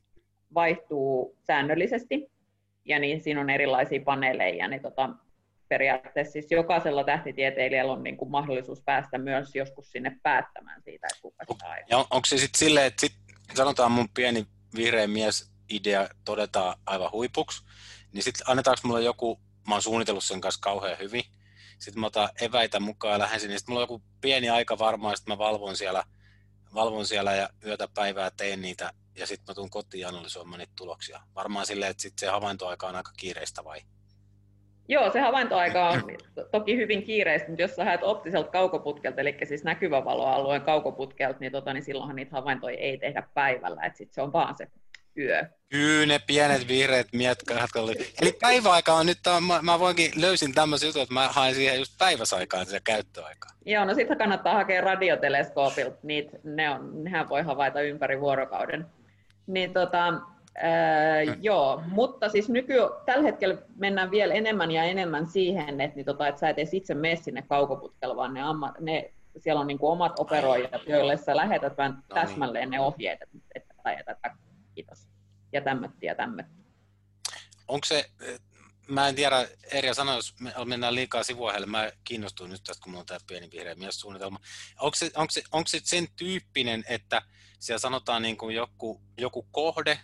vaihtuu 0.53 1.37
säännöllisesti 1.47 2.31
ja 2.85 2.99
niin 2.99 3.21
siinä 3.21 3.41
on 3.41 3.49
erilaisia 3.49 4.01
paneeleja, 4.05 4.67
niin 4.67 4.81
tota, 4.81 5.09
periaatteessa 5.69 6.31
siis 6.31 6.51
jokaisella 6.51 7.03
tähtitieteilijällä 7.03 7.93
on 7.93 8.03
niin 8.03 8.17
kuin 8.17 8.31
mahdollisuus 8.31 8.81
päästä 8.81 9.17
myös 9.17 9.55
joskus 9.55 9.91
sinne 9.91 10.17
päättämään 10.23 10.81
siitä, 10.83 11.07
että 11.11 11.21
kuka 11.21 11.45
saa. 11.61 11.99
On, 11.99 12.05
onko 12.11 12.25
se 12.25 12.37
sitten 12.37 12.59
silleen, 12.59 12.85
että 12.85 13.01
sit, 13.01 13.13
sanotaan 13.55 13.91
mun 13.91 14.09
pieni 14.09 14.47
vihreä 14.75 15.07
mies 15.07 15.51
idea 15.69 16.09
todetaan 16.25 16.79
aivan 16.85 17.11
huipuksi, 17.11 17.63
niin 18.11 18.23
sitten 18.23 18.49
annetaanko 18.49 18.81
mulle 18.87 19.01
joku, 19.01 19.39
mä 19.67 19.75
oon 19.75 19.81
suunnitellut 19.81 20.23
sen 20.23 20.41
kanssa 20.41 20.61
kauhean 20.61 20.99
hyvin, 20.99 21.23
sitten 21.79 21.99
mä 21.99 22.07
otan 22.07 22.29
eväitä 22.41 22.79
mukaan 22.79 23.11
ja 23.11 23.19
lähden 23.19 23.39
sinne, 23.39 23.57
sitten 23.57 23.73
mulla 23.73 23.85
on 23.85 23.93
joku 23.93 24.03
pieni 24.21 24.49
aika 24.49 24.79
varmaan, 24.79 25.17
sitten 25.17 25.33
mä 25.33 25.37
valvon 25.37 25.77
siellä, 25.77 26.03
valvon 26.73 27.05
siellä 27.05 27.35
ja 27.35 27.49
yötä 27.65 27.87
päivää 27.87 28.31
teen 28.31 28.61
niitä 28.61 28.93
ja 29.15 29.27
sitten 29.27 29.51
mä 29.51 29.55
tuun 29.55 29.69
kotiin 29.69 30.07
analysoimaan 30.07 30.59
niitä 30.59 30.73
tuloksia. 30.75 31.21
Varmaan 31.35 31.65
silleen, 31.65 31.91
että 31.91 32.01
sit 32.01 32.19
se 32.19 32.27
havaintoaika 32.27 32.87
on 32.87 32.95
aika 32.95 33.11
kiireistä 33.17 33.63
vai? 33.63 33.81
Joo, 34.87 35.11
se 35.11 35.19
havaintoaika 35.19 35.89
on 35.89 36.01
toki 36.51 36.77
hyvin 36.77 37.03
kiireistä, 37.03 37.47
mutta 37.47 37.61
jos 37.61 37.75
sä 37.75 37.85
haet 37.85 38.03
optiselta 38.03 38.51
kaukoputkelta, 38.51 39.21
eli 39.21 39.37
siis 39.43 39.63
näkyvä 39.63 40.05
valoalueen 40.05 40.61
kaukoputkelta, 40.61 41.39
niin, 41.39 41.51
tota, 41.51 41.73
niin 41.73 41.83
silloinhan 41.83 42.15
niitä 42.15 42.35
havaintoja 42.35 42.77
ei 42.77 42.97
tehdä 42.97 43.23
päivällä, 43.33 43.85
että 43.85 43.97
sit 43.97 44.13
se 44.13 44.21
on 44.21 44.33
vaan 44.33 44.57
se 44.57 44.67
yö. 45.17 45.45
Kyllä 45.69 46.05
ne 46.05 46.19
pienet 46.27 46.67
vihreät 46.67 47.07
mietkahat 47.13 47.69
oli. 47.75 47.95
Eli 48.21 48.37
päiväaika 48.41 48.93
on 48.93 49.05
nyt, 49.05 49.17
mä, 49.47 49.59
mä 49.61 49.79
voinkin 49.79 50.11
löysin 50.21 50.53
tämmöisen 50.53 50.87
jutun, 50.87 51.01
että 51.01 51.13
mä 51.13 51.27
haen 51.27 51.55
siihen 51.55 51.79
just 51.79 51.97
päiväsaikaan 51.97 52.65
sitä 52.65 52.79
käyttöaikaa. 52.83 53.51
Joo, 53.65 53.85
no 53.85 53.93
sitten 53.93 54.17
kannattaa 54.17 54.53
hakea 54.53 54.81
radioteleskoopilta, 54.81 55.97
niitä, 56.03 56.37
ne 56.43 56.69
on, 56.69 57.03
nehän 57.03 57.29
voi 57.29 57.41
havaita 57.41 57.81
ympäri 57.81 58.19
vuorokauden. 58.19 58.85
Niin 59.47 59.73
tota, 59.73 60.13
joo, 61.41 61.83
mutta 61.87 62.29
siis 62.29 62.49
nyky, 62.49 62.73
tällä 63.05 63.23
hetkellä 63.23 63.57
mennään 63.75 64.11
vielä 64.11 64.33
enemmän 64.33 64.71
ja 64.71 64.83
enemmän 64.83 65.25
siihen, 65.25 65.81
että, 65.81 65.95
niin 65.95 66.05
tota, 66.05 66.27
että 66.27 66.39
sä 66.39 66.49
et 66.49 66.59
edes 66.59 66.73
itse 66.73 66.93
mene 66.93 67.15
sinne 67.15 67.41
kaukoputkella, 67.41 68.15
vaan 68.15 68.33
ne, 68.33 68.41
amma, 68.41 68.73
ne 68.79 69.13
siellä 69.37 69.61
on 69.61 69.67
niin 69.67 69.79
kuin 69.79 69.91
omat 69.91 70.19
operoijat, 70.19 70.87
joille 70.87 71.17
sä 71.17 71.35
lähetät 71.35 71.77
vähän 71.77 71.91
no 71.91 71.97
niin. 71.97 72.27
täsmälleen 72.27 72.69
ne 72.69 72.79
ohjeet, 72.79 73.19
että, 73.55 73.73
tätä 73.75 73.91
ja 73.91 74.03
tätä, 74.03 74.35
kiitos, 74.75 75.07
ja 75.51 75.61
tämmötti 75.61 76.05
ja 76.05 76.15
tämmötti. 76.15 76.63
Onko 77.67 77.85
se, 77.85 78.05
mä 78.87 79.07
en 79.07 79.15
tiedä, 79.15 79.47
Erja 79.71 79.93
sanoi, 79.93 80.15
jos 80.15 80.35
me 80.39 80.53
mennään 80.65 80.95
liikaa 80.95 81.23
sivuaiheelle, 81.23 81.67
mä 81.67 81.91
kiinnostuin 82.03 82.51
nyt 82.51 82.61
tästä, 82.63 82.83
kun 82.83 82.91
mulla 82.91 83.01
on 83.01 83.05
tämä 83.05 83.19
pieni 83.27 83.49
vihreä 83.51 83.75
suunnitelma. 83.89 84.39
Onko 84.79 84.95
se, 84.95 85.11
onko, 85.15 85.31
se, 85.31 85.43
onko 85.51 85.67
se 85.67 85.79
sen 85.83 86.07
tyyppinen, 86.15 86.83
että 86.89 87.21
siellä 87.59 87.79
sanotaan 87.79 88.21
niin 88.21 88.37
kuin 88.37 88.55
joku, 88.55 89.01
joku 89.17 89.47
kohde, 89.51 89.99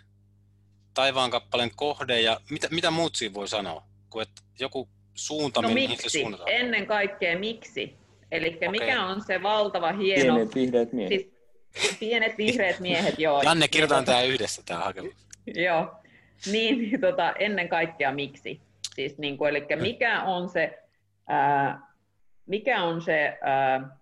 taivaan 0.93 1.31
kappaleen 1.31 1.71
kohde 1.75 2.21
ja 2.21 2.39
mitä, 2.49 2.67
mitä 2.71 2.91
muut 2.91 3.15
siinä 3.15 3.33
voi 3.33 3.47
sanoa? 3.47 3.83
Kuin, 4.09 4.23
että 4.23 4.41
joku 4.59 4.89
suunta, 5.13 5.61
no 5.61 5.69
mihin 5.69 5.89
miksi? 5.89 6.09
se 6.09 6.19
suunnataan? 6.19 6.51
Ennen 6.51 6.87
kaikkea 6.87 7.39
miksi? 7.39 7.95
Eli 8.31 8.55
okay. 8.55 8.69
mikä 8.69 9.05
on 9.05 9.21
se 9.21 9.43
valtava 9.43 9.91
hieno... 9.91 10.33
Pienet 10.33 10.55
vihreät 10.55 10.93
miehet. 10.93 11.09
Siis, 11.09 11.97
pienet 11.99 12.37
vihreät 12.37 12.79
miehet, 12.79 13.19
joo. 13.19 13.41
Janne, 13.45 13.67
kirjoitetaan 13.67 14.05
tämä 14.05 14.21
yhdessä, 14.21 14.61
tämä 14.65 14.79
hakemus. 14.79 15.13
joo. 15.65 15.95
Niin, 16.51 16.77
niin, 16.77 17.01
tota, 17.01 17.33
ennen 17.39 17.69
kaikkea 17.69 18.11
miksi? 18.11 18.61
Siis, 18.95 19.17
niin 19.17 19.37
kuin, 19.37 19.49
eli 19.49 19.65
mikä 19.75 20.23
on 20.23 20.49
se, 20.49 20.79
ää, 21.27 21.81
mikä 22.45 22.83
on 22.83 23.01
se 23.01 23.37
ää, 23.41 23.97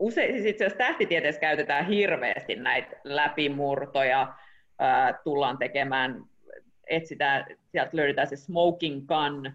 usein, 0.00 0.34
siis 0.34 0.46
itse 0.46 0.64
asiassa 0.64 0.78
tähtitieteessä 0.78 1.40
käytetään 1.40 1.86
hirveästi 1.86 2.56
näitä 2.56 2.96
läpimurtoja, 3.04 4.34
ää, 4.78 5.12
tullaan 5.24 5.58
tekemään, 5.58 6.24
etsitään, 6.86 7.46
sieltä 7.66 7.96
löydetään 7.96 8.28
se 8.28 8.36
smoking 8.36 9.06
gun, 9.06 9.52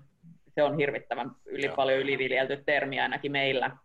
se 0.47 0.63
on 0.63 0.77
hirvittävän 0.77 1.31
yli 1.45 1.65
Joo. 1.65 1.75
paljon 1.75 1.99
yliviljelty 1.99 2.63
termi 2.65 2.99
ainakin 2.99 3.31
meillä, 3.31 3.77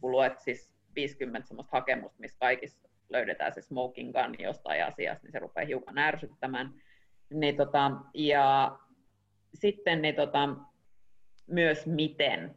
kun 0.00 0.10
luet 0.10 0.38
siis 0.38 0.70
50 0.94 1.48
semmoista 1.48 1.76
hakemusta, 1.76 2.20
missä 2.20 2.38
kaikissa 2.40 2.88
löydetään 3.08 3.52
se 3.52 3.60
smoking 3.60 4.12
gun 4.12 4.34
jostain 4.38 4.84
asiasta, 4.84 5.24
niin 5.24 5.32
se 5.32 5.38
rupeaa 5.38 5.66
hiukan 5.66 5.98
ärsyttämään. 5.98 6.74
Niin 7.30 7.56
tota, 7.56 7.90
ja 8.14 8.78
sitten 9.54 10.02
niin 10.02 10.14
tota, 10.14 10.48
myös 11.46 11.86
miten. 11.86 12.54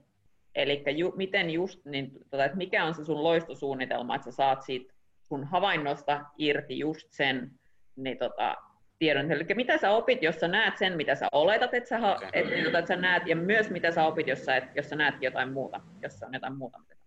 Eli 0.56 0.84
ju, 0.98 1.14
miten 1.16 1.50
just, 1.50 1.86
niin, 1.86 2.12
tota, 2.30 2.46
että 2.46 2.58
mikä 2.58 2.86
on 2.86 2.94
se 2.94 3.06
sun 3.06 3.24
loistosuunnitelma, 3.24 4.16
että 4.16 4.32
sä 4.32 4.36
saat 4.36 4.62
siitä 4.62 4.94
sun 5.22 5.44
havainnosta 5.44 6.26
irti 6.38 6.80
just 6.80 7.08
sen 7.12 7.59
niin, 8.04 8.18
tota, 8.18 8.56
tiedon. 9.00 9.32
Eli 9.32 9.46
mitä 9.56 9.78
sä 9.78 9.92
opit, 9.92 10.24
jos 10.24 10.36
sä 10.36 10.48
näet 10.48 10.78
sen, 10.78 10.98
mitä 10.98 11.16
sä 11.16 11.28
oletat, 11.32 11.74
että 11.74 11.90
sä, 11.90 11.98
okay. 11.98 12.30
et, 12.34 12.46
niin, 12.46 12.64
tota, 12.64 12.80
että 12.80 12.96
sä 12.96 13.02
näet, 13.02 13.28
ja 13.28 13.36
myös 13.36 13.70
mitä 13.70 13.92
sä 13.92 14.06
opit, 14.06 14.28
jos 14.28 14.46
sä, 14.46 14.56
et, 14.56 14.64
jos 14.76 14.90
sä 14.90 14.96
näet 14.96 15.16
jotain 15.22 15.54
muuta, 15.54 15.82
jos 16.02 16.24
on 16.24 16.34
jotain 16.34 16.58
muuta, 16.58 16.78
mitä 16.80 17.00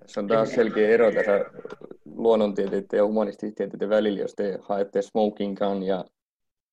tässä 0.00 0.20
on 0.20 0.26
taas 0.28 0.52
selkeä 0.52 0.88
ero 0.88 1.12
tässä 1.12 1.44
luonnontieteiden 2.04 2.96
ja 2.96 3.06
humanististieteiden 3.06 3.88
välillä, 3.88 4.20
jos 4.20 4.34
te 4.34 4.58
haette 4.62 5.02
smoking 5.02 5.56
gun 5.58 5.82
ja 5.82 6.04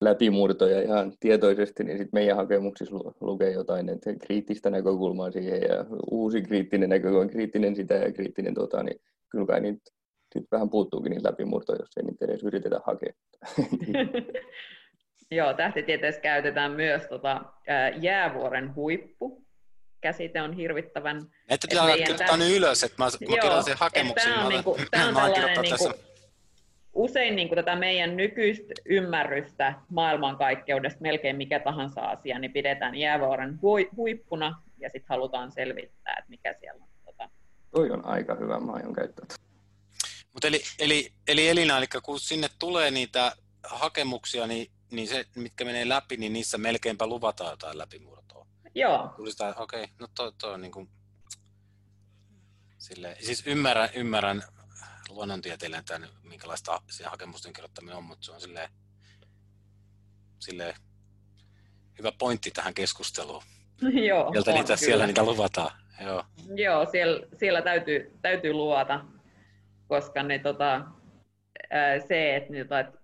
läpimurtoja 0.01 0.81
ihan 0.81 1.13
tietoisesti, 1.19 1.83
niin 1.83 1.97
sitten 1.97 2.19
meidän 2.19 2.37
hakemuksissa 2.37 2.95
lukee 3.21 3.51
jotain 3.51 3.89
että 3.89 4.15
kriittistä 4.15 4.69
näkökulmaa 4.69 5.31
siihen 5.31 5.61
ja 5.61 5.85
uusi 6.11 6.41
kriittinen 6.41 6.89
näkökulma, 6.89 7.29
kriittinen 7.29 7.75
sitä 7.75 7.93
ja 7.93 8.11
kriittinen 8.11 8.53
tota, 8.53 8.83
niin 8.83 9.01
kyllä 9.29 9.45
kai 9.45 9.61
niitä 9.61 9.91
sit 10.33 10.51
vähän 10.51 10.69
puuttuukin 10.69 11.09
niitä 11.09 11.29
läpimurtoja, 11.29 11.79
jos 11.79 11.97
ei 11.97 12.03
niitä 12.03 12.25
edes 12.25 12.43
yritetä 12.43 12.79
hakea. 12.85 13.13
Joo, 15.31 15.53
tähtitieteessä 15.53 16.21
käytetään 16.21 16.71
myös 16.71 17.03
tota, 17.09 17.41
jäävuoren 18.01 18.75
huippu. 18.75 19.43
Käsite 20.01 20.41
on 20.41 20.53
hirvittävän... 20.53 21.21
Että 21.49 21.67
pitää 21.69 21.97
kirjoittaa 21.97 22.37
nyt 22.37 22.57
ylös, 22.57 22.83
että 22.83 23.03
mä, 23.03 23.05
mä 23.05 23.27
kirjoitan 23.27 23.63
sen 23.63 23.77
hakemuksen. 23.77 24.31
Tämä 24.31 24.45
on, 24.45 24.49
niinku, 24.49 24.77
tämä 24.91 25.07
on 25.07 25.13
tällainen 25.13 25.61
niinku, 25.61 25.93
usein 26.93 27.35
niin 27.35 27.47
kuin 27.47 27.55
tätä 27.55 27.75
meidän 27.75 28.17
nykyistä 28.17 28.73
ymmärrystä 28.85 29.73
maailmankaikkeudesta, 29.89 31.01
melkein 31.01 31.35
mikä 31.35 31.59
tahansa 31.59 32.01
asia, 32.01 32.39
niin 32.39 32.53
pidetään 32.53 32.95
jäävuoren 32.95 33.59
huippuna 33.97 34.61
ja 34.79 34.89
sitten 34.89 35.09
halutaan 35.09 35.51
selvittää, 35.51 36.15
että 36.17 36.29
mikä 36.29 36.53
siellä 36.59 36.83
on. 36.83 36.89
Tota. 37.05 37.29
Toi 37.71 37.91
on 37.91 38.05
aika 38.05 38.35
hyvä, 38.35 38.59
mä 38.59 38.71
aion 38.71 38.93
käyttää. 38.93 39.25
Mutta 40.33 40.47
eli, 40.47 40.63
eli, 40.79 41.13
eli 41.27 41.47
Elina, 41.47 41.77
eli 41.77 41.87
kun 42.03 42.19
sinne 42.19 42.49
tulee 42.59 42.91
niitä 42.91 43.35
hakemuksia, 43.63 44.47
niin, 44.47 44.71
niin 44.91 45.07
se, 45.07 45.25
mitkä 45.35 45.65
menee 45.65 45.89
läpi, 45.89 46.17
niin 46.17 46.33
niissä 46.33 46.57
melkeinpä 46.57 47.07
luvataan 47.07 47.51
jotain 47.51 47.77
läpimurtoa. 47.77 48.47
Joo. 48.75 49.15
Okei, 49.57 49.83
okay, 49.83 49.95
no 49.99 50.07
toi, 50.15 50.31
toi 50.37 50.53
on 50.53 50.61
niin 50.61 50.71
kuin, 50.71 50.89
sille, 52.77 53.17
siis 53.19 53.43
ymmärrän, 53.47 53.89
ymmärrän 53.95 54.43
luonnontieteilijän 55.09 55.85
tämän, 55.85 56.09
minkälaista 56.23 56.81
se 56.91 57.03
hakemusten 57.03 57.53
kirjoittaminen 57.53 57.97
on, 57.97 58.03
mutta 58.03 58.25
se 58.25 58.31
on 58.31 58.41
silleen, 58.41 58.69
silleen 60.39 60.75
hyvä 61.97 62.11
pointti 62.11 62.51
tähän 62.51 62.73
keskusteluun. 62.73 63.43
Joo, 64.07 64.31
Sieltä 64.31 64.51
niitä, 64.51 64.75
siellä 64.75 65.07
niitä 65.07 65.23
luvataan. 65.23 65.71
Joo, 66.03 66.23
Joo 66.55 66.85
siellä, 66.91 67.27
siellä 67.39 67.61
täytyy, 67.61 68.17
täytyy 68.21 68.53
luvata, 68.53 69.05
koska 69.93 70.23
ne, 70.23 70.39
tota, 70.39 70.85
se, 72.07 72.35
että, 72.35 72.53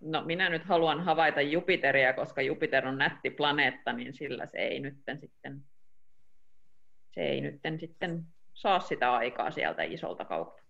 no, 0.01 0.23
minä 0.25 0.49
nyt 0.49 0.63
haluan 0.63 1.03
havaita 1.03 1.41
Jupiteria, 1.41 2.13
koska 2.13 2.41
Jupiter 2.41 2.87
on 2.87 2.97
nätti 2.97 3.29
planeetta, 3.29 3.93
niin 3.93 4.13
sillä 4.13 4.45
se 4.45 4.57
ei 4.57 4.79
nytten 4.79 5.19
sitten, 5.19 5.61
se 7.11 7.21
ei 7.21 7.41
nytten 7.41 7.79
sitten 7.79 8.23
saa 8.53 8.79
sitä 8.79 9.13
aikaa 9.13 9.51
sieltä 9.51 9.83
isolta 9.83 10.25
kautta. 10.25 10.61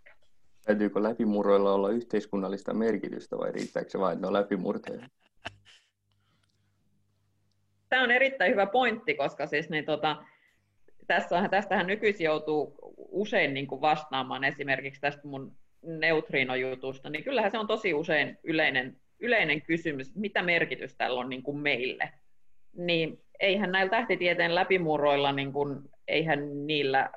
Täytyykö 0.65 1.03
läpimurroilla 1.03 1.73
olla 1.73 1.89
yhteiskunnallista 1.89 2.73
merkitystä 2.73 3.37
vai 3.37 3.51
riittääkö 3.51 3.89
se 3.89 3.99
vain, 3.99 4.13
että 4.13 4.21
ne 4.21 4.27
on 4.27 4.33
läpimurteja? 4.33 5.09
Tämä 7.89 8.03
on 8.03 8.11
erittäin 8.11 8.51
hyvä 8.51 8.65
pointti, 8.65 9.15
koska 9.15 9.47
siis 9.47 9.69
niin, 9.69 9.85
tota, 9.85 10.23
tässä, 11.07 11.47
tästähän 11.47 11.87
nykyisin 11.87 12.25
joutuu 12.25 12.75
usein 12.97 13.53
niin 13.53 13.67
kuin 13.67 13.81
vastaamaan 13.81 14.43
esimerkiksi 14.43 15.01
tästä 15.01 15.27
mun 15.27 15.55
neutrinojutusta, 15.81 17.09
niin 17.09 17.23
kyllähän 17.23 17.51
se 17.51 17.57
on 17.57 17.67
tosi 17.67 17.93
usein 17.93 18.37
yleinen 18.43 18.97
yleinen 19.19 19.61
kysymys, 19.61 20.15
mitä 20.15 20.43
merkitys 20.43 20.95
tällä 20.95 21.19
on 21.19 21.29
niin 21.29 21.43
kuin 21.43 21.57
meille, 21.57 22.13
niin 22.77 23.23
eihän 23.39 23.71
näillä 23.71 23.89
tähtitieteen 23.89 24.55
läpimurroilla, 24.55 25.31
niin 25.31 25.53
kuin, 25.53 25.79
eihän 26.07 26.67
niillä 26.67 27.09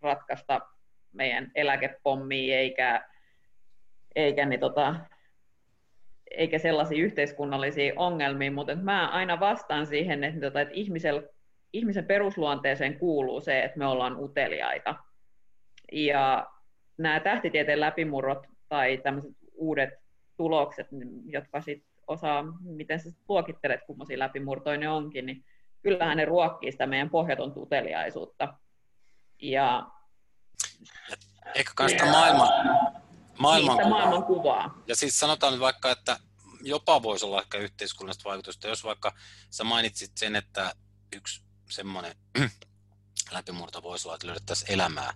ratkaista 0.00 0.60
meidän 1.12 1.50
eläkepommia 1.54 2.58
eikä, 2.58 3.08
eikä, 4.16 4.46
niin 4.46 4.60
tota, 4.60 4.94
eikä 6.30 6.58
sellaisia 6.58 7.04
yhteiskunnallisia 7.04 7.92
ongelmia, 7.96 8.52
mutta 8.52 8.76
mä 8.76 9.08
aina 9.08 9.40
vastaan 9.40 9.86
siihen, 9.86 10.24
että, 10.24 10.40
tota, 10.40 10.60
että 10.60 10.74
ihmisel, 10.74 11.22
ihmisen 11.72 12.04
perusluonteeseen 12.04 12.98
kuuluu 12.98 13.40
se, 13.40 13.62
että 13.62 13.78
me 13.78 13.86
ollaan 13.86 14.16
uteliaita. 14.20 14.94
Ja 15.92 16.46
nämä 16.98 17.20
tähtitieteen 17.20 17.80
läpimurrot 17.80 18.46
tai 18.68 18.98
tämmöiset 18.98 19.32
uudet 19.54 19.90
tulokset, 20.36 20.86
jotka 21.26 21.60
sit 21.60 21.84
osaa, 22.06 22.44
miten 22.60 23.00
sä 23.00 23.10
luokittelet, 23.28 23.80
kummoisia 23.86 24.18
läpimurtoja 24.18 24.78
ne 24.78 24.88
onkin, 24.88 25.26
niin 25.26 25.44
kyllähän 25.82 26.16
ne 26.16 26.24
ruokkii 26.24 26.72
sitä 26.72 26.86
meidän 26.86 27.10
pohjaton 27.10 27.52
uteliaisuutta. 27.56 28.54
Ja, 29.42 29.86
Eikä 31.54 31.72
myös 31.78 31.92
sitä 31.92 32.06
maailman, 32.06 32.48
maailmankuvaa. 33.38 33.88
maailmankuvaa. 33.90 34.82
Ja 34.86 34.96
siis 34.96 35.20
sanotaan 35.20 35.52
nyt 35.52 35.60
vaikka, 35.60 35.90
että 35.90 36.16
jopa 36.62 37.02
voisi 37.02 37.26
olla 37.26 37.40
ehkä 37.40 37.58
yhteiskunnallista 37.58 38.28
vaikutusta, 38.28 38.68
jos 38.68 38.84
vaikka 38.84 39.14
sä 39.50 39.64
mainitsit 39.64 40.10
sen, 40.16 40.36
että 40.36 40.74
yksi 41.16 41.42
semmoinen 41.70 42.14
läpimurto 43.32 43.82
voisi 43.82 44.08
olla, 44.08 44.14
että 44.14 44.26
löydettäisiin 44.26 44.72
elämää. 44.72 45.12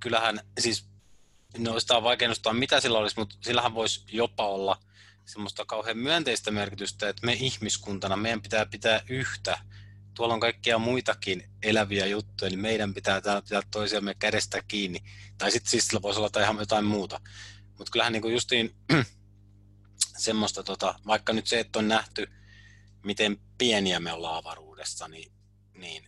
Kyllähän 0.00 0.40
siis 0.60 0.88
noista 1.58 1.96
on 1.96 2.02
vaikea 2.02 2.28
mitä 2.52 2.80
sillä 2.80 2.98
olisi, 2.98 3.18
mutta 3.18 3.36
sillähän 3.40 3.74
voisi 3.74 4.04
jopa 4.12 4.46
olla 4.46 4.78
semmoista 5.24 5.64
kauhean 5.64 5.98
myönteistä 5.98 6.50
merkitystä, 6.50 7.08
että 7.08 7.26
me 7.26 7.32
ihmiskuntana, 7.32 8.16
meidän 8.16 8.42
pitää 8.42 8.66
pitää 8.66 9.00
yhtä. 9.08 9.58
Tuolla 10.14 10.34
on 10.34 10.40
kaikkia 10.40 10.78
muitakin 10.78 11.50
eläviä 11.62 12.06
juttuja, 12.06 12.50
niin 12.50 12.60
meidän 12.60 12.94
pitää 12.94 13.20
täällä 13.20 13.42
pitää 13.42 13.62
toisiamme 13.70 14.14
kädestä 14.14 14.62
kiinni. 14.68 15.00
Tai 15.38 15.50
sitten 15.50 15.70
siis 15.70 15.86
sillä 15.86 16.02
voisi 16.02 16.20
olla 16.20 16.42
ihan 16.42 16.58
jotain 16.58 16.84
muuta. 16.84 17.20
Mutta 17.78 17.90
kyllähän 17.92 18.12
niin 18.12 18.32
justiin 18.32 18.76
semmoista, 20.26 20.62
tota, 20.62 20.94
vaikka 21.06 21.32
nyt 21.32 21.46
se, 21.46 21.60
että 21.60 21.78
on 21.78 21.88
nähty, 21.88 22.26
miten 23.04 23.40
pieniä 23.58 24.00
me 24.00 24.12
ollaan 24.12 24.38
avaruudessa, 24.38 25.08
niin, 25.08 25.32
niin 25.74 26.04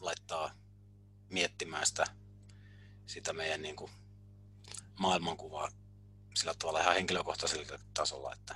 laittaa 0.00 0.50
miettimään 1.30 1.86
sitä, 1.86 2.04
sitä 3.08 3.32
meidän 3.32 3.62
niin 3.62 3.76
kuin 3.76 3.90
maailmankuvaa 5.00 5.68
sillä 6.34 6.54
tavalla 6.58 6.80
ihan 6.80 6.94
henkilökohtaisella 6.94 7.78
tasolla. 7.94 8.32
Että... 8.32 8.54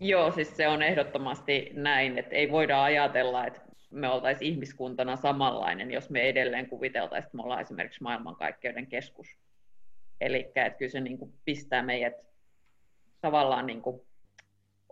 Joo, 0.00 0.32
siis 0.32 0.56
se 0.56 0.68
on 0.68 0.82
ehdottomasti 0.82 1.70
näin, 1.72 2.18
että 2.18 2.34
ei 2.34 2.50
voida 2.50 2.82
ajatella, 2.82 3.46
että 3.46 3.60
me 3.90 4.08
oltaisiin 4.08 4.52
ihmiskuntana 4.52 5.16
samanlainen, 5.16 5.90
jos 5.90 6.10
me 6.10 6.20
edelleen 6.20 6.68
kuviteltaisiin, 6.68 7.26
että 7.26 7.36
me 7.36 7.42
ollaan 7.42 7.60
esimerkiksi 7.60 8.02
maailmankaikkeuden 8.02 8.86
keskus. 8.86 9.26
Eli 10.20 10.52
kyllä 10.78 10.92
se 10.92 11.00
niin 11.00 11.18
kuin 11.18 11.32
pistää 11.44 11.82
meidät 11.82 12.14
tavallaan 13.20 13.66
niin 13.66 13.82
kuin 13.82 14.00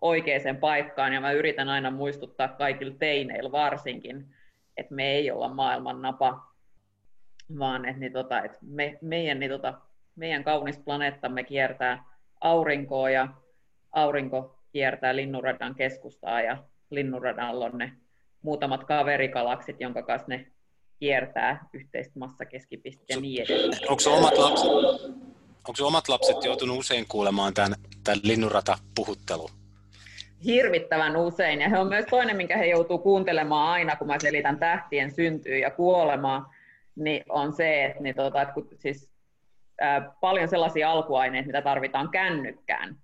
oikeaan 0.00 0.56
paikkaan, 0.60 1.12
ja 1.12 1.20
mä 1.20 1.32
yritän 1.32 1.68
aina 1.68 1.90
muistuttaa 1.90 2.48
kaikille 2.48 2.94
teineillä 2.98 3.52
varsinkin, 3.52 4.34
että 4.76 4.94
me 4.94 5.12
ei 5.12 5.30
olla 5.30 5.48
maailman 5.48 6.02
napa, 6.02 6.54
vaan 7.58 7.84
että, 7.84 8.00
niin 8.00 8.12
tota, 8.12 8.42
että 8.42 8.58
me, 8.62 8.98
meidän, 9.02 9.40
niin 9.40 9.50
tota, 9.50 9.74
meidän 10.16 10.44
kaunis 10.44 10.78
planeettamme 10.78 11.44
kiertää 11.44 12.04
aurinkoa 12.40 13.10
ja 13.10 13.28
aurinko 13.92 14.58
kiertää 14.72 15.16
linnunradan 15.16 15.74
keskustaa 15.74 16.40
ja 16.40 16.64
linnunradalla 16.90 17.64
on 17.64 17.78
ne 17.78 17.92
muutamat 18.42 18.84
kaverikalaksit, 18.84 19.80
jonka 19.80 20.02
kanssa 20.02 20.28
ne 20.28 20.46
kiertää 20.98 21.68
yhteistä 21.72 22.18
massakeskipistettä 22.18 23.14
ja 23.14 23.20
niin 23.20 23.42
edelleen. 23.42 23.90
Onko 23.90 24.16
omat 24.16 24.38
lapset, 24.38 24.70
onko 25.68 25.86
omat 25.86 26.08
lapset 26.08 26.44
joutunut 26.44 26.78
usein 26.78 27.04
kuulemaan 27.08 27.54
tämän, 27.54 27.74
tämän 28.04 28.20
linnunrata-puhuttelun? 28.22 29.63
Hirvittävän 30.44 31.16
usein, 31.16 31.60
ja 31.60 31.68
he 31.68 31.78
on 31.78 31.88
myös 31.88 32.06
toinen, 32.10 32.36
minkä 32.36 32.56
he 32.56 32.66
joutuu 32.66 32.98
kuuntelemaan 32.98 33.68
aina, 33.68 33.96
kun 33.96 34.06
mä 34.06 34.18
selitän 34.18 34.58
tähtien 34.58 35.10
syntyä 35.10 35.56
ja 35.56 35.70
kuolemaa 35.70 36.54
niin 36.96 37.24
on 37.28 37.52
se, 37.52 37.84
että, 37.84 38.02
niin 38.02 38.14
tota, 38.14 38.42
että 38.42 38.54
kun, 38.54 38.68
siis, 38.74 39.10
ää, 39.80 40.12
paljon 40.20 40.48
sellaisia 40.48 40.90
alkuaineita, 40.90 41.46
mitä 41.46 41.62
tarvitaan 41.62 42.10
kännykkään, 42.10 42.96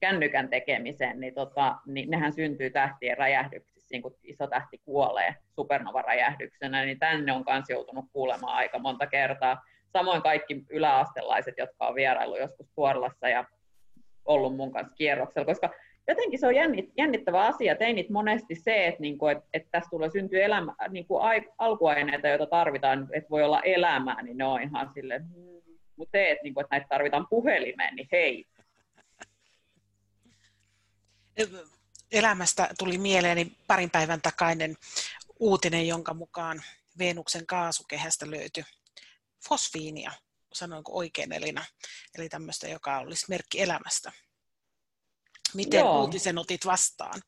kännykän 0.00 0.48
tekemiseen, 0.48 1.20
niin, 1.20 1.34
tota, 1.34 1.76
niin 1.86 2.10
nehän 2.10 2.32
syntyy 2.32 2.70
tähtien 2.70 3.18
räjähdyksissä, 3.18 3.88
niin 3.90 4.02
kun 4.02 4.16
iso 4.22 4.46
tähti 4.46 4.78
kuolee 4.78 5.34
supernova-räjähdyksenä, 5.54 6.84
niin 6.84 6.98
tänne 6.98 7.32
on 7.32 7.44
myös 7.50 7.64
joutunut 7.68 8.04
kuulemaan 8.12 8.56
aika 8.56 8.78
monta 8.78 9.06
kertaa. 9.06 9.62
Samoin 9.92 10.22
kaikki 10.22 10.64
yläastelaiset, 10.70 11.54
jotka 11.58 11.86
on 11.86 11.94
vierailu 11.94 12.36
joskus 12.36 12.70
Puolassa 12.74 13.28
ja 13.28 13.44
ollut 14.24 14.56
mun 14.56 14.72
kanssa 14.72 14.94
kierroksella, 14.94 15.46
koska 15.46 15.70
jotenkin 16.08 16.38
se 16.38 16.46
on 16.46 16.54
jännittävä 16.96 17.46
asia 17.46 17.76
teinit 17.76 18.10
monesti 18.10 18.54
se, 18.54 18.86
että, 18.86 19.00
niin 19.00 19.18
kuin, 19.18 19.36
että, 19.36 19.48
että 19.54 19.68
tässä 19.70 19.90
tulee 19.90 20.10
syntyä 20.10 20.44
elämä, 20.44 20.74
niin 20.88 21.06
kuin 21.06 21.22
alkuaineita, 21.58 22.28
joita 22.28 22.46
tarvitaan, 22.46 23.08
että 23.12 23.30
voi 23.30 23.42
olla 23.42 23.62
elämää, 23.62 24.22
niin 24.22 24.38
ne 24.38 24.44
on 24.44 24.62
ihan 24.62 24.90
sille, 24.94 25.18
mm, 25.18 25.62
mutta 25.96 26.12
se, 26.12 26.30
että, 26.30 26.42
niin 26.42 26.54
kuin, 26.54 26.64
että 26.64 26.76
näitä 26.76 26.86
tarvitaan 26.88 27.26
puhelimeen, 27.30 27.96
niin 27.96 28.08
hei. 28.12 28.44
Elämästä 32.12 32.68
tuli 32.78 32.98
mieleeni 32.98 33.52
parin 33.66 33.90
päivän 33.90 34.20
takainen 34.22 34.76
uutinen, 35.40 35.88
jonka 35.88 36.14
mukaan 36.14 36.62
Venuksen 36.98 37.46
kaasukehästä 37.46 38.30
löytyi 38.30 38.64
fosfiinia, 39.48 40.12
sanoinko 40.52 40.92
oikein 40.92 41.32
Elina, 41.32 41.64
eli 42.18 42.28
tämmöistä, 42.28 42.68
joka 42.68 42.98
olisi 42.98 43.26
merkki 43.28 43.62
elämästä. 43.62 44.12
Miten 45.54 45.80
Joo. 45.80 46.00
uutisen 46.00 46.38
otit 46.38 46.66
vastaan? 46.66 47.20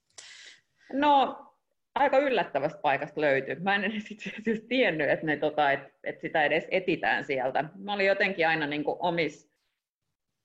No, 0.93 1.47
aika 1.95 2.19
yllättävästä 2.19 2.81
paikasta 2.83 3.21
löytyi. 3.21 3.55
Mä 3.55 3.75
en 3.75 3.85
edes 3.85 4.11
itse 4.11 4.31
tiennyt, 4.69 5.11
että, 5.11 5.27
ne, 5.27 5.37
tota, 5.37 5.73
että, 5.73 5.89
että 6.05 6.21
sitä 6.21 6.45
edes 6.45 6.67
etitään 6.71 7.25
sieltä. 7.25 7.65
Mä 7.79 7.93
olin 7.93 8.07
jotenkin 8.07 8.49
aina 8.49 8.67
niin 8.67 8.85
omis, 8.87 9.51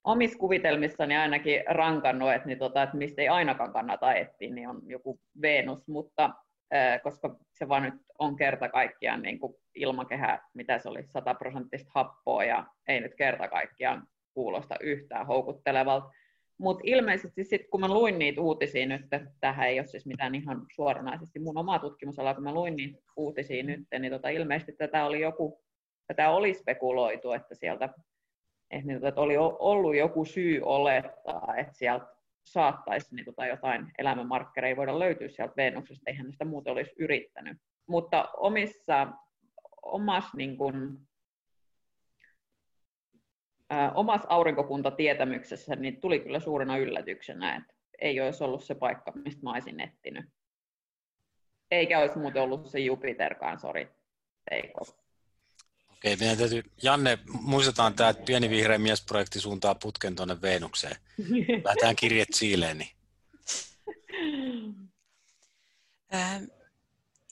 omis 0.04 0.36
kuvitelmissani 0.36 1.18
ainakin 1.18 1.64
rankannut, 1.68 2.34
että, 2.34 2.48
niin 2.48 2.60
tota, 2.60 2.84
että 2.84 2.98
mistä 2.98 3.22
ei 3.22 3.28
ainakaan 3.28 3.74
kannata 3.74 4.14
etsiä, 4.14 4.50
niin 4.50 4.70
on 4.70 4.82
joku 4.86 5.20
Venus, 5.42 5.88
mutta 5.88 6.30
äh, 6.74 7.02
koska 7.04 7.36
se 7.54 7.68
vaan 7.70 7.84
nyt 7.84 7.94
on 8.20 8.36
kerta 8.36 8.70
kaikkiaan 8.70 9.22
niin 9.22 9.40
kuin 9.40 9.54
ilmakehä, 9.76 10.40
mitä 10.54 10.80
se 10.80 10.90
oli, 10.90 11.04
100 11.04 11.34
prosenttista 11.34 11.92
happoa 11.96 12.44
ja 12.44 12.66
ei 12.88 13.00
nyt 13.00 13.16
kerta 13.16 13.48
kaikkiaan 13.48 14.08
kuulosta 14.34 14.76
yhtään 14.80 15.28
houkuttelevalta. 15.28 16.10
Mutta 16.58 16.82
ilmeisesti 16.86 17.44
sitten 17.44 17.70
kun 17.70 17.80
mä 17.80 17.88
luin 17.88 18.20
niitä 18.20 18.42
uutisia 18.42 18.86
nyt, 18.86 19.02
tähän 19.40 19.68
ei 19.68 19.80
ole 19.80 19.88
siis 19.88 20.06
mitään 20.06 20.36
ihan 20.36 20.66
suoranaisesti 20.76 21.40
mun 21.40 21.58
omaa 21.58 21.80
tutkimusalaa, 21.80 22.34
kun 22.34 22.44
mä 22.44 22.54
luin 22.54 22.76
niitä 22.76 23.00
uutisia 23.18 23.64
nyt, 23.64 23.88
niin 24.00 24.12
tota, 24.12 24.30
ilmeisesti 24.30 24.72
tätä 24.72 25.06
oli 25.06 25.22
joku, 25.22 25.64
tätä 26.08 26.30
oli 26.30 26.54
spekuloitu, 26.54 27.32
että 27.32 27.56
sieltä 27.56 27.90
että, 28.72 28.88
niin, 28.88 29.02
tota, 29.02 29.22
oli 29.22 29.38
ollut 29.38 29.96
joku 29.96 30.26
syy 30.26 30.62
olettaa, 30.64 31.54
että 31.58 31.74
sieltä 31.74 32.06
saattaisi 32.44 33.16
niin 33.16 33.26
tota, 33.26 33.46
jotain 33.46 33.92
elämänmarkkereja 33.98 34.76
voida 34.76 35.00
löytyä 35.00 35.30
sieltä 35.30 35.54
Venuksesta, 35.58 36.10
eihän 36.10 36.32
sitä 36.32 36.46
muuten 36.46 36.74
olisi 36.74 36.92
yrittänyt. 37.00 37.58
Mutta 37.88 38.30
omissa, 38.38 39.08
omassa 39.82 40.38
niin 40.38 40.58
kun, 40.58 41.00
omassa 43.94 44.28
aurinkokuntatietämyksessä 44.30 45.76
niin 45.76 46.02
tuli 46.02 46.20
kyllä 46.20 46.40
suurena 46.40 46.78
yllätyksenä, 46.78 47.56
että 47.56 47.74
ei 48.02 48.22
olisi 48.22 48.44
ollut 48.44 48.64
se 48.64 48.76
paikka, 48.76 49.12
mistä 49.12 49.44
mä 49.44 49.52
olisin 49.52 49.80
etsinyt. 49.80 50.26
Eikä 51.72 52.00
olisi 52.00 52.18
muuten 52.18 52.42
ollut 52.42 52.68
se 52.68 52.80
Jupiterkaan, 52.80 53.60
sori. 53.60 53.88
Okei, 55.94 56.16
meidän 56.16 56.38
täytyy, 56.38 56.64
Janne, 56.84 57.20
muistetaan 57.42 57.94
tämä, 57.94 58.10
että 58.10 58.24
pieni 58.24 58.50
vihreä 58.50 58.78
miesprojekti 58.78 59.40
suuntaa 59.40 59.76
putken 59.76 60.16
tuonne 60.16 60.42
Veenukseen. 60.42 60.96
Lähdetään 61.64 61.96
kirjet 61.96 62.34
siileen. 62.34 62.78
Niin. 62.78 62.90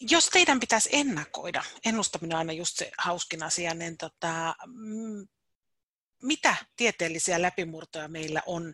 jos 0.01 0.29
teidän 0.29 0.59
pitäisi 0.59 0.89
ennakoida, 0.91 1.63
ennustaminen 1.85 2.35
on 2.35 2.39
aina 2.39 2.53
just 2.53 2.77
se 2.77 2.91
hauskin 2.97 3.43
asia, 3.43 3.73
niin 3.73 3.97
tota, 3.97 4.55
mm, 4.65 5.27
mitä 6.23 6.55
tieteellisiä 6.75 7.41
läpimurtoja 7.41 8.07
meillä 8.07 8.41
on, 8.45 8.73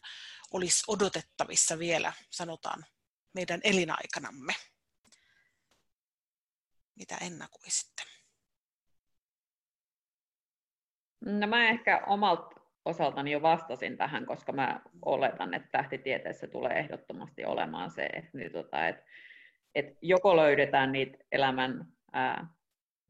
olisi 0.54 0.84
odotettavissa 0.88 1.80
vielä, 1.80 2.14
sanotaan, 2.30 2.86
meidän 3.34 3.60
elinaikanamme? 3.64 4.54
Mitä 6.96 7.18
ennakoisitte? 7.22 8.04
No 11.26 11.48
mä 11.48 11.70
ehkä 11.70 12.04
omalta 12.08 12.60
osaltani 12.86 13.32
jo 13.32 13.42
vastasin 13.42 13.98
tähän, 13.98 14.26
koska 14.26 14.52
mä 14.52 14.82
oletan, 15.06 15.54
että 15.54 15.70
tähtitieteessä 15.72 16.48
tulee 16.48 16.80
ehdottomasti 16.80 17.46
olemaan 17.46 17.92
se, 17.92 18.06
että, 18.06 18.38
niin 18.38 18.52
tota, 18.52 18.88
että, 18.88 19.04
että 19.76 19.98
joko 20.02 20.38
löydetään 20.38 20.92
niitä 20.92 21.18
elämän 21.32 21.86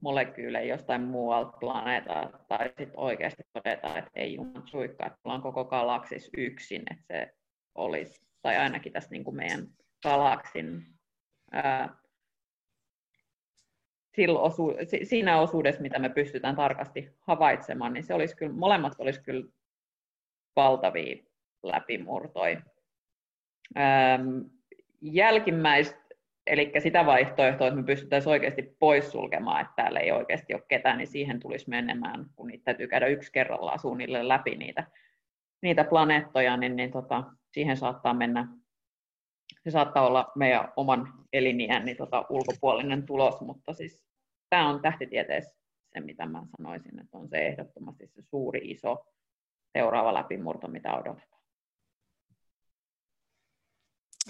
molekyylejä 0.02 0.74
jostain 0.76 1.02
muualta 1.02 1.58
planeetalta, 1.58 2.40
tai 2.48 2.68
sitten 2.68 3.00
oikeasti 3.00 3.44
todetaan, 3.54 3.98
että 3.98 4.12
ei 4.16 4.34
juman 4.34 4.68
suikka, 4.68 5.06
että 5.06 5.20
ollaan 5.24 5.42
koko 5.42 5.66
galaksis 5.66 6.30
yksin, 6.38 6.84
että 6.92 7.04
se 7.08 7.34
olisi, 7.76 8.22
tai 8.42 8.58
ainakin 8.58 8.94
tässä 8.94 9.10
niin 9.12 9.24
kuin 9.24 9.36
meidän 9.36 9.68
galaksin 10.04 10.86
ää, 11.52 12.00
osu, 14.28 14.74
siinä 15.04 15.42
osuudessa, 15.42 15.82
mitä 15.82 16.00
me 16.00 16.10
pystytään 16.10 16.56
tarkasti 16.56 17.16
havaitsemaan, 17.20 17.94
niin 17.94 18.04
se 18.04 18.14
olisi 18.14 18.36
kyllä, 18.36 18.54
molemmat 18.54 18.94
olisi 18.98 19.22
kyllä 19.22 19.46
valtavia 20.56 21.24
läpimurtoja. 21.64 22.62
Ähm, 23.78 24.40
jälkimmäistä, 25.02 25.99
eli 26.50 26.72
sitä 26.80 27.06
vaihtoehtoa, 27.06 27.68
että 27.68 27.80
me 27.80 27.86
pystyttäisiin 27.86 28.32
oikeasti 28.32 28.76
poissulkemaan, 28.80 29.62
että 29.62 29.74
täällä 29.76 30.00
ei 30.00 30.12
oikeasti 30.12 30.54
ole 30.54 30.64
ketään, 30.68 30.98
niin 30.98 31.08
siihen 31.08 31.40
tulisi 31.40 31.70
menemään, 31.70 32.26
kun 32.36 32.48
niitä 32.48 32.64
täytyy 32.64 32.88
käydä 32.88 33.08
yksi 33.08 33.32
kerrallaan 33.32 33.80
suunnilleen 33.80 34.28
läpi 34.28 34.56
niitä, 34.56 34.88
niitä 35.62 35.84
planeettoja, 35.84 36.58
niin, 36.58 36.76
niin 36.76 36.92
tota, 36.92 37.24
siihen 37.52 37.78
saattaa 37.78 38.14
mennä, 38.14 38.48
se 39.64 39.72
saattaa 39.72 40.08
olla 40.08 40.32
meidän 40.36 40.74
oman 40.76 41.14
eliniän 41.34 41.86
niin 41.86 41.98
tota, 41.98 42.26
ulkopuolinen 42.30 43.06
tulos, 43.06 43.42
mutta 43.42 43.74
siis 43.74 44.06
tämä 44.50 44.70
on 44.70 44.82
tähtitieteessä 44.82 45.60
se, 45.94 46.00
mitä 46.00 46.26
mä 46.26 46.44
sanoisin, 46.58 47.00
että 47.00 47.18
on 47.18 47.30
se 47.30 47.48
ehdottomasti 47.48 48.08
se 48.08 48.22
suuri 48.22 48.60
iso 48.64 49.06
seuraava 49.74 50.14
läpimurto, 50.14 50.68
mitä 50.68 50.94
odotetaan. 50.94 51.42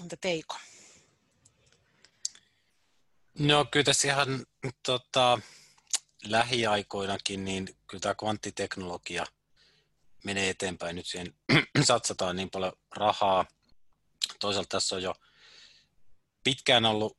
Entä 0.02 0.16
Teiko? 0.20 0.54
No 3.40 3.66
kyllä 3.70 3.84
tässä 3.84 4.08
ihan 4.08 4.46
tota, 4.86 5.38
lähiaikoinakin, 6.24 7.44
niin 7.44 7.76
kyllä 7.86 8.00
tämä 8.00 8.14
kvanttiteknologia 8.14 9.26
menee 10.24 10.50
eteenpäin. 10.50 10.96
Nyt 10.96 11.06
siihen 11.06 11.34
satsataan 11.84 12.36
niin 12.36 12.50
paljon 12.50 12.72
rahaa. 12.96 13.46
Toisaalta 14.40 14.68
tässä 14.68 14.96
on 14.96 15.02
jo 15.02 15.14
pitkään 16.44 16.84
ollut 16.84 17.18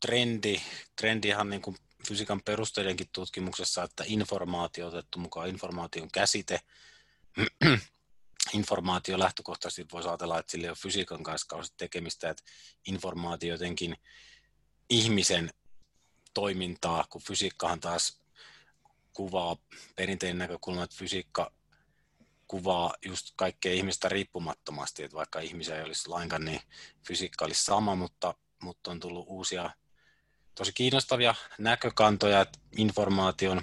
trendi, 0.00 0.62
trendihan 0.96 1.50
niin 1.50 1.62
kuin 1.62 1.76
fysiikan 2.08 2.42
perusteidenkin 2.42 3.08
tutkimuksessa, 3.12 3.82
että 3.82 4.04
informaatio 4.06 4.86
otettu 4.86 5.18
mukaan 5.18 5.48
informaation 5.48 6.10
käsite, 6.12 6.60
informaatio 8.54 9.18
lähtökohtaisesti 9.18 9.86
voisi 9.92 10.08
ajatella, 10.08 10.38
että 10.38 10.50
sillä 10.52 10.64
ei 10.64 10.70
ole 10.70 10.76
fysiikan 10.82 11.22
kanssa 11.22 11.74
tekemistä, 11.76 12.30
että 12.30 12.42
informaatio 12.86 13.54
jotenkin 13.54 13.96
ihmisen 14.90 15.50
toimintaa, 16.34 17.04
kun 17.10 17.22
fysiikkahan 17.22 17.80
taas 17.80 18.20
kuvaa 19.12 19.56
perinteinen 19.96 20.38
näkökulma, 20.38 20.84
että 20.84 20.96
fysiikka 20.96 21.52
kuvaa 22.46 22.94
just 23.06 23.32
kaikkea 23.36 23.72
ihmistä 23.72 24.08
riippumattomasti, 24.08 25.02
että 25.02 25.16
vaikka 25.16 25.40
ihmisiä 25.40 25.76
ei 25.76 25.82
olisi 25.82 26.08
lainkaan, 26.08 26.44
niin 26.44 26.60
fysiikka 27.06 27.44
olisi 27.44 27.64
sama, 27.64 27.94
mutta, 27.94 28.34
mutta 28.62 28.90
on 28.90 29.00
tullut 29.00 29.26
uusia 29.28 29.70
tosi 30.54 30.72
kiinnostavia 30.72 31.34
näkökantoja 31.58 32.46
informaation 32.76 33.62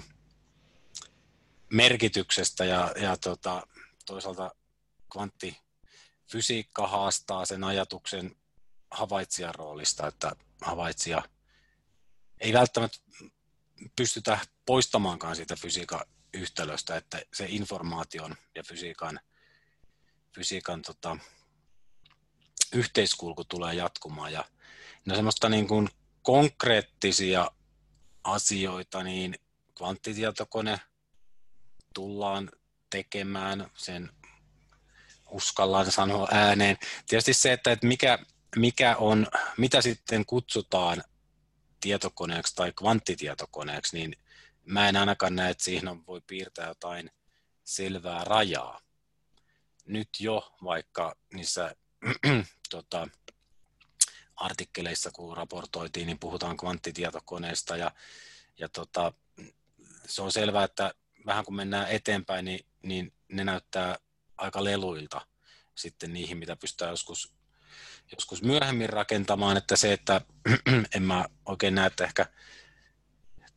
merkityksestä 1.70 2.64
ja, 2.64 2.92
ja 3.00 3.16
tota, 3.16 3.66
toisaalta 4.06 4.54
kvanttifysiikka 5.12 6.86
haastaa 6.86 7.46
sen 7.46 7.64
ajatuksen 7.64 8.36
havaitsijan 8.90 9.54
roolista, 9.54 10.06
että 10.06 10.36
havaitsija 10.62 11.22
ei 12.40 12.52
välttämättä 12.52 12.98
pystytä 13.96 14.38
poistamaankaan 14.66 15.36
siitä 15.36 15.56
fysiikan 15.56 16.00
yhtälöstä, 16.34 16.96
että 16.96 17.22
se 17.34 17.46
informaation 17.48 18.36
ja 18.54 18.62
fysiikan, 18.62 19.20
fysiikan 20.34 20.82
tota, 20.82 21.16
yhteiskulku 22.72 23.44
tulee 23.44 23.74
jatkumaan. 23.74 24.32
Ja 24.32 24.44
no 25.04 25.14
semmoista 25.14 25.48
niin 25.48 25.68
kuin 25.68 25.88
konkreettisia 26.22 27.50
asioita, 28.24 29.02
niin 29.02 29.34
kvanttitietokone 29.78 30.80
tullaan 31.94 32.50
tekemään, 32.90 33.70
sen 33.74 34.10
uskallaan 35.30 35.92
sanoa 35.92 36.28
ääneen. 36.30 36.76
Tietysti 37.06 37.34
se, 37.34 37.52
että, 37.52 37.72
että 37.72 37.86
mikä, 37.86 38.18
mikä 38.56 38.96
on, 38.96 39.26
mitä 39.56 39.82
sitten 39.82 40.26
kutsutaan 40.26 41.04
tietokoneeksi 41.80 42.54
tai 42.54 42.72
kvanttitietokoneeksi, 42.72 43.96
niin 43.96 44.16
mä 44.64 44.88
en 44.88 44.96
ainakaan 44.96 45.36
näe, 45.36 45.50
että 45.50 45.64
siihen 45.64 46.06
voi 46.06 46.20
piirtää 46.26 46.68
jotain 46.68 47.10
selvää 47.64 48.24
rajaa. 48.24 48.80
Nyt 49.86 50.08
jo 50.20 50.54
vaikka 50.64 51.16
niissä 51.32 51.76
tota, 52.70 53.08
artikkeleissa, 54.36 55.10
kun 55.10 55.36
raportoitiin, 55.36 56.06
niin 56.06 56.18
puhutaan 56.18 56.56
kvanttitietokoneesta 56.56 57.76
ja, 57.76 57.90
ja 58.58 58.68
tota, 58.68 59.12
se 60.06 60.22
on 60.22 60.32
selvää, 60.32 60.64
että 60.64 60.94
vähän 61.26 61.44
kun 61.44 61.56
mennään 61.56 61.90
eteenpäin, 61.90 62.44
niin, 62.44 62.66
niin 62.82 63.12
ne 63.28 63.44
näyttää 63.44 63.98
aika 64.36 64.64
leluilta 64.64 65.26
sitten 65.74 66.12
niihin, 66.12 66.38
mitä 66.38 66.56
pystytään 66.56 66.90
joskus, 66.90 67.35
joskus 68.12 68.42
myöhemmin 68.42 68.88
rakentamaan, 68.88 69.56
että 69.56 69.76
se, 69.76 69.92
että 69.92 70.20
en 70.96 71.02
mä 71.02 71.24
oikein 71.46 71.74
näe, 71.74 71.86
että 71.86 72.04
ehkä 72.04 72.26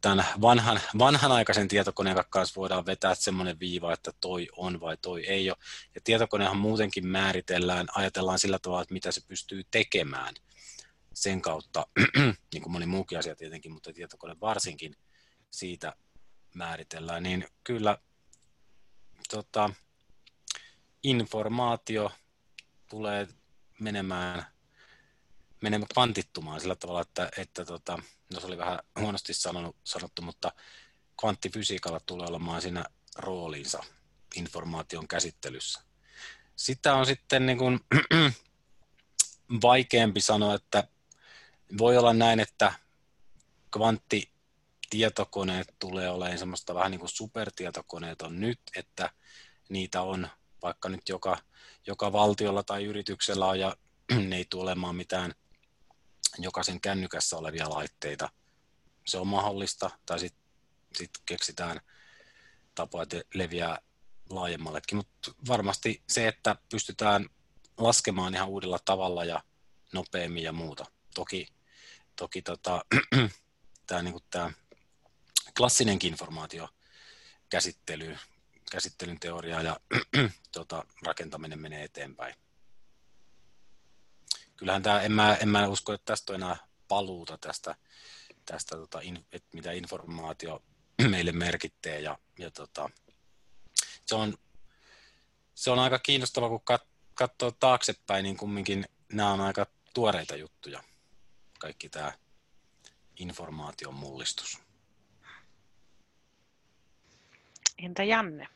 tämän 0.01 0.25
vanhan, 0.41 0.79
vanhanaikaisen 0.97 1.67
tietokoneen 1.67 2.17
kanssa 2.29 2.59
voidaan 2.61 2.85
vetää 2.85 3.15
semmoinen 3.15 3.59
viiva, 3.59 3.93
että 3.93 4.11
toi 4.21 4.47
on 4.57 4.79
vai 4.79 4.97
toi 4.97 5.25
ei 5.27 5.49
ole. 5.49 5.57
Ja 5.95 6.01
tietokonehan 6.03 6.57
muutenkin 6.57 7.07
määritellään, 7.07 7.87
ajatellaan 7.95 8.39
sillä 8.39 8.59
tavalla, 8.59 8.81
että 8.81 8.93
mitä 8.93 9.11
se 9.11 9.21
pystyy 9.27 9.63
tekemään 9.71 10.33
sen 11.13 11.41
kautta, 11.41 11.87
niin 12.53 12.63
kuin 12.63 12.71
moni 12.71 12.85
muukin 12.85 13.19
asia 13.19 13.35
tietenkin, 13.35 13.71
mutta 13.71 13.93
tietokone 13.93 14.35
varsinkin 14.41 14.95
siitä 15.51 15.95
määritellään, 16.53 17.23
niin 17.23 17.47
kyllä 17.63 17.97
tota, 19.29 19.69
informaatio 21.03 22.11
tulee 22.89 23.27
menemään, 23.79 24.45
menemään 25.61 25.87
kvantittumaan 25.93 26.61
sillä 26.61 26.75
tavalla, 26.75 27.01
että, 27.01 27.29
että 27.37 27.65
tota, 27.65 27.99
no 28.33 28.39
se 28.39 28.47
oli 28.47 28.57
vähän 28.57 28.79
huonosti 28.99 29.33
sanonut, 29.33 29.75
sanottu, 29.83 30.21
mutta 30.21 30.51
kvanttifysiikalla 31.19 31.99
tulee 31.99 32.27
olemaan 32.27 32.61
siinä 32.61 32.85
roolinsa 33.15 33.83
informaation 34.35 35.07
käsittelyssä. 35.07 35.81
Sitä 36.55 36.95
on 36.95 37.05
sitten 37.05 37.45
niin 37.45 37.57
kuin, 37.57 37.79
vaikeampi 39.61 40.21
sanoa, 40.21 40.55
että 40.55 40.87
voi 41.77 41.97
olla 41.97 42.13
näin, 42.13 42.39
että 42.39 42.73
kvanttitietokoneet 43.71 45.75
tulee 45.79 46.09
olemaan 46.09 46.37
semmoista 46.37 46.75
vähän 46.75 46.91
niin 46.91 46.99
kuin 46.99 47.09
supertietokoneet 47.09 48.21
on 48.21 48.39
nyt, 48.39 48.59
että 48.75 49.09
niitä 49.69 50.01
on 50.01 50.29
vaikka 50.61 50.89
nyt 50.89 51.09
joka, 51.09 51.37
joka 51.89 52.11
valtiolla 52.11 52.63
tai 52.63 52.85
yrityksellä 52.85 53.45
on 53.45 53.59
ja 53.59 53.75
ne 54.29 54.35
ei 54.37 54.45
tule 54.49 54.63
olemaan 54.63 54.95
mitään 54.95 55.33
jokaisen 56.37 56.81
kännykässä 56.81 57.37
olevia 57.37 57.69
laitteita. 57.69 58.29
Se 59.05 59.17
on 59.17 59.27
mahdollista, 59.27 59.89
tai 60.05 60.19
sitten 60.19 60.43
sit 60.97 61.11
keksitään 61.25 61.81
tapoja, 62.75 63.03
että 63.03 63.21
leviää 63.33 63.79
laajemmallekin, 64.29 64.97
mutta 64.97 65.31
varmasti 65.47 66.03
se, 66.07 66.27
että 66.27 66.55
pystytään 66.71 67.29
laskemaan 67.77 68.35
ihan 68.35 68.49
uudella 68.49 68.79
tavalla 68.85 69.25
ja 69.25 69.43
nopeammin 69.93 70.43
ja 70.43 70.53
muuta. 70.53 70.85
Toki 71.15 71.47
toki 72.19 72.41
tota, 72.41 72.85
tämä 73.87 74.01
niinku 74.01 74.21
klassinenkin 75.57 76.13
informaatio 76.13 76.69
käsittely, 77.49 78.17
käsittelyn 78.69 79.19
teoria 79.19 79.61
ja 79.61 79.79
tota, 80.51 80.85
rakentaminen 81.05 81.59
menee 81.59 81.83
eteenpäin. 81.83 82.35
Kyllähän 84.55 84.83
tämä, 84.83 85.01
en 85.01 85.11
mä, 85.11 85.35
en 85.35 85.49
mä 85.49 85.67
usko, 85.67 85.93
että 85.93 86.05
tästä 86.05 86.33
on 86.33 86.35
enää 86.35 86.57
paluuta 86.87 87.37
tästä, 87.37 87.75
tästä 88.45 88.75
tota, 88.75 88.99
in, 89.01 89.25
että 89.31 89.49
mitä 89.53 89.71
informaatio 89.71 90.63
meille 91.09 91.31
merkittää 91.31 91.97
ja, 91.97 92.17
ja 92.39 92.51
tota, 92.51 92.89
se, 94.05 94.15
on, 94.15 94.37
se 95.55 95.71
on 95.71 95.79
aika 95.79 95.99
kiinnostava, 95.99 96.49
kun 96.49 96.61
kat, 96.63 96.83
katsoo 97.13 97.51
taaksepäin, 97.51 98.23
niin 98.23 98.37
kumminkin 98.37 98.85
nämä 99.13 99.33
on 99.33 99.41
aika 99.41 99.65
tuoreita 99.93 100.35
juttuja 100.35 100.83
kaikki 101.59 101.89
tämä 101.89 102.11
informaation 103.15 103.93
mullistus. 103.93 104.59
Entä 107.77 108.03
Janne? 108.03 108.47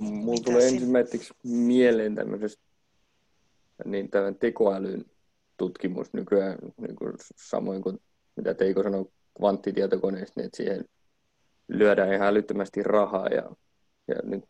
No, 0.00 0.10
mulla 0.10 0.42
tulee 0.44 0.68
ensimmäiseksi 0.68 1.34
mieleen 1.44 2.14
tämmöisestä 2.14 2.62
niin 3.84 4.10
tämän 4.10 4.34
tekoälyn 4.34 5.04
tutkimus 5.56 6.12
nykyään, 6.12 6.58
niin 6.76 6.96
kuin 6.96 7.12
samoin 7.36 7.82
kuin 7.82 7.98
mitä 8.36 8.54
Teiko 8.54 8.82
sanoi 8.82 9.04
kvanttitietokoneista, 9.38 10.40
niin 10.40 10.46
että 10.46 10.56
siihen 10.56 10.84
lyödään 11.68 12.12
ihan 12.12 12.28
älyttömästi 12.28 12.82
rahaa 12.82 13.28
ja, 13.28 13.50
ja 14.08 14.14
nyt 14.22 14.44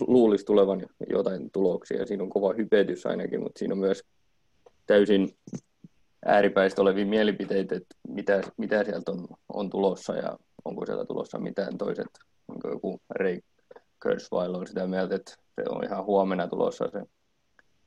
luulisi 0.00 0.44
tulevan 0.44 0.86
jotain 1.10 1.50
tuloksia. 1.50 2.06
Siinä 2.06 2.22
on 2.22 2.30
kova 2.30 2.54
hypetys 2.56 3.06
ainakin, 3.06 3.42
mutta 3.42 3.58
siinä 3.58 3.72
on 3.74 3.78
myös 3.78 4.04
täysin 4.86 5.36
ääripäistä 6.24 6.82
olevia 6.82 7.06
mielipiteitä, 7.06 7.74
että 7.74 7.96
mitä, 8.08 8.40
mitä 8.56 8.84
sieltä 8.84 9.12
on, 9.12 9.26
on 9.48 9.70
tulossa 9.70 10.16
ja 10.16 10.38
onko 10.64 10.86
sieltä 10.86 11.04
tulossa 11.04 11.38
mitään 11.38 11.78
toiset, 11.78 12.08
onko 12.48 12.68
joku 12.68 13.00
Kurzweil 14.02 14.54
on 14.54 14.66
sitä 14.66 14.86
mieltä, 14.86 15.14
että 15.14 15.30
se 15.30 15.62
on 15.68 15.84
ihan 15.84 16.04
huomenna 16.04 16.48
tulossa 16.48 16.90
se 16.92 17.02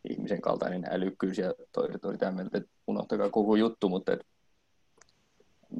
ihmisen 0.09 0.41
kaltainen 0.41 0.85
älykkyys 0.89 1.37
ja 1.37 1.53
toiset 1.71 2.05
on 2.05 2.13
sitä 2.13 2.31
mieltä, 2.31 2.57
että 2.57 2.69
unohtakaa 2.87 3.29
koko 3.29 3.55
juttu, 3.55 3.89
mutta 3.89 4.13
että 4.13 4.25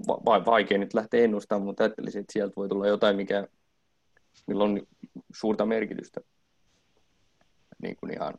va- 0.08 0.46
vaikea 0.46 0.78
nyt 0.78 0.94
lähteä 0.94 1.24
ennustamaan, 1.24 1.66
mutta 1.66 1.84
ajattelisin, 1.84 2.22
että 2.22 2.34
sieltä 2.34 2.54
voi 2.56 2.70
tulla 2.70 2.88
jotain, 2.88 3.16
mikä, 3.16 3.48
millä 4.48 4.64
on 4.64 4.82
suurta 5.36 5.66
merkitystä 5.66 6.22
niin 7.82 7.96
kuin 7.96 8.14
ihan, 8.14 8.34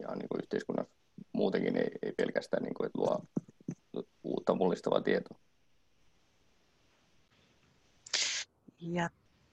ihan 0.00 0.18
niin 0.18 0.28
kuin 0.28 0.42
yhteiskunnassa 0.42 0.92
muutenkin, 1.32 1.76
ei, 1.76 1.90
ei 2.02 2.12
pelkästään 2.12 2.62
niin 2.62 2.74
kuin, 2.74 2.86
että 2.86 2.98
luo 2.98 3.22
uutta 4.22 4.54
mullistavaa 4.54 5.00
tietoa. 5.00 5.38
Ja 8.80 9.10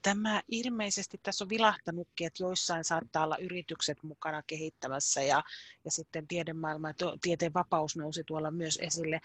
tämä 0.07 0.41
ilmeisesti 0.47 1.19
tässä 1.23 1.43
on 1.43 1.49
vilahtanutkin, 1.49 2.27
että 2.27 2.43
joissain 2.43 2.83
saattaa 2.83 3.23
olla 3.23 3.37
yritykset 3.37 4.03
mukana 4.03 4.43
kehittämässä 4.47 5.21
ja, 5.21 5.43
ja 5.85 5.91
sitten 5.91 6.27
tiedemaailma 6.27 6.87
ja 6.89 6.93
tieteen 7.21 7.53
vapaus 7.53 7.95
nousi 7.95 8.23
tuolla 8.23 8.51
myös 8.51 8.79
esille. 8.81 9.21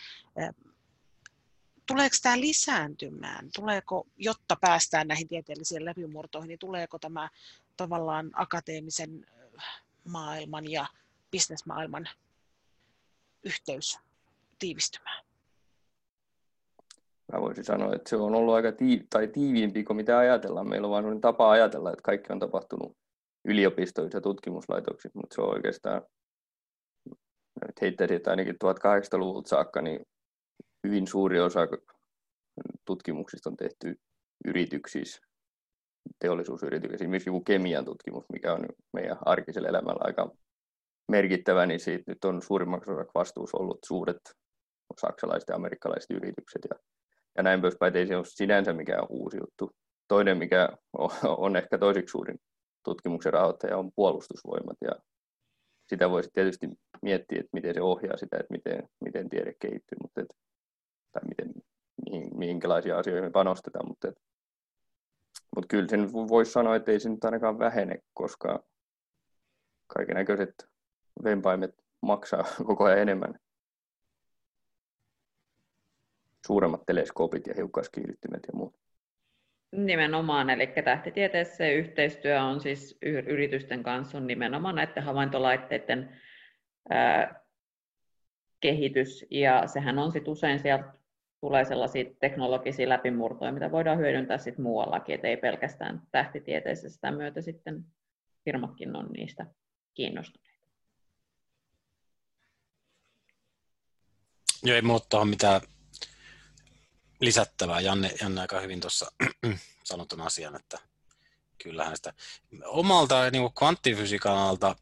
Tuleeko 1.87 2.17
tämä 2.23 2.41
lisääntymään? 2.41 3.51
Tuleeko, 3.55 4.07
jotta 4.17 4.57
päästään 4.61 5.09
näihin 5.09 5.29
tieteellisiin 5.29 5.85
läpimurtoihin, 5.85 6.49
niin 6.49 6.59
tuleeko 6.59 6.99
tämä 6.99 7.29
tavallaan 7.77 8.31
akateemisen 8.35 9.27
maailman 10.09 10.71
ja 10.71 10.87
bisnesmaailman 11.31 12.09
yhteys 13.43 13.99
tiivistymään? 14.59 15.25
Mä 17.33 17.41
voisin 17.41 17.65
sanoa, 17.65 17.95
että 17.95 18.11
se 18.11 18.17
on 18.17 18.35
ollut 18.35 18.55
aika 18.55 18.73
tii- 18.73 19.07
tai 19.11 19.29
tiiviimpi 19.29 19.85
kuin 19.85 19.97
mitä 19.97 20.19
ajatellaan. 20.19 20.69
Meillä 20.69 20.87
on 20.87 21.05
vain 21.05 21.21
tapa 21.21 21.51
ajatella, 21.51 21.91
että 21.91 22.03
kaikki 22.03 22.33
on 22.33 22.39
tapahtunut 22.39 22.97
yliopistoissa 23.45 24.19
ja 24.19 24.23
tutkimuslaitoksissa, 24.23 25.19
mutta 25.19 25.35
se 25.35 25.41
on 25.41 25.55
oikeastaan, 25.55 26.03
nyt 27.67 27.81
heittäisin, 27.81 28.17
että 28.17 28.31
ainakin 28.31 28.55
1800-luvulta 28.55 29.49
saakka, 29.49 29.83
niin 29.83 30.01
hyvin 30.87 31.07
suuri 31.07 31.41
osa 31.41 31.61
tutkimuksista 32.85 33.51
on 33.51 33.57
tehty 33.57 34.01
yrityksissä, 34.45 35.21
teollisuusyrityksissä, 36.19 37.05
esimerkiksi 37.05 37.29
joku 37.29 37.41
kemian 37.41 37.85
tutkimus, 37.85 38.25
mikä 38.33 38.53
on 38.53 38.67
meidän 38.93 39.17
arkisella 39.27 39.69
elämällä 39.69 40.01
aika 40.05 40.31
merkittävä, 41.11 41.67
niin 41.67 41.81
siitä 41.81 42.05
nyt 42.07 42.25
on 42.25 42.43
suurimmaksi 42.43 42.91
osaksi 42.91 43.13
vastuus 43.15 43.55
ollut 43.55 43.79
suuret 43.87 44.21
saksalaiset 45.01 45.49
ja 45.49 45.57
amerikkalaiset 45.57 46.11
yritykset 46.11 46.63
ja, 46.71 46.77
ja 47.37 47.43
näin 47.43 47.61
poispäin. 47.61 47.97
Ei 47.97 48.07
se 48.07 48.17
ole 48.17 48.25
sinänsä 48.25 48.73
mikään 48.73 49.07
uusi 49.09 49.37
juttu. 49.37 49.71
Toinen, 50.09 50.39
mikä 50.39 50.69
on, 51.25 51.57
ehkä 51.57 51.79
toiseksi 51.79 52.13
suurin 52.13 52.41
tutkimuksen 52.85 53.33
rahoittaja, 53.33 53.79
on 53.79 53.93
puolustusvoimat 53.97 54.77
ja 54.81 54.93
sitä 55.89 56.11
voisi 56.11 56.31
tietysti 56.33 56.69
miettiä, 57.03 57.41
että 57.41 57.51
miten 57.53 57.75
se 57.75 57.81
ohjaa 57.83 58.17
sitä, 58.17 58.37
että 58.37 58.53
miten, 58.53 58.89
miten 59.05 59.29
tiede 59.29 59.55
kehittyy, 59.59 59.99
mutta 60.03 60.21
et, 60.21 60.37
tai 61.13 61.23
miten, 61.29 61.53
mihin, 62.11 62.39
mihinkälaisia 62.39 62.99
asioihin 62.99 63.25
me 63.25 63.31
panostetaan, 63.31 63.89
mutta, 63.89 64.09
et, 64.09 64.15
mutta 65.57 65.69
kyllä 65.69 65.89
sen 65.89 66.13
voisi 66.13 66.53
sanoa, 66.53 66.77
että 66.77 66.93
ei 66.93 67.01
se 67.01 67.09
nyt 67.09 67.25
ainakaan 67.25 67.59
vähene, 67.59 67.99
koska 68.15 68.65
kaiken 69.87 70.17
näköiset 70.17 70.55
vempaimet 71.25 71.75
maksaa 72.01 72.45
koko 72.67 72.85
ajan 72.85 72.99
enemmän. 72.99 73.35
Suuremmat 76.47 76.87
teleskoopit 76.87 77.47
ja 77.47 77.55
hiukkaskiihdyttimet 77.57 78.43
ja 78.47 78.53
muut. 78.55 78.75
Nimenomaan, 79.73 80.51
eli 80.51 80.67
tähtitieteessä 80.67 81.69
yhteistyö 81.69 82.43
on 82.43 82.61
siis 82.61 82.99
yritysten 83.27 83.83
kanssa 83.83 84.19
on 84.19 84.27
nimenomaan 84.27 84.75
näiden 84.75 85.03
havaintolaitteiden 85.03 86.21
ää, 86.91 87.43
kehitys, 88.61 89.27
ja 89.31 89.67
sehän 89.67 89.99
on 89.99 90.13
sitten 90.13 90.33
usein 90.33 90.59
sieltä 90.59 90.93
tulee 91.41 91.65
sellaisia 91.65 92.05
teknologisia 92.21 92.89
läpimurtoja, 92.89 93.53
mitä 93.53 93.73
voidaan 93.73 93.99
hyödyntää 93.99 94.39
sit 94.39 94.59
muuallakin, 94.59 95.15
et 95.15 95.25
ei 95.25 95.37
pelkästään 95.37 96.03
tähtitieteessä 96.11 96.89
sitä 96.89 97.11
myötä 97.11 97.41
sitten 97.41 97.85
firmatkin 98.45 98.97
on 98.97 99.07
niistä 99.13 99.47
kiinnostuneita. 99.95 100.53
Joo, 104.63 104.77
ei 104.77 104.83
muuta 104.83 105.19
ole 105.19 105.25
mitään 105.25 105.61
lisättävää. 107.23 107.81
Janne, 107.81 108.15
Janne 108.21 108.41
aika 108.41 108.61
hyvin 108.61 108.81
tuossa 108.81 109.13
sanoi 109.85 110.07
asian, 110.19 110.57
että 110.57 110.79
kyllähän 111.63 111.97
sitä 111.97 112.13
omalta 112.65 113.31
niin 113.31 113.43
kuin 113.43 113.55
kvanttifysiikan 113.55 114.39
alta 114.39 114.77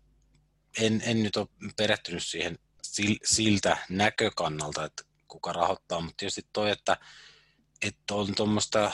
en, 0.81 1.03
en 1.05 1.23
nyt 1.23 1.37
ole 1.37 1.49
perehtynyt 1.77 2.25
siihen 2.25 2.59
siltä 3.25 3.77
näkökannalta, 3.89 4.85
että 4.85 5.03
kuka 5.29 5.53
rahoittaa, 5.53 6.01
mutta 6.01 6.17
tietysti 6.17 6.47
toi, 6.53 6.71
että, 6.71 6.97
että 7.83 8.15
on 8.15 8.35
tuommoista 8.35 8.93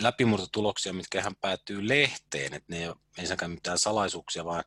läpimurtotuloksia, 0.00 0.92
mitkä 0.92 1.18
ihan 1.18 1.36
päätyy 1.36 1.88
lehteen, 1.88 2.54
että 2.54 2.66
ne 2.68 2.78
ei 2.78 2.88
ole 2.88 2.96
ensinnäkään 3.18 3.50
mitään 3.50 3.78
salaisuuksia, 3.78 4.44
vaan, 4.44 4.64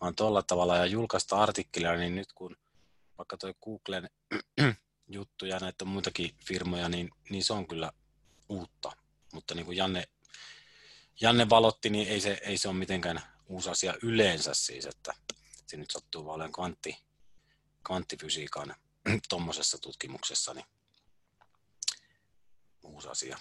vaan 0.00 0.14
tuolla 0.14 0.42
tavalla 0.42 0.76
ja 0.76 0.86
julkaista 0.86 1.36
artikkelia, 1.36 1.96
niin 1.96 2.14
nyt 2.14 2.32
kun 2.32 2.56
vaikka 3.18 3.36
tuo 3.36 3.52
Googlen 3.64 4.10
juttu 5.14 5.46
ja 5.46 5.58
näitä 5.58 5.84
muitakin 5.84 6.36
firmoja, 6.46 6.88
niin, 6.88 7.10
niin 7.30 7.44
se 7.44 7.52
on 7.52 7.68
kyllä 7.68 7.92
uutta. 8.48 8.92
Mutta 9.32 9.54
niin 9.54 9.66
kuin 9.66 9.76
Janne, 9.76 10.08
Janne 11.20 11.48
valotti, 11.48 11.90
niin 11.90 12.08
ei 12.08 12.20
se, 12.20 12.38
ei 12.42 12.58
se 12.58 12.68
ole 12.68 12.76
mitenkään 12.76 13.22
uusi 13.46 13.70
asia 13.70 13.94
yleensä 14.02 14.54
siis, 14.54 14.86
että 14.86 15.14
se 15.66 15.76
nyt 15.76 15.90
sattuu 15.90 16.24
vaan 16.24 16.34
olemaan 16.34 16.52
kvantti, 16.52 16.98
kvanttifysiikan 17.86 18.74
tuommoisessa 19.28 19.78
tutkimuksessa, 19.78 20.54
niin 20.54 20.66
uusi 22.82 23.08
asia. 23.08 23.38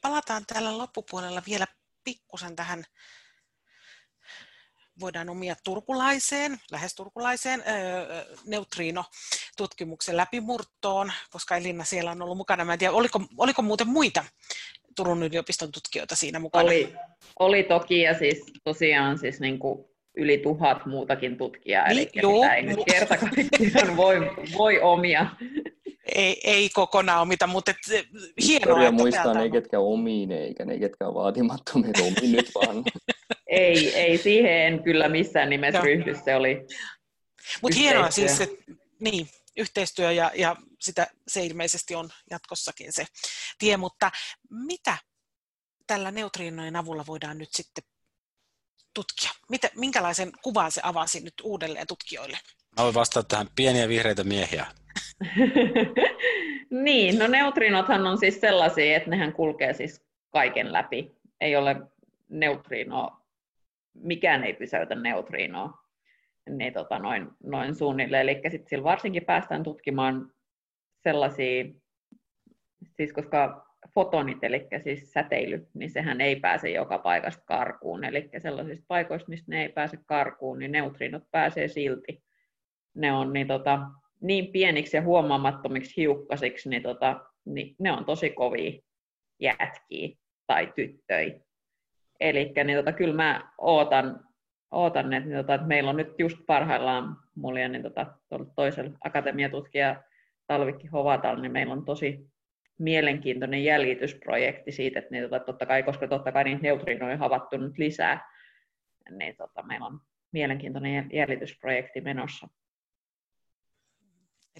Palataan 0.00 0.46
täällä 0.46 0.78
loppupuolella 0.78 1.42
vielä 1.46 1.66
pikkusen 2.04 2.56
tähän 2.56 2.84
voidaan 5.00 5.28
omia 5.28 5.56
turkulaiseen, 5.64 6.60
lähes 6.70 6.94
turkulaiseen 6.94 7.62
neutriino-tutkimuksen 8.46 10.16
läpimurtoon, 10.16 11.12
koska 11.30 11.56
Elina 11.56 11.84
siellä 11.84 12.10
on 12.10 12.22
ollut 12.22 12.36
mukana. 12.36 12.64
Mä 12.64 12.72
en 12.72 12.78
tiedä, 12.78 12.92
oliko, 12.92 13.20
oliko 13.38 13.62
muuten 13.62 13.88
muita 13.88 14.24
Turun 14.96 15.22
yliopiston 15.22 15.72
tutkijoita 15.72 16.16
siinä 16.16 16.38
mukana? 16.38 16.64
Oli, 16.64 16.94
oli 17.38 17.62
toki, 17.62 18.00
ja 18.00 18.18
siis 18.18 18.44
tosiaan 18.64 19.18
siis 19.18 19.40
niin 19.40 19.58
kuin 19.58 19.84
yli 20.16 20.38
tuhat 20.38 20.86
muutakin 20.86 21.36
tutkijaa, 21.36 21.88
niin, 21.88 21.98
eli 21.98 22.10
joo, 22.14 22.44
ei 22.44 22.62
nyt 22.62 22.78
kerta 22.90 23.16
kaikkiaan 23.16 23.96
voi, 23.96 24.16
voi 24.58 24.80
omia. 24.80 25.26
Ei, 26.14 26.40
ei 26.44 26.70
kokonaan 26.70 27.22
omita, 27.22 27.46
mutta 27.46 27.70
et, 27.70 28.06
hienoa, 28.46 28.80
että 28.80 28.92
muistaa 28.92 29.34
ne, 29.34 29.50
ketkä 29.50 29.78
omiin, 29.78 30.32
eikä 30.32 30.64
ne, 30.64 30.78
ketkä 30.78 31.08
on 31.08 31.14
vaatimattomia, 31.14 31.90
omiin 32.00 32.32
nyt 32.32 32.50
vaan. 32.54 32.84
ei, 33.46 33.94
ei, 33.94 34.18
siihen 34.18 34.52
en 34.52 34.82
kyllä 34.82 35.08
missään 35.08 35.50
nimessä 35.50 35.80
ryhdy, 35.80 36.16
se 36.24 36.36
oli 36.36 36.66
Mutta 37.62 37.78
hienoa 37.78 38.10
siis, 38.10 38.40
että 38.40 38.72
niin, 39.00 39.28
yhteistyö 39.56 40.12
ja, 40.12 40.30
ja 40.34 40.56
sitä, 40.80 41.06
se 41.28 41.44
ilmeisesti 41.44 41.94
on 41.94 42.10
jatkossakin 42.30 42.92
se 42.92 43.06
tie, 43.58 43.76
mutta 43.76 44.10
mitä 44.50 44.98
tällä 45.86 46.10
neutriinojen 46.10 46.76
avulla 46.76 47.04
voidaan 47.06 47.38
nyt 47.38 47.48
sitten 47.52 47.84
tutkia? 48.94 49.30
Mitä, 49.48 49.70
minkälaisen 49.74 50.32
kuvan 50.42 50.72
se 50.72 50.80
avasi 50.84 51.20
nyt 51.20 51.34
uudelleen 51.42 51.86
tutkijoille? 51.86 52.38
Mä 52.76 52.84
voin 52.84 52.94
vastata 52.94 53.28
tähän 53.28 53.48
pieniä 53.56 53.88
vihreitä 53.88 54.24
miehiä. 54.24 54.66
niin, 56.84 57.18
no 57.18 57.26
neutrinothan 57.26 58.06
on 58.06 58.18
siis 58.18 58.40
sellaisia, 58.40 58.96
että 58.96 59.10
nehän 59.10 59.32
kulkee 59.32 59.72
siis 59.72 60.06
kaiken 60.30 60.72
läpi. 60.72 61.16
Ei 61.40 61.56
ole 61.56 61.76
neutrino, 62.28 63.16
mikään 63.94 64.44
ei 64.44 64.54
pysäytä 64.54 64.94
neutrinoa 64.94 65.86
niin 66.50 66.72
tota, 66.72 66.98
noin, 66.98 67.30
noin 67.44 67.74
suunnilleen. 67.74 68.22
Eli 68.22 68.40
sitten 68.50 68.68
sillä 68.68 68.84
varsinkin 68.84 69.24
päästään 69.24 69.62
tutkimaan 69.62 70.32
sellaisia, 71.02 71.64
siis 72.96 73.12
koska 73.12 73.66
fotonit, 73.94 74.44
eli 74.44 74.66
siis 74.82 75.12
säteily, 75.12 75.68
niin 75.74 75.90
sehän 75.90 76.20
ei 76.20 76.36
pääse 76.36 76.70
joka 76.70 76.98
paikasta 76.98 77.42
karkuun. 77.46 78.04
Eli 78.04 78.30
sellaisista 78.38 78.84
paikoista, 78.88 79.28
mistä 79.28 79.46
ne 79.48 79.62
ei 79.62 79.68
pääse 79.68 79.98
karkuun, 80.06 80.58
niin 80.58 80.72
neutriinot 80.72 81.30
pääsee 81.30 81.68
silti. 81.68 82.22
Ne 82.94 83.12
on 83.12 83.32
niin, 83.32 83.46
tota, 83.46 83.78
niin 84.26 84.52
pieniksi 84.52 84.96
ja 84.96 85.02
huomaamattomiksi 85.02 85.96
hiukkasiksi, 85.96 86.68
niin, 86.68 86.82
tota, 86.82 87.20
niin 87.44 87.76
ne 87.78 87.92
on 87.92 88.04
tosi 88.04 88.30
kovia 88.30 88.80
jätkiä 89.40 90.16
tai 90.46 90.72
tyttöjä. 90.76 91.40
Eli 92.20 92.52
niin 92.64 92.78
tota, 92.78 92.92
kyllä 92.92 93.14
mä 93.14 93.52
ootan, 93.58 94.20
ootan 94.70 95.12
että, 95.12 95.28
niin 95.28 95.38
tota, 95.38 95.54
että 95.54 95.66
meillä 95.66 95.90
on 95.90 95.96
nyt 95.96 96.14
just 96.18 96.38
parhaillaan 96.46 97.16
mulla 97.34 97.68
niin 97.68 97.82
tota, 97.82 98.06
toisella 98.56 98.90
akatemiatutkija 99.04 100.02
Talvikki 100.46 100.86
Hovatal, 100.86 101.40
niin 101.40 101.52
meillä 101.52 101.72
on 101.72 101.84
tosi 101.84 102.26
mielenkiintoinen 102.78 103.64
jäljitysprojekti 103.64 104.72
siitä, 104.72 104.98
että 104.98 105.10
niin, 105.10 105.24
tota, 105.24 105.40
totta 105.40 105.66
kai, 105.66 105.82
koska 105.82 106.08
totta 106.08 106.32
kai 106.32 106.44
niitä 106.44 106.62
neutrinoja 106.62 107.12
on 107.12 107.18
havattu 107.18 107.56
nyt 107.56 107.78
lisää, 107.78 108.30
niin 109.10 109.36
tota, 109.36 109.62
meillä 109.62 109.86
on 109.86 110.00
mielenkiintoinen 110.32 111.08
jäljitysprojekti 111.12 112.00
menossa. 112.00 112.48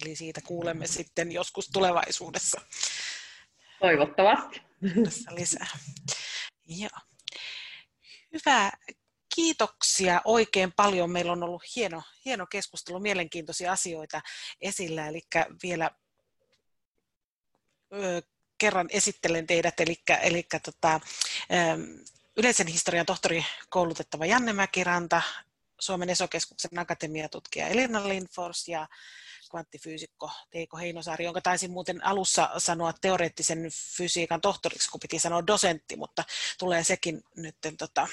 Eli 0.01 0.15
siitä 0.15 0.41
kuulemme 0.41 0.87
sitten 0.87 1.31
joskus 1.31 1.69
tulevaisuudessa. 1.73 2.61
Toivottavasti. 3.79 4.61
Tässä 5.03 5.35
lisää. 5.35 5.67
Joo. 6.67 6.99
Hyvä. 8.33 8.71
Kiitoksia 9.35 10.21
oikein 10.25 10.73
paljon. 10.75 11.11
Meillä 11.11 11.31
on 11.31 11.43
ollut 11.43 11.63
hieno, 11.75 12.01
hieno 12.25 12.47
keskustelu, 12.47 12.99
mielenkiintoisia 12.99 13.71
asioita 13.71 14.21
esillä. 14.61 15.07
Eli 15.07 15.21
vielä 15.63 15.91
ö, 17.93 18.21
kerran 18.57 18.87
esittelen 18.91 19.47
teidät, 19.47 19.79
eli, 19.79 19.95
eli 20.21 20.47
tota, 20.63 20.99
yleisen 22.37 22.67
historian 22.67 23.05
tohtori 23.05 23.45
koulutettava 23.69 24.25
Janne 24.25 24.53
Mäkiranta, 24.53 25.21
Suomen 25.79 26.09
esokeskuksen 26.09 26.79
akatemiatutkija 26.79 27.67
Elina 27.67 28.07
Lindfors 28.07 28.67
ja 28.67 28.87
kvanttifyysikko 29.49 30.31
Teiko 30.49 30.77
Heinosaari, 30.77 31.25
jonka 31.25 31.41
taisin 31.41 31.71
muuten 31.71 32.05
alussa 32.05 32.49
sanoa 32.57 32.93
teoreettisen 32.93 33.69
fysiikan 33.97 34.41
tohtoriksi, 34.41 34.89
kun 34.89 34.99
piti 34.99 35.19
sanoa 35.19 35.47
dosentti, 35.47 35.95
mutta 35.95 36.23
tulee 36.59 36.83
sekin 36.83 37.21
nyt 37.35 37.55
tota, 37.77 38.07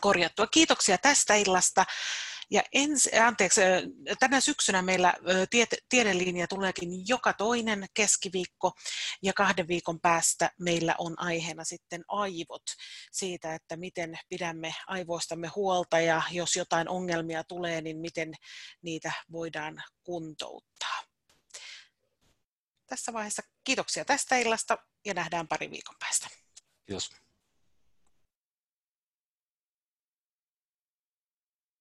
korjattua. 0.00 0.46
Kiitoksia 0.46 0.98
tästä 0.98 1.34
illasta. 1.34 1.84
Ja 2.52 2.62
ens, 2.72 3.08
anteeksi, 3.26 3.60
tänä 4.18 4.40
syksynä 4.40 4.82
meillä 4.82 5.14
tiedelinja 5.88 6.48
tuleekin 6.48 7.08
joka 7.08 7.32
toinen 7.32 7.86
keskiviikko 7.94 8.72
ja 9.22 9.32
kahden 9.32 9.68
viikon 9.68 10.00
päästä 10.00 10.50
meillä 10.58 10.94
on 10.98 11.20
aiheena 11.20 11.64
sitten 11.64 12.04
aivot 12.08 12.62
siitä, 13.12 13.54
että 13.54 13.76
miten 13.76 14.18
pidämme 14.28 14.74
aivoistamme 14.86 15.48
huolta 15.48 16.00
ja 16.00 16.22
jos 16.30 16.56
jotain 16.56 16.88
ongelmia 16.88 17.44
tulee, 17.44 17.80
niin 17.80 17.98
miten 17.98 18.34
niitä 18.82 19.12
voidaan 19.32 19.82
kuntouttaa. 20.02 21.02
Tässä 22.86 23.12
vaiheessa 23.12 23.42
kiitoksia 23.64 24.04
tästä 24.04 24.36
illasta 24.36 24.78
ja 25.04 25.14
nähdään 25.14 25.48
pari 25.48 25.70
viikon 25.70 25.96
päästä. 25.98 26.28
Kiitos. 26.86 27.10